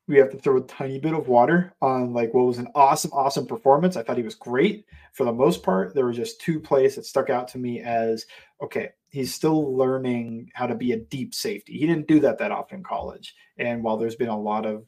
we 0.09 0.17
have 0.17 0.31
to 0.31 0.39
throw 0.39 0.59
a 0.59 0.63
tiny 0.63 0.99
bit 0.99 1.15
of 1.15 1.29
water 1.29 1.73
on 1.81 2.13
like 2.13 2.35
what 2.35 2.47
was 2.47 2.59
an 2.59 2.69
awesome, 2.75 3.13
awesome 3.13 3.47
performance. 3.47 3.97
I 3.97 4.03
thought 4.03 4.17
he 4.17 4.23
was 4.23 4.35
great 4.35 4.85
for 5.13 5.25
the 5.25 5.33
most 5.33 5.63
part. 5.63 5.95
There 5.95 6.05
were 6.05 6.13
just 6.13 6.41
two 6.41 6.59
plays 6.59 6.97
that 6.97 7.07
stuck 7.07 7.31
out 7.31 7.49
to 7.49 7.59
me 7.59 7.81
as 7.81 8.27
okay, 8.61 8.91
he's 9.11 9.35
still 9.35 9.77
learning 9.77 10.51
how 10.55 10.67
to 10.67 10.75
be 10.75 10.93
a 10.93 10.97
deep 10.97 11.35
safety. 11.35 11.79
He 11.79 11.87
didn't 11.87 12.09
do 12.09 12.21
that 12.21 12.39
that 12.39 12.51
often 12.51 12.79
in 12.79 12.85
college. 12.85 13.35
And 13.59 13.83
while 13.83 13.97
there's 13.97 14.17
been 14.17 14.29
a 14.29 14.41
lot 14.41 14.67
of 14.67 14.85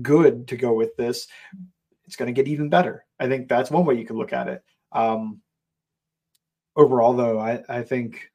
good 0.00 0.48
to 0.48 0.56
go 0.56 0.72
with 0.72 0.96
this, 0.96 1.26
it's 2.04 2.16
going 2.16 2.32
to 2.32 2.42
get 2.42 2.48
even 2.48 2.68
better. 2.68 3.04
I 3.18 3.28
think 3.28 3.48
that's 3.48 3.70
one 3.70 3.84
way 3.84 3.94
you 3.96 4.06
could 4.06 4.16
look 4.16 4.32
at 4.32 4.48
it. 4.48 4.62
Um, 4.92 5.40
overall, 6.76 7.14
though, 7.14 7.38
I, 7.38 7.62
I 7.68 7.82
think 7.82 8.30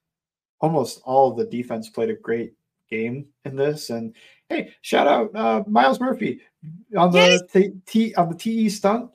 almost 0.59 1.01
all 1.05 1.31
of 1.31 1.37
the 1.37 1.45
defense 1.45 1.89
played 1.89 2.09
a 2.09 2.15
great 2.15 2.53
game 2.89 3.27
in 3.45 3.55
this. 3.55 3.89
And 3.89 4.15
hey, 4.49 4.73
shout 4.81 5.07
out 5.07 5.35
uh, 5.35 5.63
Myles 5.67 5.99
Murphy 5.99 6.41
on 6.97 7.11
the 7.11 7.17
yes. 7.17 7.41
t-, 7.51 7.71
t 7.85 8.15
on 8.15 8.29
the 8.29 8.35
TE 8.35 8.69
stunt, 8.69 9.11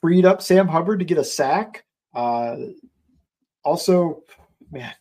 freed 0.00 0.24
up 0.24 0.42
Sam 0.42 0.68
Hubbard 0.68 0.98
to 1.00 1.04
get 1.04 1.18
a 1.18 1.24
sack. 1.24 1.84
Uh, 2.14 2.56
also, 3.64 4.22
man, 4.70 4.94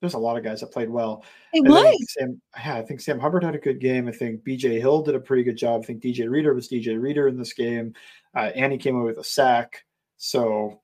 there's 0.00 0.14
a 0.14 0.18
lot 0.18 0.36
of 0.36 0.44
guys 0.44 0.60
that 0.60 0.72
played 0.72 0.90
well. 0.90 1.24
It 1.52 1.64
was. 1.64 1.96
Sam, 2.10 2.40
yeah, 2.56 2.76
I 2.76 2.82
think 2.82 3.00
Sam 3.00 3.18
Hubbard 3.18 3.42
had 3.42 3.54
a 3.54 3.58
good 3.58 3.80
game. 3.80 4.08
I 4.08 4.12
think 4.12 4.44
BJ 4.44 4.78
Hill 4.80 5.02
did 5.02 5.14
a 5.14 5.20
pretty 5.20 5.42
good 5.42 5.56
job. 5.56 5.82
I 5.82 5.86
think 5.86 6.02
DJ 6.02 6.28
Reader 6.28 6.54
was 6.54 6.68
DJ 6.68 7.00
Reader 7.00 7.28
in 7.28 7.38
this 7.38 7.52
game. 7.52 7.94
Uh, 8.34 8.50
Annie 8.54 8.78
came 8.78 8.96
away 8.96 9.06
with 9.06 9.18
a 9.18 9.24
sack. 9.24 9.84
So 10.18 10.80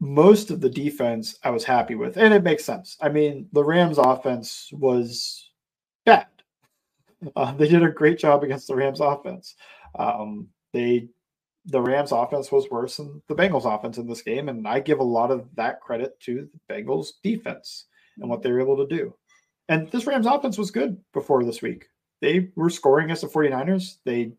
most 0.00 0.50
of 0.50 0.60
the 0.60 0.68
defense 0.68 1.38
I 1.42 1.50
was 1.50 1.64
happy 1.64 1.94
with, 1.94 2.16
and 2.16 2.34
it 2.34 2.42
makes 2.42 2.64
sense. 2.64 2.96
I 3.00 3.08
mean, 3.08 3.48
the 3.52 3.64
Rams' 3.64 3.98
offense 3.98 4.70
was 4.72 5.50
bad. 6.04 6.26
Uh, 7.34 7.50
they 7.52 7.66
did 7.66 7.82
a 7.82 7.88
great 7.90 8.18
job 8.18 8.44
against 8.44 8.68
the 8.68 8.74
Rams' 8.74 9.00
offense. 9.00 9.54
Um, 9.98 10.48
they 10.74 11.08
the 11.66 11.80
Rams 11.80 12.12
offense 12.12 12.52
was 12.52 12.70
worse 12.70 12.96
than 12.96 13.20
the 13.28 13.34
Bengals 13.34 13.64
offense 13.72 13.98
in 13.98 14.06
this 14.06 14.22
game. 14.22 14.48
And 14.48 14.66
I 14.66 14.80
give 14.80 15.00
a 15.00 15.04
lot 15.04 15.30
of 15.30 15.48
that 15.56 15.80
credit 15.80 16.18
to 16.20 16.48
the 16.68 16.74
Bengals 16.74 17.08
defense 17.22 17.86
and 18.18 18.30
what 18.30 18.42
they 18.42 18.50
were 18.50 18.60
able 18.60 18.76
to 18.76 18.96
do. 18.96 19.14
And 19.68 19.90
this 19.90 20.06
Rams 20.06 20.26
offense 20.26 20.58
was 20.58 20.70
good 20.70 20.96
before 21.12 21.44
this 21.44 21.62
week. 21.62 21.86
They 22.20 22.50
were 22.54 22.70
scoring 22.70 23.06
against 23.06 23.22
the 23.22 23.28
49ers. 23.28 23.96
They 24.04 24.32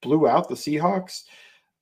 blew 0.00 0.26
out 0.26 0.48
the 0.48 0.54
Seahawks. 0.54 1.24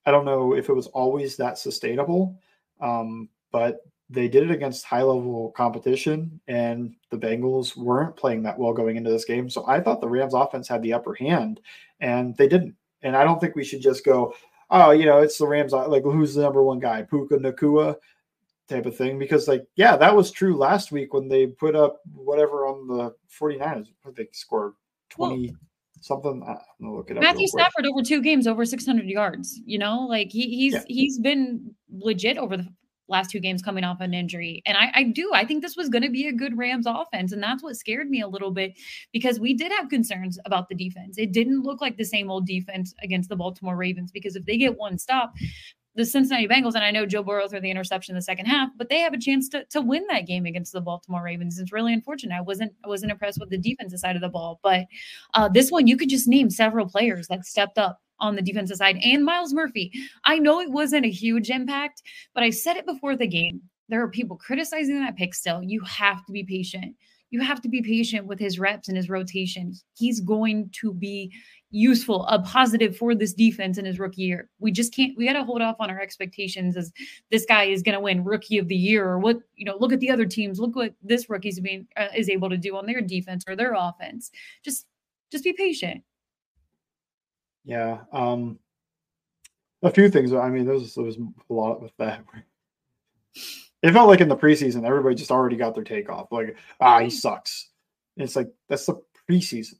I 0.04 0.10
don't 0.10 0.24
know 0.24 0.54
if 0.54 0.68
it 0.68 0.74
was 0.74 0.88
always 0.88 1.36
that 1.36 1.58
sustainable, 1.58 2.40
um, 2.80 3.28
but 3.52 3.80
they 4.10 4.28
did 4.28 4.44
it 4.44 4.50
against 4.50 4.84
high 4.84 5.02
level 5.02 5.52
competition, 5.56 6.40
and 6.48 6.94
the 7.10 7.18
Bengals 7.18 7.76
weren't 7.76 8.16
playing 8.16 8.42
that 8.42 8.58
well 8.58 8.72
going 8.72 8.96
into 8.96 9.10
this 9.10 9.24
game. 9.24 9.50
So 9.50 9.66
I 9.66 9.80
thought 9.80 10.00
the 10.00 10.08
Rams 10.08 10.34
offense 10.34 10.66
had 10.68 10.82
the 10.82 10.94
upper 10.94 11.14
hand, 11.14 11.60
and 12.00 12.36
they 12.36 12.48
didn't. 12.48 12.74
And 13.02 13.16
I 13.16 13.24
don't 13.24 13.40
think 13.40 13.54
we 13.54 13.64
should 13.64 13.82
just 13.82 14.04
go, 14.04 14.34
oh, 14.70 14.90
you 14.90 15.06
know, 15.06 15.18
it's 15.18 15.38
the 15.38 15.46
Rams. 15.46 15.72
Like, 15.72 16.02
who's 16.02 16.34
the 16.34 16.42
number 16.42 16.62
one 16.62 16.78
guy? 16.80 17.02
Puka 17.02 17.36
Nacua 17.36 17.96
type 18.68 18.86
of 18.86 18.96
thing. 18.96 19.18
Because, 19.18 19.46
like, 19.46 19.66
yeah, 19.76 19.96
that 19.96 20.14
was 20.14 20.30
true 20.30 20.56
last 20.56 20.90
week 20.90 21.12
when 21.14 21.28
they 21.28 21.46
put 21.46 21.76
up 21.76 22.00
whatever 22.14 22.66
on 22.66 22.88
the 22.88 23.14
49ers. 23.38 23.88
They 24.16 24.28
scored 24.32 24.72
20 25.10 25.48
well, 25.48 25.56
something. 26.00 26.42
I'm 26.46 26.56
gonna 26.80 26.96
look 26.96 27.10
it. 27.10 27.20
Matthew 27.20 27.46
Stafford 27.46 27.86
over 27.86 28.02
two 28.02 28.22
games, 28.22 28.46
over 28.46 28.64
600 28.64 29.06
yards. 29.06 29.60
You 29.64 29.78
know, 29.78 30.06
like 30.08 30.30
he, 30.30 30.48
he's 30.48 30.74
yeah. 30.74 30.82
he's 30.86 31.18
been 31.18 31.74
legit 31.90 32.38
over 32.38 32.56
the 32.56 32.68
last 33.08 33.30
two 33.30 33.40
games 33.40 33.62
coming 33.62 33.84
off 33.84 34.00
an 34.00 34.14
injury. 34.14 34.62
And 34.66 34.76
I, 34.76 34.90
I 34.94 35.02
do. 35.04 35.30
I 35.34 35.44
think 35.44 35.62
this 35.62 35.76
was 35.76 35.88
going 35.88 36.02
to 36.02 36.10
be 36.10 36.28
a 36.28 36.32
good 36.32 36.56
Rams 36.56 36.86
offense. 36.86 37.32
And 37.32 37.42
that's 37.42 37.62
what 37.62 37.76
scared 37.76 38.10
me 38.10 38.20
a 38.20 38.28
little 38.28 38.50
bit 38.50 38.78
because 39.12 39.40
we 39.40 39.54
did 39.54 39.72
have 39.72 39.88
concerns 39.88 40.38
about 40.44 40.68
the 40.68 40.74
defense. 40.74 41.16
It 41.18 41.32
didn't 41.32 41.62
look 41.62 41.80
like 41.80 41.96
the 41.96 42.04
same 42.04 42.30
old 42.30 42.46
defense 42.46 42.94
against 43.02 43.28
the 43.28 43.36
Baltimore 43.36 43.76
Ravens 43.76 44.12
because 44.12 44.36
if 44.36 44.44
they 44.44 44.56
get 44.56 44.76
one 44.76 44.98
stop, 44.98 45.32
the 45.94 46.04
Cincinnati 46.04 46.46
Bengals, 46.46 46.74
and 46.74 46.84
I 46.84 46.90
know 46.90 47.06
Joe 47.06 47.22
Burrow 47.22 47.48
threw 47.48 47.60
the 47.60 47.70
interception 47.70 48.12
in 48.12 48.16
the 48.16 48.22
second 48.22 48.46
half, 48.46 48.70
but 48.76 48.88
they 48.88 49.00
have 49.00 49.14
a 49.14 49.18
chance 49.18 49.48
to, 49.50 49.64
to 49.66 49.80
win 49.80 50.04
that 50.08 50.26
game 50.26 50.46
against 50.46 50.72
the 50.72 50.80
Baltimore 50.80 51.22
Ravens. 51.22 51.58
It's 51.58 51.72
really 51.72 51.92
unfortunate. 51.92 52.36
I 52.36 52.40
wasn't 52.40 52.72
I 52.84 52.88
wasn't 52.88 53.12
impressed 53.12 53.40
with 53.40 53.50
the 53.50 53.58
defensive 53.58 53.98
side 53.98 54.16
of 54.16 54.22
the 54.22 54.28
ball, 54.28 54.60
but 54.62 54.86
uh, 55.34 55.48
this 55.48 55.70
one 55.70 55.86
you 55.86 55.96
could 55.96 56.08
just 56.08 56.28
name 56.28 56.50
several 56.50 56.86
players 56.86 57.26
that 57.28 57.44
stepped 57.44 57.78
up 57.78 58.00
on 58.20 58.36
the 58.36 58.42
defensive 58.42 58.76
side 58.76 58.98
and 59.02 59.24
Myles 59.24 59.54
Murphy. 59.54 59.92
I 60.24 60.38
know 60.38 60.60
it 60.60 60.70
wasn't 60.70 61.06
a 61.06 61.10
huge 61.10 61.50
impact, 61.50 62.02
but 62.34 62.42
I 62.42 62.50
said 62.50 62.76
it 62.76 62.86
before 62.86 63.16
the 63.16 63.26
game. 63.26 63.62
There 63.88 64.02
are 64.02 64.08
people 64.08 64.36
criticizing 64.36 65.00
that 65.00 65.16
pick 65.16 65.34
still. 65.34 65.62
You 65.62 65.80
have 65.82 66.24
to 66.26 66.32
be 66.32 66.44
patient. 66.44 66.94
You 67.30 67.40
have 67.40 67.60
to 67.60 67.68
be 67.68 67.82
patient 67.82 68.26
with 68.26 68.38
his 68.38 68.58
reps 68.58 68.88
and 68.88 68.96
his 68.96 69.10
rotation. 69.10 69.74
He's 69.94 70.20
going 70.20 70.70
to 70.80 70.94
be 70.94 71.32
useful, 71.70 72.24
a 72.26 72.40
positive 72.40 72.96
for 72.96 73.14
this 73.14 73.34
defense 73.34 73.76
in 73.76 73.84
his 73.84 73.98
rookie 73.98 74.22
year. 74.22 74.48
We 74.58 74.72
just 74.72 74.94
can't, 74.94 75.14
we 75.16 75.26
got 75.26 75.34
to 75.34 75.44
hold 75.44 75.60
off 75.60 75.76
on 75.78 75.90
our 75.90 76.00
expectations 76.00 76.76
as 76.76 76.90
this 77.30 77.44
guy 77.44 77.64
is 77.64 77.82
going 77.82 77.94
to 77.94 78.00
win 78.00 78.24
rookie 78.24 78.56
of 78.56 78.68
the 78.68 78.76
year 78.76 79.06
or 79.06 79.18
what, 79.18 79.38
you 79.54 79.66
know, 79.66 79.76
look 79.78 79.92
at 79.92 80.00
the 80.00 80.10
other 80.10 80.24
teams. 80.24 80.58
Look 80.58 80.74
what 80.74 80.94
this 81.02 81.28
rookie's 81.28 81.60
being, 81.60 81.86
uh, 81.96 82.08
is 82.16 82.30
able 82.30 82.48
to 82.48 82.56
do 82.56 82.76
on 82.76 82.86
their 82.86 83.02
defense 83.02 83.44
or 83.46 83.54
their 83.54 83.74
offense. 83.76 84.30
Just, 84.64 84.86
just 85.30 85.44
be 85.44 85.52
patient. 85.52 86.02
Yeah. 87.66 87.98
Um, 88.12 88.58
a 89.82 89.90
few 89.90 90.08
things. 90.08 90.32
I 90.32 90.48
mean, 90.48 90.64
there 90.64 90.74
was, 90.74 90.94
there 90.94 91.04
was 91.04 91.18
a 91.18 91.52
lot 91.52 91.82
with 91.82 91.92
that. 91.98 92.24
It 93.82 93.92
felt 93.92 94.08
like 94.08 94.20
in 94.20 94.28
the 94.28 94.36
preseason, 94.36 94.84
everybody 94.84 95.14
just 95.14 95.30
already 95.30 95.56
got 95.56 95.74
their 95.74 95.84
takeoff. 95.84 96.32
Like, 96.32 96.56
ah, 96.80 96.98
he 97.00 97.10
sucks. 97.10 97.70
And 98.16 98.24
it's 98.24 98.36
like, 98.36 98.50
that's 98.68 98.86
the 98.86 99.00
preseason. 99.30 99.74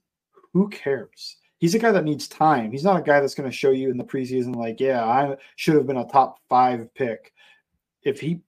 Who 0.53 0.69
cares? 0.69 1.37
He's 1.59 1.75
a 1.75 1.79
guy 1.79 1.91
that 1.91 2.05
needs 2.05 2.29
time. 2.29 2.71
He's 2.71 2.85
not 2.85 3.01
a 3.01 3.03
guy 3.03 3.19
that's 3.19 3.35
going 3.35 3.51
to 3.51 3.57
show 3.57 3.71
you 3.71 3.91
in 3.91 3.97
the 3.97 4.05
preseason, 4.05 4.55
like, 4.55 4.79
yeah, 4.79 5.05
I 5.05 5.37
should 5.57 5.75
have 5.75 5.89
been 5.89 5.97
a 5.97 6.07
top 6.07 6.39
five 6.49 6.93
pick. 6.95 7.33
If 8.03 8.21
he 8.21 8.41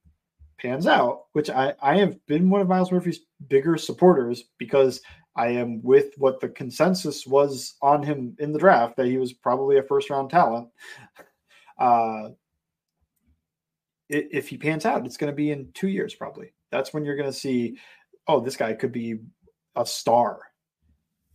pans 0.60 0.86
out, 0.86 1.24
which 1.32 1.50
I, 1.50 1.74
I 1.82 1.96
have 1.98 2.24
been 2.26 2.50
one 2.50 2.60
of 2.60 2.68
Myles 2.68 2.92
Murphy's 2.92 3.20
bigger 3.48 3.76
supporters 3.76 4.44
because 4.58 5.00
I 5.34 5.48
am 5.48 5.82
with 5.82 6.14
what 6.18 6.40
the 6.40 6.48
consensus 6.48 7.26
was 7.26 7.74
on 7.82 8.02
him 8.02 8.36
in 8.38 8.52
the 8.52 8.58
draft 8.58 8.96
that 8.96 9.06
he 9.06 9.16
was 9.16 9.32
probably 9.32 9.78
a 9.78 9.82
first 9.82 10.10
round 10.10 10.30
talent. 10.30 10.68
Uh, 11.78 12.30
if 14.10 14.48
he 14.48 14.56
pans 14.56 14.84
out, 14.84 15.06
it's 15.06 15.16
going 15.16 15.32
to 15.32 15.36
be 15.36 15.50
in 15.52 15.70
two 15.72 15.88
years 15.88 16.14
probably. 16.14 16.52
That's 16.70 16.92
when 16.92 17.04
you're 17.04 17.16
going 17.16 17.30
to 17.30 17.38
see, 17.38 17.78
oh, 18.26 18.40
this 18.40 18.56
guy 18.56 18.72
could 18.74 18.92
be 18.92 19.20
a 19.76 19.86
star. 19.86 20.40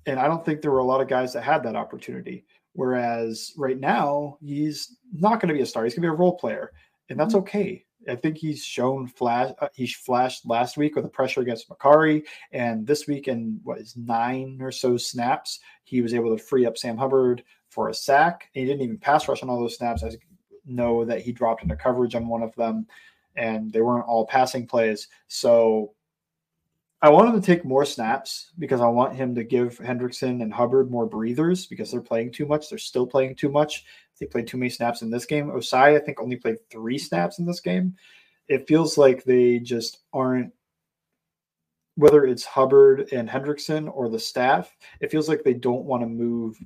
And 0.06 0.20
I 0.20 0.28
don't 0.28 0.46
think 0.46 0.62
there 0.62 0.72
were 0.72 0.80
a 0.80 0.86
lot 0.86 1.02
of 1.02 1.08
guys 1.08 1.34
that 1.34 1.44
had 1.44 1.64
that 1.64 1.76
opportunity. 1.76 2.46
Whereas 2.74 3.54
right 3.58 3.80
now, 3.80 4.38
he's 4.42 4.98
not 5.14 5.40
going 5.40 5.48
to 5.48 5.54
be 5.54 5.62
a 5.62 5.66
star. 5.66 5.86
He's 5.86 5.94
going 5.94 6.04
to 6.04 6.10
be 6.10 6.14
a 6.14 6.18
role 6.18 6.36
player, 6.36 6.74
and 7.10 7.18
that's 7.18 7.34
mm-hmm. 7.34 7.44
okay. 7.44 7.86
I 8.08 8.16
think 8.16 8.38
he's 8.38 8.64
shown 8.64 9.08
flash. 9.08 9.54
Uh, 9.60 9.70
he 9.74 9.88
flashed 9.88 10.46
last 10.46 10.78
week 10.78 10.96
with 10.96 11.06
the 11.06 11.10
pressure 11.10 11.42
against 11.42 11.70
Mekari, 11.70 12.24
and 12.52 12.86
this 12.86 13.08
week 13.08 13.30
in 13.30 13.62
what 13.64 13.80
is 13.80 13.96
nine 13.96 14.60
or 14.62 14.72
so 14.72 14.98
snaps, 14.98 15.60
he 15.86 16.02
was 16.02 16.14
able 16.14 16.36
to 16.36 16.44
free 16.44 16.66
up 16.66 16.78
Sam 16.78 16.98
Hubbard 16.98 17.44
for 17.70 17.88
a 17.88 17.94
sack. 17.94 18.50
He 18.54 18.66
didn't 18.66 18.82
even 18.82 18.98
pass 18.98 19.28
rush 19.28 19.42
on 19.42 19.50
all 19.50 19.60
those 19.60 19.78
snaps. 19.78 20.04
I 20.04 20.10
know 20.66 21.06
that 21.06 21.22
he 21.22 21.32
dropped 21.32 21.64
into 21.64 21.76
coverage 21.76 22.16
on 22.16 22.28
one 22.28 22.44
of 22.44 22.56
them, 22.56 22.88
and 23.36 23.72
they 23.72 23.82
weren't 23.82 24.08
all 24.08 24.26
passing 24.26 24.68
plays. 24.68 25.08
So 25.28 25.94
I 27.02 27.10
want 27.10 27.30
him 27.30 27.40
to 27.40 27.46
take 27.46 27.66
more 27.66 27.86
snaps 27.86 28.52
because 28.58 28.82
I 28.82 28.88
want 28.88 29.16
him 29.16 29.36
to 29.36 29.44
give 29.44 29.78
Hendrickson 29.78 30.42
and 30.42 30.52
Hubbard 30.52 30.90
more 30.90 31.06
breathers 31.06 31.68
because 31.68 31.92
they're 31.92 32.02
playing 32.02 32.32
too 32.32 32.46
much. 32.46 32.70
They're 32.70 32.80
still 32.80 33.06
playing 33.06 33.36
too 33.36 33.50
much. 33.50 33.86
They 34.20 34.26
played 34.26 34.48
too 34.48 34.58
many 34.58 34.70
snaps 34.70 35.02
in 35.02 35.12
this 35.12 35.26
game. 35.26 35.52
Ossai, 35.52 35.96
I 35.96 36.00
think, 36.00 36.20
only 36.20 36.38
played 36.38 36.58
three 36.72 36.98
snaps 36.98 37.38
in 37.38 37.46
this 37.46 37.60
game. 37.60 37.96
It 38.48 38.68
feels 38.68 38.98
like 38.98 39.24
they 39.24 39.60
just 39.60 40.00
aren't, 40.14 40.52
whether 41.96 42.26
it's 42.26 42.46
Hubbard 42.46 43.10
and 43.12 43.30
Hendrickson 43.30 43.92
or 43.94 44.10
the 44.10 44.20
staff, 44.20 44.76
it 45.00 45.12
feels 45.12 45.30
like 45.30 45.44
they 45.44 45.54
don't 45.54 45.86
want 45.86 46.02
to 46.02 46.08
move 46.08 46.58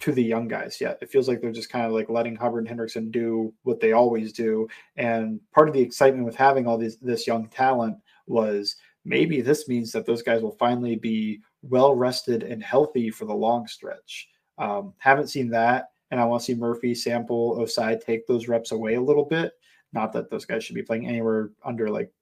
to 0.00 0.12
the 0.12 0.22
young 0.22 0.48
guys 0.48 0.80
yet. 0.80 0.98
It 1.00 1.10
feels 1.10 1.28
like 1.28 1.40
they're 1.40 1.52
just 1.52 1.70
kind 1.70 1.86
of 1.86 1.92
like 1.92 2.08
letting 2.08 2.36
Hubbard 2.36 2.66
and 2.66 2.78
Hendrickson 2.78 3.10
do 3.10 3.52
what 3.62 3.80
they 3.80 3.92
always 3.92 4.32
do. 4.32 4.66
And 4.96 5.40
part 5.52 5.68
of 5.68 5.74
the 5.74 5.80
excitement 5.80 6.24
with 6.24 6.36
having 6.36 6.66
all 6.66 6.78
these 6.78 6.96
this 6.98 7.26
young 7.26 7.48
talent 7.48 7.96
was 8.26 8.76
maybe 9.04 9.40
this 9.40 9.68
means 9.68 9.92
that 9.92 10.06
those 10.06 10.22
guys 10.22 10.42
will 10.42 10.56
finally 10.58 10.96
be 10.96 11.40
well 11.62 11.94
rested 11.94 12.42
and 12.42 12.62
healthy 12.62 13.10
for 13.10 13.26
the 13.26 13.34
long 13.34 13.66
stretch. 13.66 14.28
Um, 14.58 14.94
haven't 14.98 15.28
seen 15.28 15.48
that 15.50 15.90
and 16.10 16.20
I 16.20 16.24
want 16.24 16.42
to 16.42 16.46
see 16.46 16.54
Murphy, 16.54 16.94
Sample, 16.94 17.56
Ossai 17.58 18.04
take 18.04 18.26
those 18.26 18.48
reps 18.48 18.72
away 18.72 18.94
a 18.94 19.00
little 19.00 19.24
bit. 19.24 19.52
Not 19.92 20.12
that 20.12 20.30
those 20.30 20.44
guys 20.44 20.64
should 20.64 20.74
be 20.74 20.82
playing 20.82 21.06
anywhere 21.06 21.50
under 21.64 21.88
like 21.88 22.12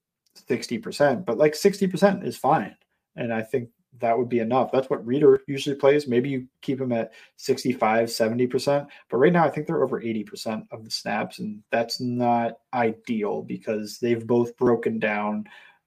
60%, 0.49 1.25
but 1.25 1.39
like 1.39 1.55
60% 1.55 2.25
is 2.25 2.37
fine. 2.37 2.77
And 3.17 3.33
I 3.33 3.43
think 3.43 3.71
that 4.01 4.17
would 4.17 4.29
be 4.29 4.41
enough. 4.41 4.71
That's 4.73 4.91
what 4.91 5.07
Reader 5.07 5.43
usually 5.47 5.77
plays. 5.77 6.07
Maybe 6.07 6.29
you 6.29 6.47
keep 6.63 6.81
him 6.81 6.93
at 6.93 7.13
65, 7.37 8.09
70%. 8.09 8.87
But 9.09 9.17
right 9.17 9.33
now, 9.33 9.45
I 9.45 9.51
think 9.51 9.67
they're 9.67 9.85
over 9.85 10.01
80% 10.01 10.67
of 10.71 10.85
the 10.85 10.91
snaps. 10.91 11.39
And 11.39 11.63
that's 11.71 12.01
not 12.01 12.59
ideal 12.75 13.43
because 13.43 13.99
they've 13.99 14.27
both 14.27 14.57
broken 14.57 14.99
down 14.99 15.45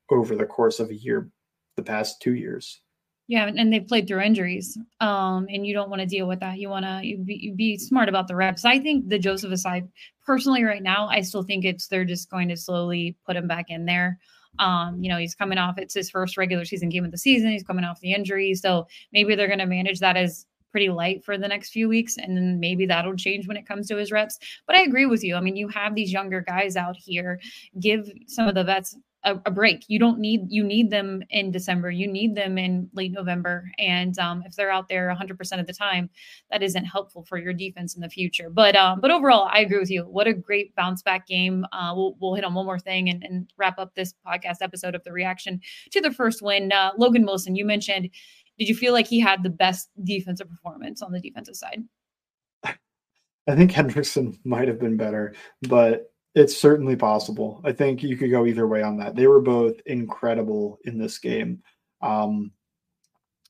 over 0.09 0.35
the 0.35 0.45
course 0.45 0.79
of 0.79 0.89
a 0.89 0.95
year, 0.95 1.29
the 1.75 1.83
past 1.83 2.21
two 2.21 2.35
years. 2.35 2.81
Yeah, 3.27 3.45
and 3.45 3.71
they've 3.71 3.87
played 3.87 4.09
through 4.09 4.19
injuries, 4.19 4.77
um, 4.99 5.47
and 5.49 5.65
you 5.65 5.73
don't 5.73 5.89
want 5.89 6.01
to 6.01 6.05
deal 6.05 6.27
with 6.27 6.41
that. 6.41 6.57
You 6.57 6.67
want 6.67 6.83
to 6.83 7.17
be, 7.23 7.53
be, 7.55 7.77
smart 7.77 8.09
about 8.09 8.27
the 8.27 8.35
reps. 8.35 8.65
I 8.65 8.77
think 8.77 9.07
the 9.07 9.17
Joseph 9.17 9.51
Ossai, 9.51 9.87
personally, 10.25 10.65
right 10.65 10.83
now, 10.83 11.07
I 11.07 11.21
still 11.21 11.43
think 11.43 11.63
it's 11.63 11.87
they're 11.87 12.03
just 12.03 12.29
going 12.29 12.49
to 12.49 12.57
slowly 12.57 13.15
put 13.25 13.37
him 13.37 13.47
back 13.47 13.69
in 13.69 13.85
there. 13.85 14.19
Um, 14.59 15.01
you 15.01 15.09
know, 15.09 15.17
he's 15.17 15.35
coming 15.35 15.57
off; 15.57 15.77
it's 15.77 15.93
his 15.93 16.09
first 16.09 16.37
regular 16.37 16.65
season 16.65 16.89
game 16.89 17.05
of 17.05 17.11
the 17.11 17.17
season. 17.17 17.51
He's 17.51 17.63
coming 17.63 17.85
off 17.85 17.99
the 17.99 18.13
injury, 18.13 18.53
so 18.55 18.87
maybe 19.11 19.35
they're 19.35 19.47
going 19.47 19.59
to 19.59 19.65
manage 19.65 19.99
that 19.99 20.17
as 20.17 20.45
pretty 20.71 20.89
light 20.89 21.23
for 21.23 21.37
the 21.37 21.47
next 21.47 21.71
few 21.71 21.89
weeks 21.89 22.17
and 22.17 22.37
then 22.37 22.59
maybe 22.59 22.85
that'll 22.85 23.15
change 23.15 23.47
when 23.47 23.57
it 23.57 23.67
comes 23.67 23.87
to 23.87 23.97
his 23.97 24.09
reps 24.09 24.39
but 24.65 24.75
i 24.75 24.81
agree 24.81 25.05
with 25.05 25.21
you 25.21 25.35
i 25.35 25.41
mean 25.41 25.57
you 25.57 25.67
have 25.67 25.95
these 25.95 26.13
younger 26.13 26.39
guys 26.39 26.77
out 26.77 26.95
here 26.95 27.39
give 27.79 28.09
some 28.27 28.47
of 28.47 28.55
the 28.55 28.63
vets 28.63 28.95
a, 29.23 29.35
a, 29.45 29.51
break. 29.51 29.85
You 29.87 29.99
don't 29.99 30.19
need 30.19 30.41
you 30.49 30.63
need 30.63 30.89
them 30.89 31.23
in 31.29 31.51
December. 31.51 31.91
You 31.91 32.07
need 32.07 32.35
them 32.35 32.57
in 32.57 32.89
late 32.93 33.11
November. 33.11 33.71
And 33.77 34.17
um, 34.19 34.43
if 34.45 34.55
they're 34.55 34.71
out 34.71 34.89
there 34.89 35.15
100% 35.15 35.59
of 35.59 35.67
the 35.67 35.73
time, 35.73 36.09
that 36.49 36.63
isn't 36.63 36.85
helpful 36.85 37.23
for 37.23 37.37
your 37.37 37.53
defense 37.53 37.95
in 37.95 38.01
the 38.01 38.09
future. 38.09 38.49
But 38.49 38.75
um, 38.75 38.99
but 38.99 39.11
overall, 39.11 39.49
I 39.51 39.59
agree 39.59 39.79
with 39.79 39.91
you. 39.91 40.03
What 40.03 40.27
a 40.27 40.33
great 40.33 40.75
bounce 40.75 41.01
back 41.01 41.27
game. 41.27 41.65
Uh, 41.71 41.93
we'll, 41.95 42.15
we'll 42.19 42.35
hit 42.35 42.43
on 42.43 42.53
one 42.53 42.65
more 42.65 42.79
thing 42.79 43.09
and, 43.09 43.23
and 43.23 43.51
wrap 43.57 43.77
up 43.77 43.93
this 43.95 44.13
podcast 44.25 44.57
episode 44.61 44.95
of 44.95 45.03
the 45.03 45.11
reaction 45.11 45.61
to 45.91 46.01
the 46.01 46.11
first 46.11 46.41
win. 46.41 46.71
Uh, 46.71 46.91
Logan 46.97 47.25
Wilson, 47.25 47.55
you 47.55 47.65
mentioned. 47.65 48.09
Did 48.57 48.67
you 48.67 48.75
feel 48.75 48.93
like 48.93 49.07
he 49.07 49.19
had 49.19 49.43
the 49.43 49.49
best 49.49 49.89
defensive 50.03 50.49
performance 50.49 51.01
on 51.01 51.11
the 51.11 51.19
defensive 51.19 51.55
side? 51.55 51.83
I 52.63 53.55
think 53.55 53.71
Henderson 53.71 54.37
might 54.43 54.67
have 54.67 54.79
been 54.79 54.97
better, 54.97 55.33
but 55.67 56.10
it's 56.33 56.57
certainly 56.57 56.95
possible. 56.95 57.61
I 57.63 57.71
think 57.73 58.03
you 58.03 58.15
could 58.15 58.31
go 58.31 58.45
either 58.45 58.67
way 58.67 58.81
on 58.81 58.97
that. 58.97 59.15
They 59.15 59.27
were 59.27 59.41
both 59.41 59.75
incredible 59.85 60.79
in 60.85 60.97
this 60.97 61.17
game. 61.17 61.61
Um, 62.01 62.51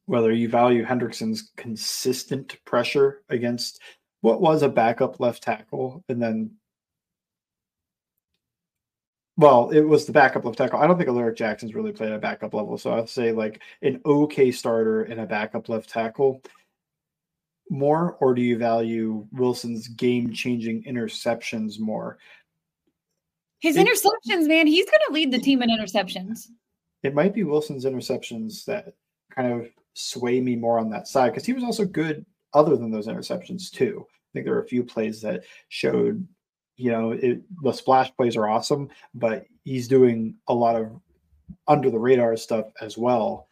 whether 0.05 0.31
you 0.31 0.49
value 0.49 0.83
Hendrickson's 0.83 1.51
consistent 1.55 2.57
pressure 2.65 3.21
against 3.29 3.79
what 4.21 4.41
was 4.41 4.61
a 4.63 4.69
backup 4.69 5.19
left 5.19 5.43
tackle, 5.43 6.03
and 6.09 6.21
then 6.21 6.51
well, 9.37 9.69
it 9.71 9.81
was 9.81 10.05
the 10.05 10.11
backup 10.11 10.45
left 10.45 10.57
tackle. 10.57 10.79
I 10.79 10.87
don't 10.87 10.97
think 10.97 11.09
Alaric 11.09 11.37
Jackson's 11.37 11.73
really 11.73 11.91
played 11.91 12.11
at 12.11 12.21
backup 12.21 12.53
level, 12.53 12.77
so 12.77 12.93
I'd 12.93 13.09
say 13.09 13.31
like 13.31 13.61
an 13.81 14.01
okay 14.05 14.51
starter 14.51 15.03
and 15.03 15.19
a 15.21 15.25
backup 15.25 15.69
left 15.69 15.89
tackle 15.89 16.43
more, 17.69 18.17
or 18.19 18.33
do 18.35 18.41
you 18.41 18.57
value 18.57 19.25
Wilson's 19.31 19.87
game-changing 19.87 20.83
interceptions 20.83 21.79
more? 21.79 22.17
His 23.61 23.77
It- 23.77 23.87
interceptions, 23.87 24.47
man, 24.47 24.67
he's 24.67 24.85
going 24.85 24.99
to 25.07 25.13
lead 25.13 25.31
the 25.31 25.39
team 25.39 25.61
in 25.61 25.69
interceptions. 25.69 26.47
It 27.03 27.13
might 27.15 27.33
be 27.33 27.43
Wilson's 27.43 27.85
interceptions 27.85 28.65
that 28.65 28.93
kind 29.33 29.51
of 29.53 29.69
sway 29.93 30.39
me 30.41 30.55
more 30.55 30.77
on 30.79 30.89
that 30.89 31.07
side 31.07 31.29
because 31.29 31.45
he 31.45 31.53
was 31.53 31.63
also 31.63 31.85
good 31.85 32.25
other 32.53 32.75
than 32.75 32.91
those 32.91 33.07
interceptions 33.07 33.71
too. 33.71 34.05
I 34.09 34.29
think 34.33 34.45
there 34.45 34.55
were 34.55 34.61
a 34.63 34.67
few 34.67 34.83
plays 34.83 35.21
that 35.21 35.43
showed, 35.69 36.27
you 36.77 36.91
know, 36.91 37.11
it, 37.11 37.41
the 37.63 37.71
splash 37.71 38.15
plays 38.15 38.35
are 38.37 38.47
awesome, 38.47 38.89
but 39.13 39.45
he's 39.63 39.87
doing 39.87 40.35
a 40.47 40.53
lot 40.53 40.75
of 40.75 40.91
under 41.67 41.89
the 41.89 41.99
radar 41.99 42.35
stuff 42.37 42.67
as 42.81 42.97
well. 42.97 43.47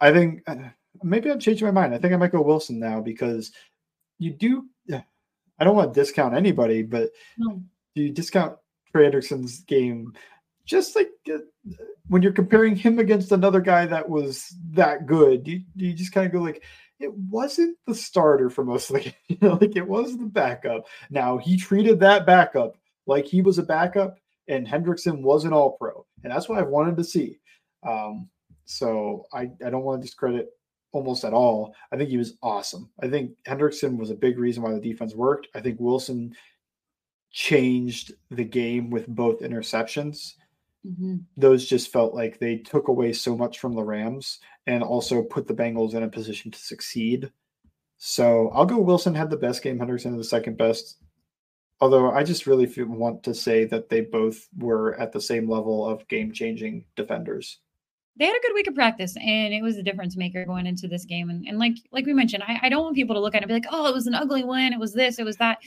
I 0.00 0.12
think 0.12 0.42
uh, 0.46 0.56
maybe 1.02 1.30
I'm 1.30 1.40
changing 1.40 1.66
my 1.66 1.72
mind. 1.72 1.94
I 1.94 1.98
think 1.98 2.12
I 2.14 2.16
might 2.16 2.32
go 2.32 2.42
Wilson 2.42 2.78
now 2.78 3.00
because 3.00 3.52
you 4.18 4.30
do. 4.32 4.66
I 4.92 5.62
don't 5.64 5.76
want 5.76 5.94
to 5.94 6.00
discount 6.00 6.34
anybody, 6.34 6.82
but 6.82 7.10
No. 7.38 7.62
you 7.94 8.10
discount 8.10 8.56
Anderson's 9.02 9.60
game 9.60 10.12
just 10.64 10.96
like 10.96 11.10
uh, 11.32 11.38
when 12.08 12.22
you're 12.22 12.32
comparing 12.32 12.74
him 12.74 12.98
against 12.98 13.32
another 13.32 13.60
guy 13.60 13.86
that 13.86 14.08
was 14.08 14.54
that 14.70 15.06
good, 15.06 15.46
you, 15.46 15.62
you 15.76 15.92
just 15.92 16.12
kind 16.12 16.26
of 16.26 16.32
go 16.32 16.40
like, 16.40 16.64
it 17.00 17.12
wasn't 17.14 17.76
the 17.86 17.94
starter 17.94 18.48
for 18.48 18.64
most 18.64 18.90
of 18.90 18.96
the 18.96 19.00
game. 19.04 19.14
You 19.28 19.38
know, 19.40 19.58
like 19.60 19.76
it 19.76 19.86
was 19.86 20.16
the 20.16 20.26
backup. 20.26 20.86
Now 21.10 21.38
he 21.38 21.56
treated 21.56 22.00
that 22.00 22.26
backup 22.26 22.76
like 23.06 23.26
he 23.26 23.42
was 23.42 23.58
a 23.58 23.62
backup, 23.62 24.16
and 24.48 24.66
Hendrickson 24.66 25.20
was 25.20 25.44
an 25.44 25.52
all 25.52 25.72
pro. 25.72 26.06
And 26.22 26.32
that's 26.32 26.48
what 26.48 26.58
I've 26.58 26.68
wanted 26.68 26.96
to 26.96 27.04
see. 27.04 27.38
Um, 27.86 28.28
so 28.64 29.26
I, 29.32 29.50
I 29.64 29.70
don't 29.70 29.84
want 29.84 30.00
to 30.00 30.06
discredit 30.06 30.48
almost 30.92 31.24
at 31.24 31.34
all. 31.34 31.74
I 31.92 31.96
think 31.96 32.08
he 32.08 32.16
was 32.16 32.38
awesome. 32.42 32.88
I 33.02 33.08
think 33.08 33.32
Hendrickson 33.46 33.98
was 33.98 34.10
a 34.10 34.14
big 34.14 34.38
reason 34.38 34.62
why 34.62 34.72
the 34.72 34.80
defense 34.80 35.14
worked. 35.14 35.48
I 35.54 35.60
think 35.60 35.78
Wilson 35.80 36.34
changed 37.34 38.12
the 38.30 38.44
game 38.44 38.90
with 38.90 39.08
both 39.08 39.40
interceptions 39.40 40.34
Mhm. 40.86 41.24
those 41.36 41.66
just 41.66 41.90
felt 41.90 42.14
like 42.14 42.38
they 42.38 42.58
took 42.58 42.88
away 42.88 43.12
so 43.12 43.34
much 43.34 43.58
from 43.58 43.74
the 43.74 43.82
Rams 43.82 44.38
and 44.66 44.82
also 44.82 45.22
put 45.22 45.46
the 45.48 45.54
Bengals 45.54 45.94
in 45.94 46.02
a 46.02 46.08
position 46.08 46.50
to 46.50 46.58
succeed. 46.58 47.30
So 47.96 48.50
I'll 48.50 48.66
go 48.66 48.78
Wilson 48.78 49.14
had 49.14 49.30
the 49.30 49.36
best 49.38 49.62
game, 49.62 49.78
Henderson 49.78 50.16
the 50.16 50.22
second 50.22 50.58
best. 50.58 50.98
Although 51.80 52.10
I 52.10 52.22
just 52.22 52.46
really 52.46 52.70
want 52.84 53.22
to 53.22 53.34
say 53.34 53.64
that 53.64 53.88
they 53.88 54.02
both 54.02 54.46
were 54.58 54.94
at 55.00 55.10
the 55.10 55.20
same 55.20 55.48
level 55.48 55.86
of 55.86 56.06
game 56.08 56.32
changing 56.32 56.84
defenders. 56.96 57.60
They 58.16 58.26
had 58.26 58.36
a 58.36 58.40
good 58.46 58.54
week 58.54 58.68
of 58.68 58.74
practice, 58.74 59.16
and 59.16 59.54
it 59.54 59.62
was 59.62 59.76
a 59.78 59.82
difference 59.82 60.16
maker 60.18 60.44
going 60.44 60.66
into 60.66 60.86
this 60.86 61.04
game. 61.06 61.30
And, 61.30 61.48
and 61.48 61.58
like 61.58 61.76
like 61.92 62.04
we 62.04 62.12
mentioned, 62.12 62.42
I, 62.46 62.60
I 62.62 62.68
don't 62.68 62.84
want 62.84 62.94
people 62.94 63.14
to 63.14 63.20
look 63.20 63.34
at 63.34 63.38
it 63.38 63.44
and 63.44 63.48
be 63.48 63.54
like, 63.54 63.72
oh, 63.72 63.88
it 63.88 63.94
was 63.94 64.06
an 64.06 64.14
ugly 64.14 64.44
win. 64.44 64.72
It 64.74 64.78
was 64.78 64.92
this. 64.92 65.18
It 65.18 65.24
was 65.24 65.38
that. 65.38 65.58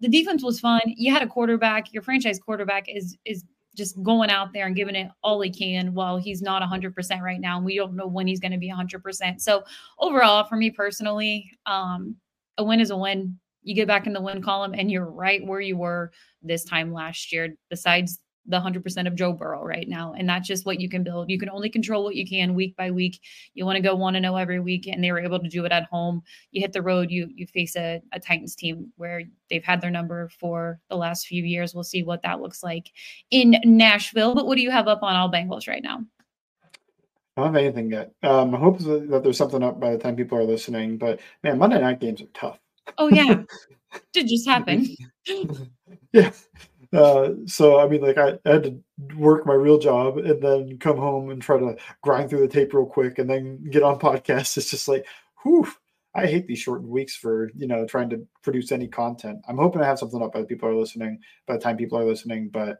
The 0.00 0.08
defense 0.08 0.42
was 0.42 0.60
fun. 0.60 0.80
You 0.86 1.12
had 1.12 1.22
a 1.22 1.26
quarterback. 1.26 1.92
Your 1.92 2.02
franchise 2.02 2.38
quarterback 2.38 2.88
is 2.88 3.16
is 3.24 3.44
just 3.76 4.02
going 4.02 4.30
out 4.30 4.52
there 4.52 4.66
and 4.66 4.74
giving 4.74 4.94
it 4.94 5.10
all 5.22 5.40
he 5.40 5.50
can 5.50 5.92
while 5.92 6.16
he's 6.16 6.40
not 6.40 6.62
100% 6.62 7.20
right 7.20 7.40
now. 7.40 7.56
And 7.56 7.64
we 7.64 7.76
don't 7.76 7.94
know 7.94 8.06
when 8.06 8.26
he's 8.26 8.40
going 8.40 8.52
to 8.52 8.58
be 8.58 8.72
100%. 8.72 9.40
So 9.40 9.64
overall, 9.98 10.44
for 10.44 10.56
me 10.56 10.70
personally, 10.70 11.50
um, 11.66 12.16
a 12.58 12.64
win 12.64 12.80
is 12.80 12.90
a 12.90 12.96
win. 12.96 13.38
You 13.62 13.74
get 13.74 13.86
back 13.86 14.06
in 14.06 14.14
the 14.14 14.20
win 14.20 14.42
column 14.42 14.74
and 14.74 14.90
you're 14.90 15.10
right 15.10 15.44
where 15.44 15.60
you 15.60 15.76
were 15.76 16.10
this 16.42 16.64
time 16.64 16.92
last 16.92 17.32
year, 17.32 17.54
besides 17.68 18.18
the 18.48 18.60
100% 18.60 19.06
of 19.06 19.14
Joe 19.14 19.32
Burrow 19.32 19.64
right 19.64 19.88
now. 19.88 20.14
And 20.16 20.28
that's 20.28 20.46
just 20.46 20.66
what 20.66 20.80
you 20.80 20.88
can 20.88 21.02
build. 21.02 21.30
You 21.30 21.38
can 21.38 21.50
only 21.50 21.68
control 21.68 22.04
what 22.04 22.14
you 22.14 22.26
can 22.26 22.54
week 22.54 22.76
by 22.76 22.90
week. 22.90 23.20
You 23.54 23.64
want 23.66 23.76
to 23.76 23.82
go 23.82 23.94
1 23.94 24.14
to 24.14 24.20
0 24.20 24.36
every 24.36 24.60
week 24.60 24.86
and 24.86 25.02
they 25.02 25.12
were 25.12 25.20
able 25.20 25.40
to 25.40 25.48
do 25.48 25.64
it 25.64 25.72
at 25.72 25.84
home. 25.84 26.22
You 26.52 26.60
hit 26.60 26.72
the 26.72 26.82
road, 26.82 27.10
you 27.10 27.28
you 27.34 27.46
face 27.46 27.76
a, 27.76 28.00
a 28.12 28.20
Titans 28.20 28.54
team 28.54 28.92
where 28.96 29.22
they've 29.50 29.64
had 29.64 29.80
their 29.80 29.90
number 29.90 30.28
for 30.28 30.80
the 30.88 30.96
last 30.96 31.26
few 31.26 31.44
years. 31.44 31.74
We'll 31.74 31.84
see 31.84 32.02
what 32.02 32.22
that 32.22 32.40
looks 32.40 32.62
like 32.62 32.90
in 33.30 33.56
Nashville. 33.64 34.34
But 34.34 34.46
what 34.46 34.56
do 34.56 34.62
you 34.62 34.70
have 34.70 34.88
up 34.88 35.02
on 35.02 35.16
all 35.16 35.30
Bengals 35.30 35.68
right 35.68 35.82
now? 35.82 36.04
I 37.36 37.42
don't 37.42 37.54
have 37.54 37.62
anything 37.62 37.90
yet. 37.90 38.12
Um, 38.22 38.54
I 38.54 38.58
hope 38.58 38.78
that 38.78 39.20
there's 39.22 39.36
something 39.36 39.62
up 39.62 39.78
by 39.78 39.90
the 39.90 39.98
time 39.98 40.16
people 40.16 40.38
are 40.38 40.44
listening. 40.44 40.96
But 40.96 41.20
man, 41.42 41.58
Monday 41.58 41.80
night 41.80 42.00
games 42.00 42.22
are 42.22 42.26
tough. 42.32 42.58
Oh 42.98 43.08
yeah. 43.08 43.42
Did 44.12 44.28
just 44.28 44.48
happen. 44.48 44.88
yeah. 46.12 46.30
Uh, 46.96 47.34
so 47.46 47.78
I 47.80 47.88
mean, 47.88 48.00
like 48.00 48.18
I, 48.18 48.38
I 48.44 48.52
had 48.52 48.62
to 48.64 48.80
work 49.16 49.46
my 49.46 49.54
real 49.54 49.78
job 49.78 50.18
and 50.18 50.42
then 50.42 50.78
come 50.78 50.96
home 50.96 51.30
and 51.30 51.40
try 51.42 51.58
to 51.58 51.76
grind 52.02 52.30
through 52.30 52.40
the 52.40 52.48
tape 52.48 52.72
real 52.74 52.86
quick 52.86 53.18
and 53.18 53.28
then 53.28 53.64
get 53.70 53.82
on 53.82 53.98
podcasts. 54.00 54.56
It's 54.56 54.70
just 54.70 54.88
like, 54.88 55.06
whew. 55.42 55.66
I 56.14 56.26
hate 56.26 56.46
these 56.46 56.60
shortened 56.60 56.88
weeks 56.88 57.14
for 57.14 57.50
you 57.54 57.66
know 57.66 57.84
trying 57.84 58.08
to 58.10 58.26
produce 58.42 58.72
any 58.72 58.88
content. 58.88 59.40
I'm 59.48 59.58
hoping 59.58 59.82
I 59.82 59.86
have 59.86 59.98
something 59.98 60.22
up 60.22 60.32
by 60.32 60.40
the 60.40 60.46
people 60.46 60.66
are 60.68 60.74
listening 60.74 61.18
by 61.46 61.54
the 61.54 61.60
time 61.60 61.76
people 61.76 61.98
are 61.98 62.06
listening, 62.06 62.48
but 62.48 62.78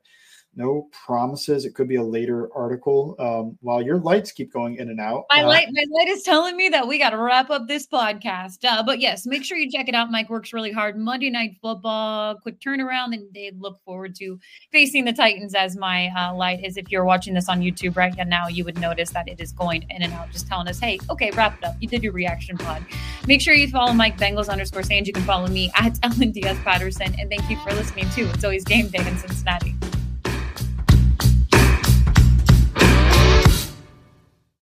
no 0.56 0.88
promises. 0.90 1.64
It 1.64 1.74
could 1.74 1.88
be 1.88 1.96
a 1.96 2.02
later 2.02 2.48
article. 2.54 3.14
Um, 3.18 3.58
while 3.60 3.82
your 3.82 3.98
lights 3.98 4.32
keep 4.32 4.52
going 4.52 4.76
in 4.76 4.88
and 4.88 5.00
out. 5.00 5.24
My 5.30 5.42
uh, 5.42 5.46
light, 5.46 5.68
my 5.70 5.84
light 5.90 6.08
is 6.08 6.22
telling 6.22 6.56
me 6.56 6.68
that 6.70 6.86
we 6.88 6.98
got 6.98 7.10
to 7.10 7.18
wrap 7.18 7.50
up 7.50 7.68
this 7.68 7.86
podcast. 7.86 8.64
Uh, 8.64 8.82
but 8.82 9.00
yes, 9.00 9.26
make 9.26 9.44
sure 9.44 9.58
you 9.58 9.70
check 9.70 9.88
it 9.88 9.94
out. 9.94 10.10
Mike 10.10 10.30
works 10.30 10.52
really 10.52 10.72
hard. 10.72 10.98
Monday 10.98 11.30
Night 11.30 11.56
Football, 11.60 12.36
quick 12.36 12.60
turnaround, 12.60 13.14
and 13.14 13.32
they 13.34 13.52
look 13.58 13.78
forward 13.84 14.14
to 14.16 14.38
facing 14.72 15.04
the 15.04 15.12
Titans. 15.12 15.54
As 15.54 15.76
my 15.76 16.08
uh, 16.16 16.34
light 16.34 16.64
is, 16.64 16.76
if 16.76 16.90
you're 16.90 17.04
watching 17.04 17.34
this 17.34 17.48
on 17.48 17.60
YouTube 17.60 17.96
right 17.96 18.14
now, 18.26 18.48
you 18.48 18.64
would 18.64 18.78
notice 18.78 19.10
that 19.10 19.28
it 19.28 19.40
is 19.40 19.52
going 19.52 19.84
in 19.90 20.02
and 20.02 20.12
out, 20.12 20.30
just 20.30 20.46
telling 20.46 20.68
us, 20.68 20.78
"Hey, 20.78 20.98
okay, 21.10 21.30
wrap 21.32 21.58
it 21.58 21.64
up. 21.64 21.74
You 21.80 21.88
did 21.88 22.02
your 22.02 22.12
reaction 22.12 22.56
pod." 22.56 22.84
Make 23.26 23.40
sure 23.40 23.54
you 23.54 23.68
follow 23.68 23.92
Mike 23.92 24.18
Bengals 24.18 24.48
underscore 24.48 24.82
Sands. 24.82 25.06
You 25.06 25.12
can 25.12 25.24
follow 25.24 25.48
me 25.48 25.70
at 25.74 25.98
Ellen 26.02 26.32
Diaz 26.32 26.58
Patterson, 26.64 27.14
and 27.18 27.28
thank 27.28 27.48
you 27.50 27.56
for 27.58 27.72
listening 27.72 28.08
too. 28.10 28.28
It's 28.34 28.44
always 28.44 28.64
game 28.64 28.88
day 28.88 29.06
in 29.06 29.18
Cincinnati. 29.18 29.74